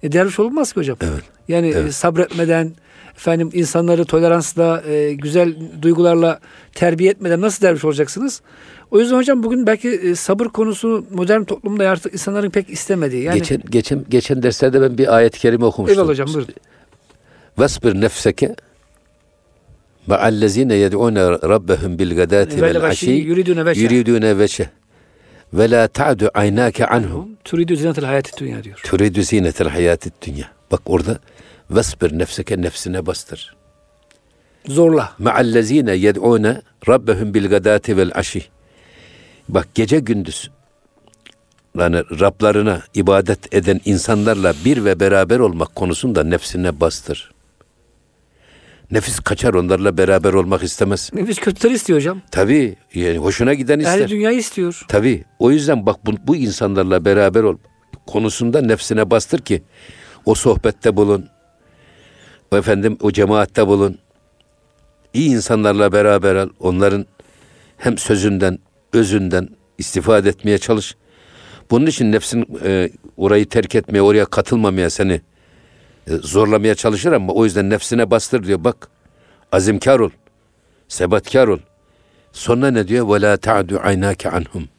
E, 0.02 0.12
derviş 0.12 0.38
olmaz 0.40 0.72
ki 0.72 0.80
hocam. 0.80 0.96
Evet, 1.00 1.22
Yani 1.48 1.68
e, 1.68 1.92
sabretmeden 1.92 2.72
efendim 3.18 3.50
insanları 3.52 4.04
toleransla, 4.04 4.82
e, 4.88 5.12
güzel 5.12 5.54
duygularla 5.82 6.40
terbiye 6.74 7.10
etmeden 7.10 7.40
nasıl 7.40 7.62
derviş 7.62 7.84
olacaksınız? 7.84 8.42
O 8.90 9.00
yüzden 9.00 9.16
hocam 9.16 9.42
bugün 9.42 9.66
belki 9.66 9.88
e, 9.88 10.14
sabır 10.14 10.46
konusu 10.46 11.06
modern 11.10 11.44
toplumda 11.44 11.90
artık 11.90 12.12
insanların 12.12 12.50
pek 12.50 12.70
istemediği. 12.70 13.22
Yani 13.22 13.38
geçen 13.38 13.62
geçen 13.70 14.04
geçen 14.08 14.42
derslerde 14.42 14.80
ben 14.82 14.98
bir 14.98 15.16
ayet-i 15.16 15.38
kerime 15.40 15.64
okumuştum. 15.64 15.98
Eyvallah 15.98 16.10
hocam 16.10 16.28
buyurun. 16.34 16.54
Vesbir 17.58 18.00
nefseke 18.00 18.56
ma'allezine 20.06 20.74
yed'une 20.74 21.20
rabbehum 21.30 21.98
bil 21.98 22.16
gadati 22.16 22.62
Vel 22.62 22.84
aşi 22.84 23.10
yuridune 23.10 24.38
veçhe 24.38 24.70
ve 25.52 25.70
la 25.70 25.88
ta'du 25.88 26.30
aynake 26.34 26.86
anhum 26.86 27.28
Turidu 27.44 27.76
zinetel 27.76 28.04
hayati 28.04 28.40
dünya 28.40 28.64
diyor. 28.64 28.80
turidu 28.84 29.22
zinetel 29.22 29.68
hayatid 29.68 30.12
dünya. 30.26 30.46
Bak 30.70 30.80
orada 30.86 31.18
vesbir 31.70 32.18
nefseke 32.18 32.62
nefsine 32.62 33.06
bastır. 33.06 33.56
Zorla. 34.66 35.12
Ma'allezine 35.18 35.94
yed'une 35.94 36.62
rabbehum 36.88 37.34
bil 37.34 37.48
gadati 37.48 37.96
vel 37.96 38.10
aşi. 38.14 38.44
Bak 39.48 39.68
gece 39.74 39.98
gündüz 39.98 40.50
yani 41.78 41.96
Rablarına 42.20 42.82
ibadet 42.94 43.54
eden 43.54 43.80
insanlarla 43.84 44.54
bir 44.64 44.84
ve 44.84 45.00
beraber 45.00 45.38
olmak 45.38 45.74
konusunda 45.74 46.24
nefsine 46.24 46.80
bastır. 46.80 47.30
Nefis 48.90 49.20
kaçar 49.20 49.54
onlarla 49.54 49.98
beraber 49.98 50.32
olmak 50.32 50.62
istemez. 50.62 51.10
Nefis 51.14 51.38
kötüleri 51.38 51.74
istiyor 51.74 51.98
hocam. 51.98 52.22
Tabii 52.30 52.76
yani 52.94 53.18
hoşuna 53.18 53.54
giden 53.54 53.78
ister. 53.78 53.98
Ehli 53.98 54.08
dünyayı 54.08 54.38
istiyor. 54.38 54.84
Tabii 54.88 55.24
o 55.38 55.50
yüzden 55.50 55.86
bak 55.86 56.06
bu, 56.06 56.12
bu 56.26 56.36
insanlarla 56.36 57.04
beraber 57.04 57.42
ol 57.42 57.56
konusunda 58.06 58.60
nefsine 58.60 59.10
bastır 59.10 59.38
ki 59.38 59.62
o 60.24 60.34
sohbette 60.34 60.96
bulun 60.96 61.28
O 62.51 62.57
efendim 62.57 62.97
o 63.01 63.11
cemaatte 63.11 63.67
bulun. 63.67 63.97
İyi 65.13 65.29
insanlarla 65.29 65.91
beraber 65.91 66.35
ol. 66.35 66.49
Onların 66.59 67.05
hem 67.77 67.97
sözünden, 67.97 68.59
özünden 68.93 69.49
istifade 69.77 70.29
etmeye 70.29 70.57
çalış. 70.57 70.95
Bunun 71.71 71.85
için 71.85 72.11
nefsin 72.11 72.47
e, 72.63 72.89
orayı 73.17 73.49
terk 73.49 73.75
etmeye, 73.75 74.01
oraya 74.01 74.25
katılmamaya 74.25 74.89
seni 74.89 75.21
e, 76.07 76.11
zorlamaya 76.15 76.75
çalışır 76.75 77.11
ama 77.11 77.33
o 77.33 77.45
yüzden 77.45 77.69
nefsine 77.69 78.11
bastır 78.11 78.43
diyor. 78.43 78.63
Bak 78.63 78.87
azimkar 79.51 79.99
ol, 79.99 80.09
sebatkar 80.87 81.47
ol. 81.47 81.59
Sonra 82.33 82.71
ne 82.71 82.87
diyor? 82.87 83.07
وَلَا 83.07 83.37
تَعْدُ 83.37 83.77
عَيْنَاكَ 83.77 84.29
anhum. 84.29 84.69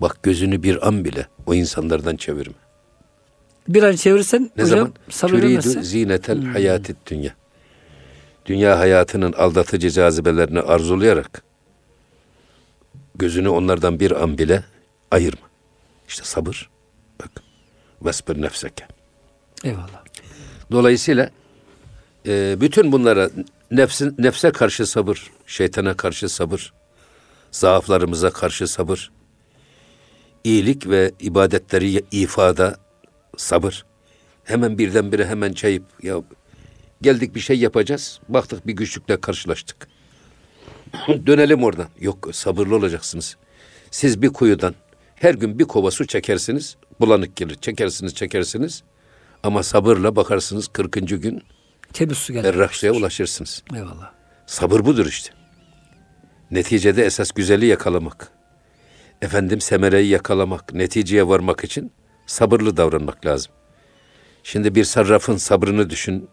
Bak 0.00 0.22
gözünü 0.22 0.62
bir 0.62 0.88
an 0.88 1.04
bile 1.04 1.26
o 1.46 1.54
insanlardan 1.54 2.16
çevirme. 2.16 2.54
Bir 3.69 3.83
an 3.83 3.95
çevirirsen 3.95 4.51
Ne 4.57 4.63
hocam 4.63 4.93
sabredemezsin. 5.09 5.81
Zinetel 5.81 6.45
hayatit 6.45 6.97
dünya. 7.07 7.35
Dünya 8.45 8.79
hayatının 8.79 9.33
aldatıcı 9.33 9.89
cazibelerini 9.89 10.59
arzulayarak 10.59 11.43
gözünü 13.15 13.49
onlardan 13.49 13.99
bir 13.99 14.23
an 14.23 14.37
bile 14.37 14.63
ayırma. 15.11 15.47
İşte 16.07 16.23
sabır. 16.23 16.69
Bak. 17.21 17.31
Vesbir 18.05 18.41
nefseke. 18.41 18.87
Eyvallah. 19.63 20.03
Dolayısıyla 20.71 21.29
e, 22.27 22.61
bütün 22.61 22.91
bunlara 22.91 23.29
nefsin, 23.71 24.15
nefse 24.19 24.51
karşı 24.51 24.85
sabır, 24.85 25.31
şeytana 25.45 25.97
karşı 25.97 26.29
sabır, 26.29 26.73
zaaflarımıza 27.51 28.29
karşı 28.29 28.67
sabır, 28.67 29.11
iyilik 30.43 30.87
ve 30.87 31.11
ibadetleri 31.19 32.03
ifada 32.11 32.77
sabır. 33.39 33.85
Hemen 34.43 34.77
birdenbire 34.77 35.25
hemen 35.27 35.53
çayıp 35.53 35.83
ya 36.03 36.15
geldik 37.01 37.35
bir 37.35 37.39
şey 37.39 37.59
yapacağız. 37.59 38.19
Baktık 38.29 38.67
bir 38.67 38.73
güçlükle 38.73 39.21
karşılaştık. 39.21 39.87
Dönelim 41.07 41.63
oradan. 41.63 41.87
Yok 41.99 42.29
sabırlı 42.31 42.75
olacaksınız. 42.75 43.37
Siz 43.91 44.21
bir 44.21 44.29
kuyudan 44.29 44.75
her 45.15 45.33
gün 45.33 45.59
bir 45.59 45.65
kova 45.65 45.91
su 45.91 46.07
çekersiniz. 46.07 46.75
Bulanık 46.99 47.35
gelir. 47.35 47.55
Çekersiniz 47.55 48.15
çekersiniz. 48.15 48.83
Ama 49.43 49.63
sabırla 49.63 50.15
bakarsınız 50.15 50.67
40. 50.67 50.93
gün 50.93 51.43
Temiz 51.93 52.17
su 52.17 52.33
geldi. 52.33 52.43
berrak 52.43 52.75
suya 52.75 52.93
ulaşırsınız. 52.93 53.63
Eyvallah. 53.75 54.11
Sabır 54.45 54.85
budur 54.85 55.05
işte. 55.05 55.33
Neticede 56.51 57.05
esas 57.05 57.31
güzeli 57.31 57.65
yakalamak. 57.65 58.31
Efendim 59.21 59.61
semereyi 59.61 60.09
yakalamak, 60.09 60.73
neticeye 60.73 61.27
varmak 61.27 61.63
için 61.63 61.91
sabırlı 62.29 62.77
davranmak 62.77 63.25
lazım. 63.25 63.51
Şimdi 64.43 64.75
bir 64.75 64.83
sarrafın 64.83 65.37
sabrını 65.37 65.89
düşün. 65.89 66.27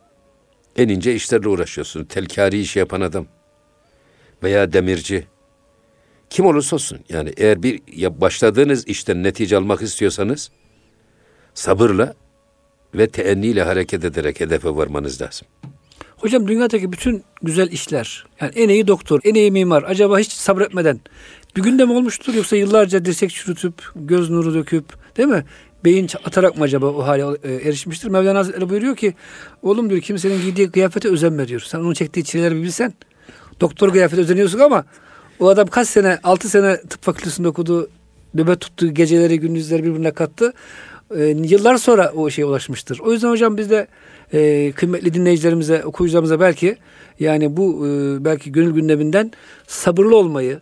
En 0.76 0.88
ince 0.88 1.14
işlerle 1.14 1.49
uğraşıyorsun. 1.49 2.05
Telkari 2.05 2.61
iş 2.61 2.76
yapan 2.76 3.01
adam. 3.01 3.26
Veya 4.42 4.72
demirci. 4.72 5.26
Kim 6.30 6.47
olursa 6.47 6.76
olsun. 6.76 6.99
Yani 7.09 7.32
eğer 7.36 7.62
bir 7.62 7.80
başladığınız 8.20 8.88
işten 8.88 9.22
netice 9.22 9.57
almak 9.57 9.82
istiyorsanız 9.82 10.51
sabırla 11.55 12.14
ve 12.94 13.07
teenniyle 13.09 13.62
hareket 13.62 14.05
ederek 14.05 14.40
hedefe 14.40 14.76
varmanız 14.76 15.22
lazım. 15.22 15.49
Hocam 16.16 16.49
dünyadaki 16.49 16.92
bütün 16.92 17.24
güzel 17.42 17.72
işler, 17.72 18.26
yani 18.40 18.53
en 18.55 18.68
iyi 18.68 18.86
doktor, 18.86 19.20
en 19.24 19.34
iyi 19.34 19.51
mimar, 19.51 19.82
acaba 19.82 20.18
hiç 20.18 20.32
sabretmeden 20.32 21.01
bir 21.57 21.62
günde 21.62 21.84
mi 21.84 21.92
olmuştur 21.92 22.34
yoksa 22.34 22.57
yıllarca 22.57 23.05
dirsek 23.05 23.30
çürütüp, 23.30 23.74
göz 23.97 24.30
nuru 24.30 24.55
döküp, 24.55 24.84
değil 25.16 25.28
mi? 25.28 25.44
Beyin 25.85 26.09
atarak 26.24 26.59
mı 26.59 26.64
acaba 26.64 26.87
o 26.87 27.07
hale 27.07 27.39
e, 27.43 27.55
erişmiştir? 27.55 28.09
Mevlana 28.09 28.39
Hazretleri 28.39 28.68
buyuruyor 28.68 28.97
ki, 28.97 29.14
oğlum 29.62 29.91
diyor 29.91 30.01
kimsenin 30.01 30.43
giydiği 30.43 30.70
kıyafete 30.70 31.09
özenme 31.09 31.49
diyor. 31.49 31.61
Sen 31.61 31.79
onun 31.79 31.95
çektiği 31.95 32.24
çileleri 32.24 32.57
bir 32.57 32.62
bilsen, 32.62 32.95
doktor 33.61 33.93
kıyafete 33.93 34.22
özeniyorsun 34.22 34.59
ama 34.59 34.85
o 35.41 35.49
adam 35.49 35.66
kaç 35.66 35.89
sene, 35.89 36.18
altı 36.22 36.49
sene 36.49 36.81
tıp 36.81 37.03
fakültesinde 37.03 37.49
okudu, 37.49 37.91
nöbet 38.35 38.61
tuttu, 38.61 38.95
geceleri, 38.95 39.41
gündüzleri 39.41 39.85
birbirine 39.85 40.11
kattı. 40.11 40.53
E, 41.16 41.24
yıllar 41.24 41.77
sonra 41.77 42.12
o 42.12 42.31
şeye 42.31 42.45
ulaşmıştır. 42.45 42.99
O 43.01 43.12
yüzden 43.12 43.31
hocam 43.31 43.57
biz 43.57 43.70
de 43.70 43.87
e, 44.33 44.72
kıymetli 44.72 45.14
dinleyicilerimize, 45.14 45.85
okuyucularımıza 45.85 46.41
belki 46.41 46.77
yani 47.20 47.57
bu 47.57 47.87
e, 47.87 48.24
belki 48.24 48.53
gönül 48.53 48.72
gündeminden 48.72 49.33
sabırlı 49.66 50.16
olmayı, 50.16 50.61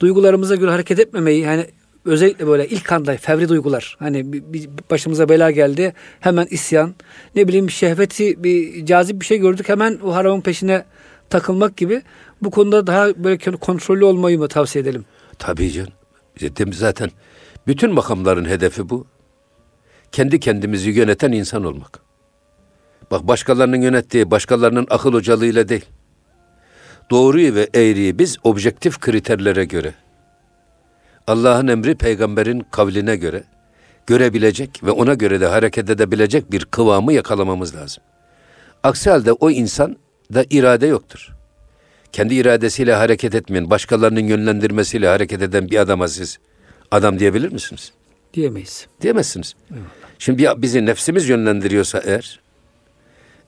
duygularımıza 0.00 0.54
göre 0.54 0.70
hareket 0.70 0.98
etmemeyi 0.98 1.40
yani 1.40 1.66
özellikle 2.04 2.46
böyle 2.46 2.68
ilk 2.68 2.92
anda 2.92 3.16
fevri 3.16 3.48
duygular 3.48 3.96
hani 3.98 4.32
bir, 4.32 4.68
başımıza 4.90 5.28
bela 5.28 5.50
geldi 5.50 5.92
hemen 6.20 6.46
isyan 6.50 6.94
ne 7.34 7.48
bileyim 7.48 7.70
şehveti 7.70 8.44
bir 8.44 8.86
cazip 8.86 9.20
bir 9.20 9.26
şey 9.26 9.38
gördük 9.38 9.68
hemen 9.68 9.98
o 10.04 10.14
haramın 10.14 10.40
peşine 10.40 10.84
takılmak 11.30 11.76
gibi 11.76 12.02
bu 12.42 12.50
konuda 12.50 12.86
daha 12.86 13.24
böyle 13.24 13.38
kontrollü 13.56 14.04
olmayı 14.04 14.38
mı 14.38 14.48
tavsiye 14.48 14.82
edelim? 14.82 15.04
Tabii 15.38 15.70
canım. 15.70 15.92
Dedim 16.40 16.72
zaten 16.72 17.10
bütün 17.66 17.92
makamların 17.92 18.44
hedefi 18.44 18.90
bu. 18.90 19.06
Kendi 20.12 20.40
kendimizi 20.40 20.90
yöneten 20.90 21.32
insan 21.32 21.64
olmak. 21.64 22.00
Bak 23.10 23.28
başkalarının 23.28 23.80
yönettiği, 23.80 24.30
başkalarının 24.30 24.86
akıl 24.90 25.12
hocalığıyla 25.12 25.68
değil. 25.68 25.84
Doğruyu 27.10 27.54
ve 27.54 27.68
eğriyi 27.74 28.18
biz 28.18 28.36
objektif 28.44 29.00
kriterlere 29.00 29.64
göre, 29.64 29.94
Allah'ın 31.26 31.68
emri 31.68 31.94
peygamberin 31.94 32.66
kavline 32.70 33.16
göre 33.16 33.44
görebilecek 34.06 34.84
ve 34.84 34.90
ona 34.90 35.14
göre 35.14 35.40
de 35.40 35.46
hareket 35.46 35.90
edebilecek 35.90 36.52
bir 36.52 36.64
kıvamı 36.64 37.12
yakalamamız 37.12 37.74
lazım. 37.76 38.02
Aksi 38.82 39.10
halde 39.10 39.32
o 39.32 39.50
insan 39.50 39.96
da 40.34 40.44
irade 40.50 40.86
yoktur. 40.86 41.30
Kendi 42.12 42.34
iradesiyle 42.34 42.94
hareket 42.94 43.34
etmeyen, 43.34 43.70
başkalarının 43.70 44.20
yönlendirmesiyle 44.20 45.08
hareket 45.08 45.42
eden 45.42 45.70
bir 45.70 45.76
adama 45.76 46.08
siz 46.08 46.38
adam 46.90 47.18
diyebilir 47.18 47.52
misiniz? 47.52 47.92
Diyemeyiz. 48.34 48.86
Diyemezsiniz. 49.00 49.54
Eyvallah. 49.70 49.86
Şimdi 50.18 50.48
bizi 50.56 50.86
nefsimiz 50.86 51.28
yönlendiriyorsa 51.28 52.02
eğer, 52.04 52.40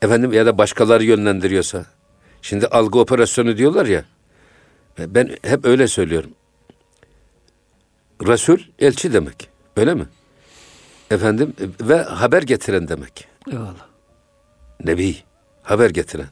efendim 0.03 0.33
ya 0.33 0.47
da 0.47 0.59
başkaları 0.59 1.05
yönlendiriyorsa, 1.05 1.87
şimdi 2.43 2.66
algı 2.66 2.99
operasyonu 2.99 3.57
diyorlar 3.57 3.87
ya, 3.87 4.05
ben 4.99 5.37
hep 5.43 5.64
öyle 5.64 5.89
söylüyorum. 5.89 6.31
Resul 8.23 8.59
elçi 8.79 9.12
demek. 9.12 9.49
Öyle 9.77 9.95
mi? 9.95 10.07
Efendim 11.11 11.55
ve 11.81 11.97
haber 11.97 12.43
getiren 12.43 12.89
demek. 12.89 13.29
Eyvallah. 13.53 13.87
Nebi 14.85 15.17
haber 15.62 15.91
getiren. 15.91 16.27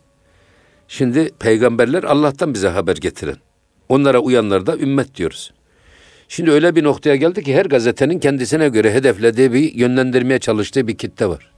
Şimdi 0.88 1.30
peygamberler 1.38 2.02
Allah'tan 2.02 2.54
bize 2.54 2.68
haber 2.68 2.96
getiren. 2.96 3.36
Onlara 3.88 4.18
uyanlar 4.18 4.66
da 4.66 4.76
ümmet 4.76 5.14
diyoruz. 5.14 5.52
Şimdi 6.28 6.50
öyle 6.50 6.76
bir 6.76 6.84
noktaya 6.84 7.16
geldi 7.16 7.42
ki 7.42 7.54
her 7.54 7.66
gazetenin 7.66 8.18
kendisine 8.18 8.68
göre 8.68 8.94
hedeflediği 8.94 9.52
bir 9.52 9.74
yönlendirmeye 9.74 10.38
çalıştığı 10.38 10.88
bir 10.88 10.96
kitle 10.96 11.26
var. 11.26 11.53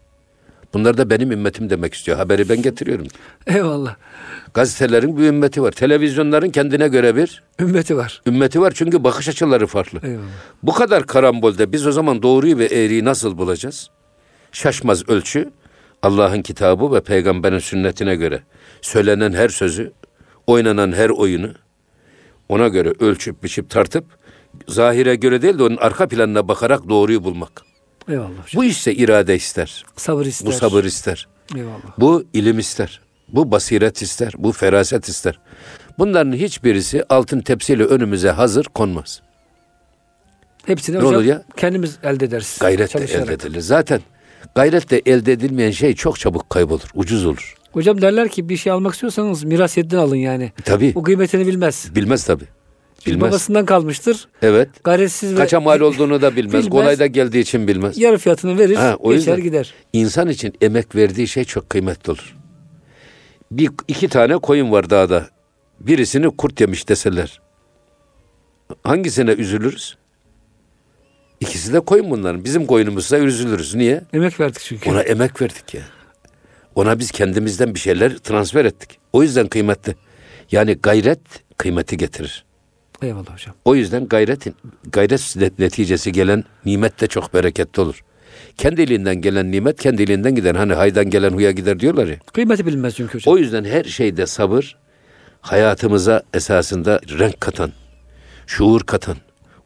Bunlar 0.74 0.96
da 0.98 1.10
benim 1.10 1.32
ümmetim 1.32 1.70
demek 1.70 1.94
istiyor. 1.94 2.18
Haberi 2.18 2.48
ben 2.48 2.62
getiriyorum. 2.62 3.06
Eyvallah. 3.46 3.96
Gazetelerin 4.54 5.16
bir 5.16 5.22
ümmeti 5.22 5.62
var. 5.62 5.72
Televizyonların 5.72 6.50
kendine 6.50 6.88
göre 6.88 7.16
bir 7.16 7.42
ümmeti 7.60 7.96
var. 7.96 8.22
Ümmeti 8.26 8.60
var 8.60 8.72
çünkü 8.76 9.04
bakış 9.04 9.28
açıları 9.28 9.66
farklı. 9.66 10.00
Eyvallah. 10.02 10.26
Bu 10.62 10.72
kadar 10.72 11.06
karambolde 11.06 11.72
biz 11.72 11.86
o 11.86 11.92
zaman 11.92 12.22
doğruyu 12.22 12.58
ve 12.58 12.64
eğriyi 12.64 13.04
nasıl 13.04 13.38
bulacağız? 13.38 13.90
Şaşmaz 14.52 15.08
ölçü 15.08 15.50
Allah'ın 16.02 16.42
kitabı 16.42 16.92
ve 16.92 17.00
peygamberin 17.00 17.58
sünnetine 17.58 18.16
göre 18.16 18.42
söylenen 18.80 19.32
her 19.32 19.48
sözü, 19.48 19.92
oynanan 20.46 20.92
her 20.92 21.10
oyunu 21.10 21.52
ona 22.48 22.68
göre 22.68 22.92
ölçüp 23.00 23.42
biçip 23.42 23.70
tartıp 23.70 24.04
zahire 24.68 25.14
göre 25.14 25.42
değil 25.42 25.58
de 25.58 25.62
onun 25.62 25.76
arka 25.76 26.08
planına 26.08 26.48
bakarak 26.48 26.88
doğruyu 26.88 27.24
bulmak. 27.24 27.62
Eyvallah 28.08 28.28
hocam. 28.28 28.44
Bu 28.54 28.64
işte 28.64 28.94
irade 28.94 29.36
ister. 29.36 29.84
Sabır 29.96 30.26
ister. 30.26 30.46
Bu 30.48 30.52
sabır 30.52 30.84
ister. 30.84 31.28
Eyvallah. 31.56 31.98
Bu 31.98 32.24
ilim 32.32 32.58
ister. 32.58 33.00
Bu 33.28 33.50
basiret 33.50 34.02
ister. 34.02 34.32
Bu 34.38 34.52
feraset 34.52 35.08
ister. 35.08 35.38
Bunların 35.98 36.32
hiçbirisi 36.32 37.04
altın 37.08 37.40
tepsiyle 37.40 37.84
önümüze 37.84 38.30
hazır 38.30 38.64
konmaz. 38.64 39.22
Hepsini 40.66 40.96
Ne 40.96 41.00
hocam 41.00 41.14
olur 41.14 41.24
ya? 41.24 41.42
kendimiz 41.56 41.98
elde 42.02 42.24
ederiz. 42.24 42.56
Gayretle 42.60 43.04
elde 43.04 43.32
edilir. 43.34 43.60
Zaten 43.60 44.00
gayretle 44.54 45.02
elde 45.06 45.32
edilmeyen 45.32 45.70
şey 45.70 45.94
çok 45.94 46.18
çabuk 46.20 46.50
kaybolur. 46.50 46.88
Ucuz 46.94 47.26
olur. 47.26 47.54
Hocam 47.72 48.02
derler 48.02 48.28
ki 48.28 48.48
bir 48.48 48.56
şey 48.56 48.72
almak 48.72 48.94
istiyorsanız 48.94 49.44
miras 49.44 49.76
yediden 49.76 49.98
alın 49.98 50.16
yani. 50.16 50.52
Tabii. 50.64 50.92
O 50.94 51.02
kıymetini 51.02 51.46
bilmez. 51.46 51.94
Bilmez 51.94 52.24
tabii. 52.24 52.44
Bilmez. 53.06 53.20
babasından 53.30 53.66
kalmıştır. 53.66 54.28
Evet. 54.42 54.68
Gayretsiz 54.84 55.32
ve 55.32 55.36
Kaça 55.36 55.60
mal 55.60 55.80
olduğunu 55.80 56.22
da 56.22 56.36
bilmez. 56.36 56.52
Bilmez. 56.52 56.68
Kolay 56.68 56.98
da 56.98 57.06
geldiği 57.06 57.38
için 57.40 57.68
bilmez. 57.68 57.98
yarı 57.98 58.18
fiyatını 58.18 58.58
verir, 58.58 58.74
Ha, 58.76 58.96
o 59.00 59.12
geçer 59.12 59.38
gider. 59.38 59.74
insan 59.92 60.28
için 60.28 60.52
emek 60.60 60.94
verdiği 60.96 61.28
şey 61.28 61.44
çok 61.44 61.70
kıymetli 61.70 62.10
olur. 62.12 62.36
Bir 63.50 63.70
iki 63.88 64.08
tane 64.08 64.36
koyun 64.38 64.72
var 64.72 64.90
dağda. 64.90 65.26
Birisini 65.80 66.36
kurt 66.36 66.60
yemiş 66.60 66.88
deseler. 66.88 67.40
Hangisine 68.84 69.30
üzülürüz? 69.30 69.96
İkisi 71.40 71.72
de 71.72 71.80
koyun 71.80 72.10
bunların. 72.10 72.44
Bizim 72.44 72.66
koyunumuzsa 72.66 73.18
üzülürüz. 73.18 73.74
Niye? 73.74 74.04
Emek 74.12 74.40
verdik 74.40 74.60
çünkü. 74.62 74.90
Ona 74.90 75.02
emek 75.02 75.42
verdik 75.42 75.74
ya. 75.74 75.82
Ona 76.74 76.98
biz 76.98 77.10
kendimizden 77.10 77.74
bir 77.74 77.80
şeyler 77.80 78.16
transfer 78.18 78.64
ettik. 78.64 78.98
O 79.12 79.22
yüzden 79.22 79.46
kıymetli. 79.46 79.94
Yani 80.52 80.74
gayret 80.74 81.20
kıymeti 81.56 81.96
getirir. 81.96 82.44
Eyvallah 83.02 83.34
hocam. 83.34 83.54
O 83.64 83.74
yüzden 83.74 84.08
gayretin 84.08 84.54
gayret 84.92 85.36
neticesi 85.58 86.12
gelen 86.12 86.44
nimet 86.64 87.00
de 87.00 87.06
çok 87.06 87.34
bereketli 87.34 87.80
olur. 87.80 88.02
Kendiliğinden 88.56 89.16
gelen 89.16 89.52
nimet 89.52 89.80
kendiliğinden 89.80 90.34
gider. 90.34 90.54
Hani 90.54 90.74
haydan 90.74 91.10
gelen 91.10 91.30
huya 91.30 91.50
gider 91.50 91.80
diyorlar 91.80 92.06
ya. 92.06 92.16
Kıymeti 92.32 92.66
bilinmez 92.66 92.94
çünkü 92.96 93.14
hocam. 93.14 93.34
O 93.34 93.38
yüzden 93.38 93.64
her 93.64 93.84
şeyde 93.84 94.26
sabır 94.26 94.76
hayatımıza 95.40 96.22
esasında 96.34 97.00
renk 97.18 97.40
katan, 97.40 97.72
şuur 98.46 98.80
katan, 98.80 99.16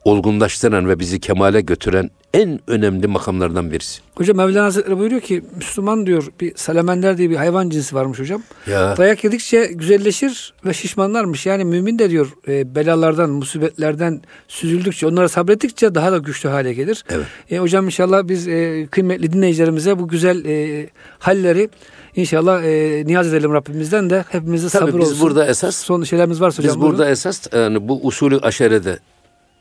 olgunlaştıran 0.05 0.89
ve 0.89 0.99
bizi 0.99 1.21
kemale 1.21 1.61
götüren 1.61 2.11
en 2.35 2.61
önemli 2.67 3.07
makamlardan 3.07 3.71
birisi. 3.73 4.01
Hocam 4.15 4.37
Mevlana 4.37 4.65
Hazretleri 4.65 4.99
buyuruyor 4.99 5.21
ki 5.21 5.45
Müslüman 5.57 6.07
diyor 6.07 6.27
bir 6.41 6.53
salamender 6.57 7.19
diye 7.19 7.31
bir 7.31 7.37
hayvan 7.37 7.71
cinsi 7.71 7.95
varmış 7.95 8.19
hocam. 8.19 8.43
Ya 8.67 8.97
Dayak 8.97 9.25
yedikçe 9.25 9.67
güzelleşir 9.75 10.55
ve 10.67 10.73
şişmanlarmış. 10.73 11.47
Yani 11.47 11.65
mümin 11.65 11.99
de 11.99 12.11
diyor 12.11 12.29
e, 12.49 12.75
belalardan, 12.75 13.31
musibetlerden 13.31 14.21
süzüldükçe, 14.49 15.07
onlara 15.07 15.29
sabrettikçe 15.29 15.95
daha 15.95 16.13
da 16.13 16.19
güçlü 16.19 16.49
hale 16.49 16.73
gelir. 16.73 17.05
Evet. 17.11 17.27
E, 17.51 17.59
hocam 17.59 17.85
inşallah 17.85 18.29
biz 18.29 18.49
e, 18.49 18.87
kıymetli 18.91 19.33
dinleyicilerimize 19.33 19.99
bu 19.99 20.09
güzel 20.09 20.45
e, 20.45 20.87
halleri 21.19 21.69
inşallah 22.17 22.63
e, 22.65 23.03
niyaz 23.07 23.27
edelim 23.35 23.53
Rabbimizden 23.53 24.11
de 24.11 24.25
hepimize 24.29 24.69
Tabii 24.69 24.91
sabır 24.91 25.01
biz 25.01 25.09
olsun. 25.11 25.21
burada 25.21 25.47
esas- 25.47 25.77
son 25.77 26.03
şeylerimiz 26.05 26.41
varsa 26.41 26.59
hocam. 26.63 26.75
biz 26.77 26.81
burada 26.83 26.99
buyurun. 26.99 27.13
esas 27.13 27.47
yani 27.53 27.89
bu 27.89 28.07
usulü 28.07 28.39
aşerede 28.39 28.99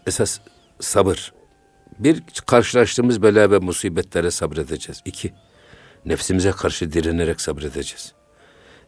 esas 0.08 0.40
sabır. 0.80 1.34
Bir 2.00 2.24
karşılaştığımız 2.46 3.22
bela 3.22 3.52
ve 3.52 3.60
musibetlere 3.60 4.32
sabredeceğiz. 4.32 5.02
İki 5.06 5.34
nefsimize 6.06 6.52
karşı 6.52 6.94
direnerek 6.94 7.42
sabredeceğiz. 7.42 8.14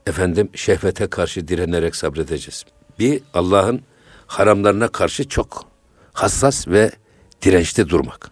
Efendim 0.08 0.50
şehvete 0.56 1.08
karşı 1.08 1.48
direnerek 1.48 1.96
sabredeceğiz. 1.96 2.66
Bir 3.00 3.22
Allah'ın 3.34 3.82
haramlarına 4.28 4.88
karşı 4.88 5.30
çok 5.30 5.66
hassas 6.14 6.68
ve 6.68 6.92
dirençli 7.42 7.90
durmak. 7.90 8.32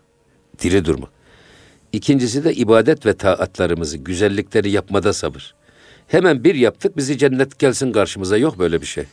Diri 0.60 0.86
durmak. 0.86 1.10
İkincisi 1.92 2.44
de 2.44 2.54
ibadet 2.54 3.06
ve 3.06 3.14
taatlarımızı, 3.14 3.98
güzellikleri 3.98 4.72
yapmada 4.72 5.14
sabır. 5.14 5.56
Hemen 6.08 6.44
bir 6.44 6.56
yaptık 6.56 6.98
bizi 6.98 7.18
cennet 7.18 7.60
gelsin 7.60 7.92
karşımıza. 7.92 8.38
Yok 8.38 8.60
böyle 8.60 8.82
bir 8.82 8.86
şey. 8.86 9.06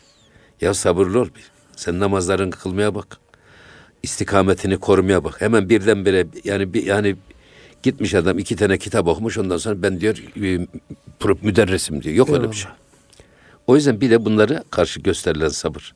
Ya 0.61 0.75
sabırlı 0.75 1.21
ol. 1.21 1.29
bir. 1.37 1.51
Sen 1.77 2.01
namazlarını 2.01 2.51
kılmaya 2.51 2.95
bak. 2.95 3.19
İstikametini 4.03 4.77
korumaya 4.77 5.25
bak. 5.25 5.41
Hemen 5.41 5.69
birdenbire 5.69 6.27
yani 6.45 6.75
bir 6.75 6.85
yani 6.85 7.17
gitmiş 7.83 8.15
adam 8.15 8.39
iki 8.39 8.57
tane 8.57 8.79
kitap 8.79 9.07
okumuş 9.07 9.39
ondan 9.39 9.57
sonra 9.57 9.83
ben 9.83 10.01
diyor 10.01 10.17
e, 10.43 10.67
müderresim 11.43 12.03
diyor. 12.03 12.15
Yok 12.15 12.31
öyle 12.31 12.51
bir 12.51 12.57
şey. 12.57 12.71
O 13.67 13.77
yüzden 13.77 14.01
bir 14.01 14.11
de 14.11 14.25
bunları 14.25 14.65
karşı 14.71 15.01
gösterilen 15.01 15.49
sabır. 15.49 15.95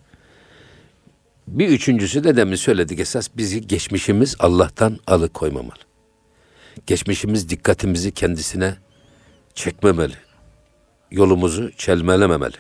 Bir 1.49 1.69
üçüncüsü 1.69 2.25
de 2.25 2.37
demin 2.37 2.55
söyledik 2.55 3.01
esas 3.01 3.29
bizi 3.37 3.67
geçmişimiz 3.67 4.37
Allah'tan 4.39 4.99
alıkoymamalı. 5.07 5.81
Geçmişimiz 6.87 7.49
dikkatimizi 7.49 8.13
kendisine 8.13 8.77
çekmemeli. 9.55 10.15
Yolumuzu 11.11 11.73
çelmelememeli. 11.73 12.57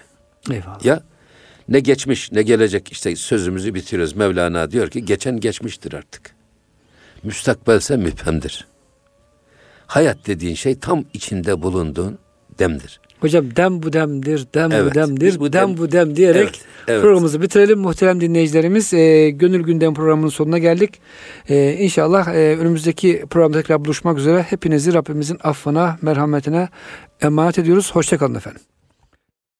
Eyvallah. 0.51 0.85
Ya 0.85 1.03
ne 1.71 1.81
geçmiş 1.81 2.33
ne 2.33 2.43
gelecek 2.43 2.93
işte 2.93 3.17
sözümüzü 3.17 3.75
bitiriyoruz. 3.75 4.17
Mevlana 4.17 4.71
diyor 4.71 4.89
ki 4.89 5.05
geçen 5.05 5.41
geçmiştir 5.41 5.93
artık. 5.93 6.31
Müstakbelse 7.23 7.97
müphemdir. 7.97 8.67
Hayat 9.87 10.27
dediğin 10.27 10.55
şey 10.55 10.79
tam 10.79 11.05
içinde 11.15 11.63
bulunduğun 11.63 12.19
demdir. 12.59 13.01
Hocam 13.21 13.57
dem 13.57 13.83
bu 13.83 13.93
demdir, 13.93 14.47
dem 14.55 14.71
bu 14.71 14.75
Evet, 14.75 14.95
demdir, 14.95 15.27
biz 15.27 15.41
bu 15.41 15.53
dem 15.53 15.69
dem- 15.69 15.77
bu 15.79 15.93
dem 15.93 16.17
diyerek 16.17 16.43
Evet, 16.43 16.61
evet. 16.89 17.03
programımızı 17.03 17.43
bitirelim. 17.43 17.79
Muhterem 17.79 18.21
dinleyicilerimiz, 18.21 18.95
e, 18.95 19.31
Gönül 19.31 19.63
Gündem 19.63 19.95
programının 19.95 20.29
sonuna 20.31 20.59
geldik. 20.59 21.01
E, 21.49 21.73
inşallah 21.73 22.29
e, 22.29 22.57
önümüzdeki 22.57 23.25
programda 23.31 23.59
tekrar 23.63 23.85
buluşmak 23.85 24.19
üzere. 24.19 24.43
Hepinizi 24.43 24.95
Rabbimizin 24.95 25.39
affına, 25.43 25.99
merhametine 26.03 26.69
emanet 27.23 27.59
ediyoruz. 27.59 27.91
Hoşçakalın 27.95 28.35
efendim. 28.35 28.61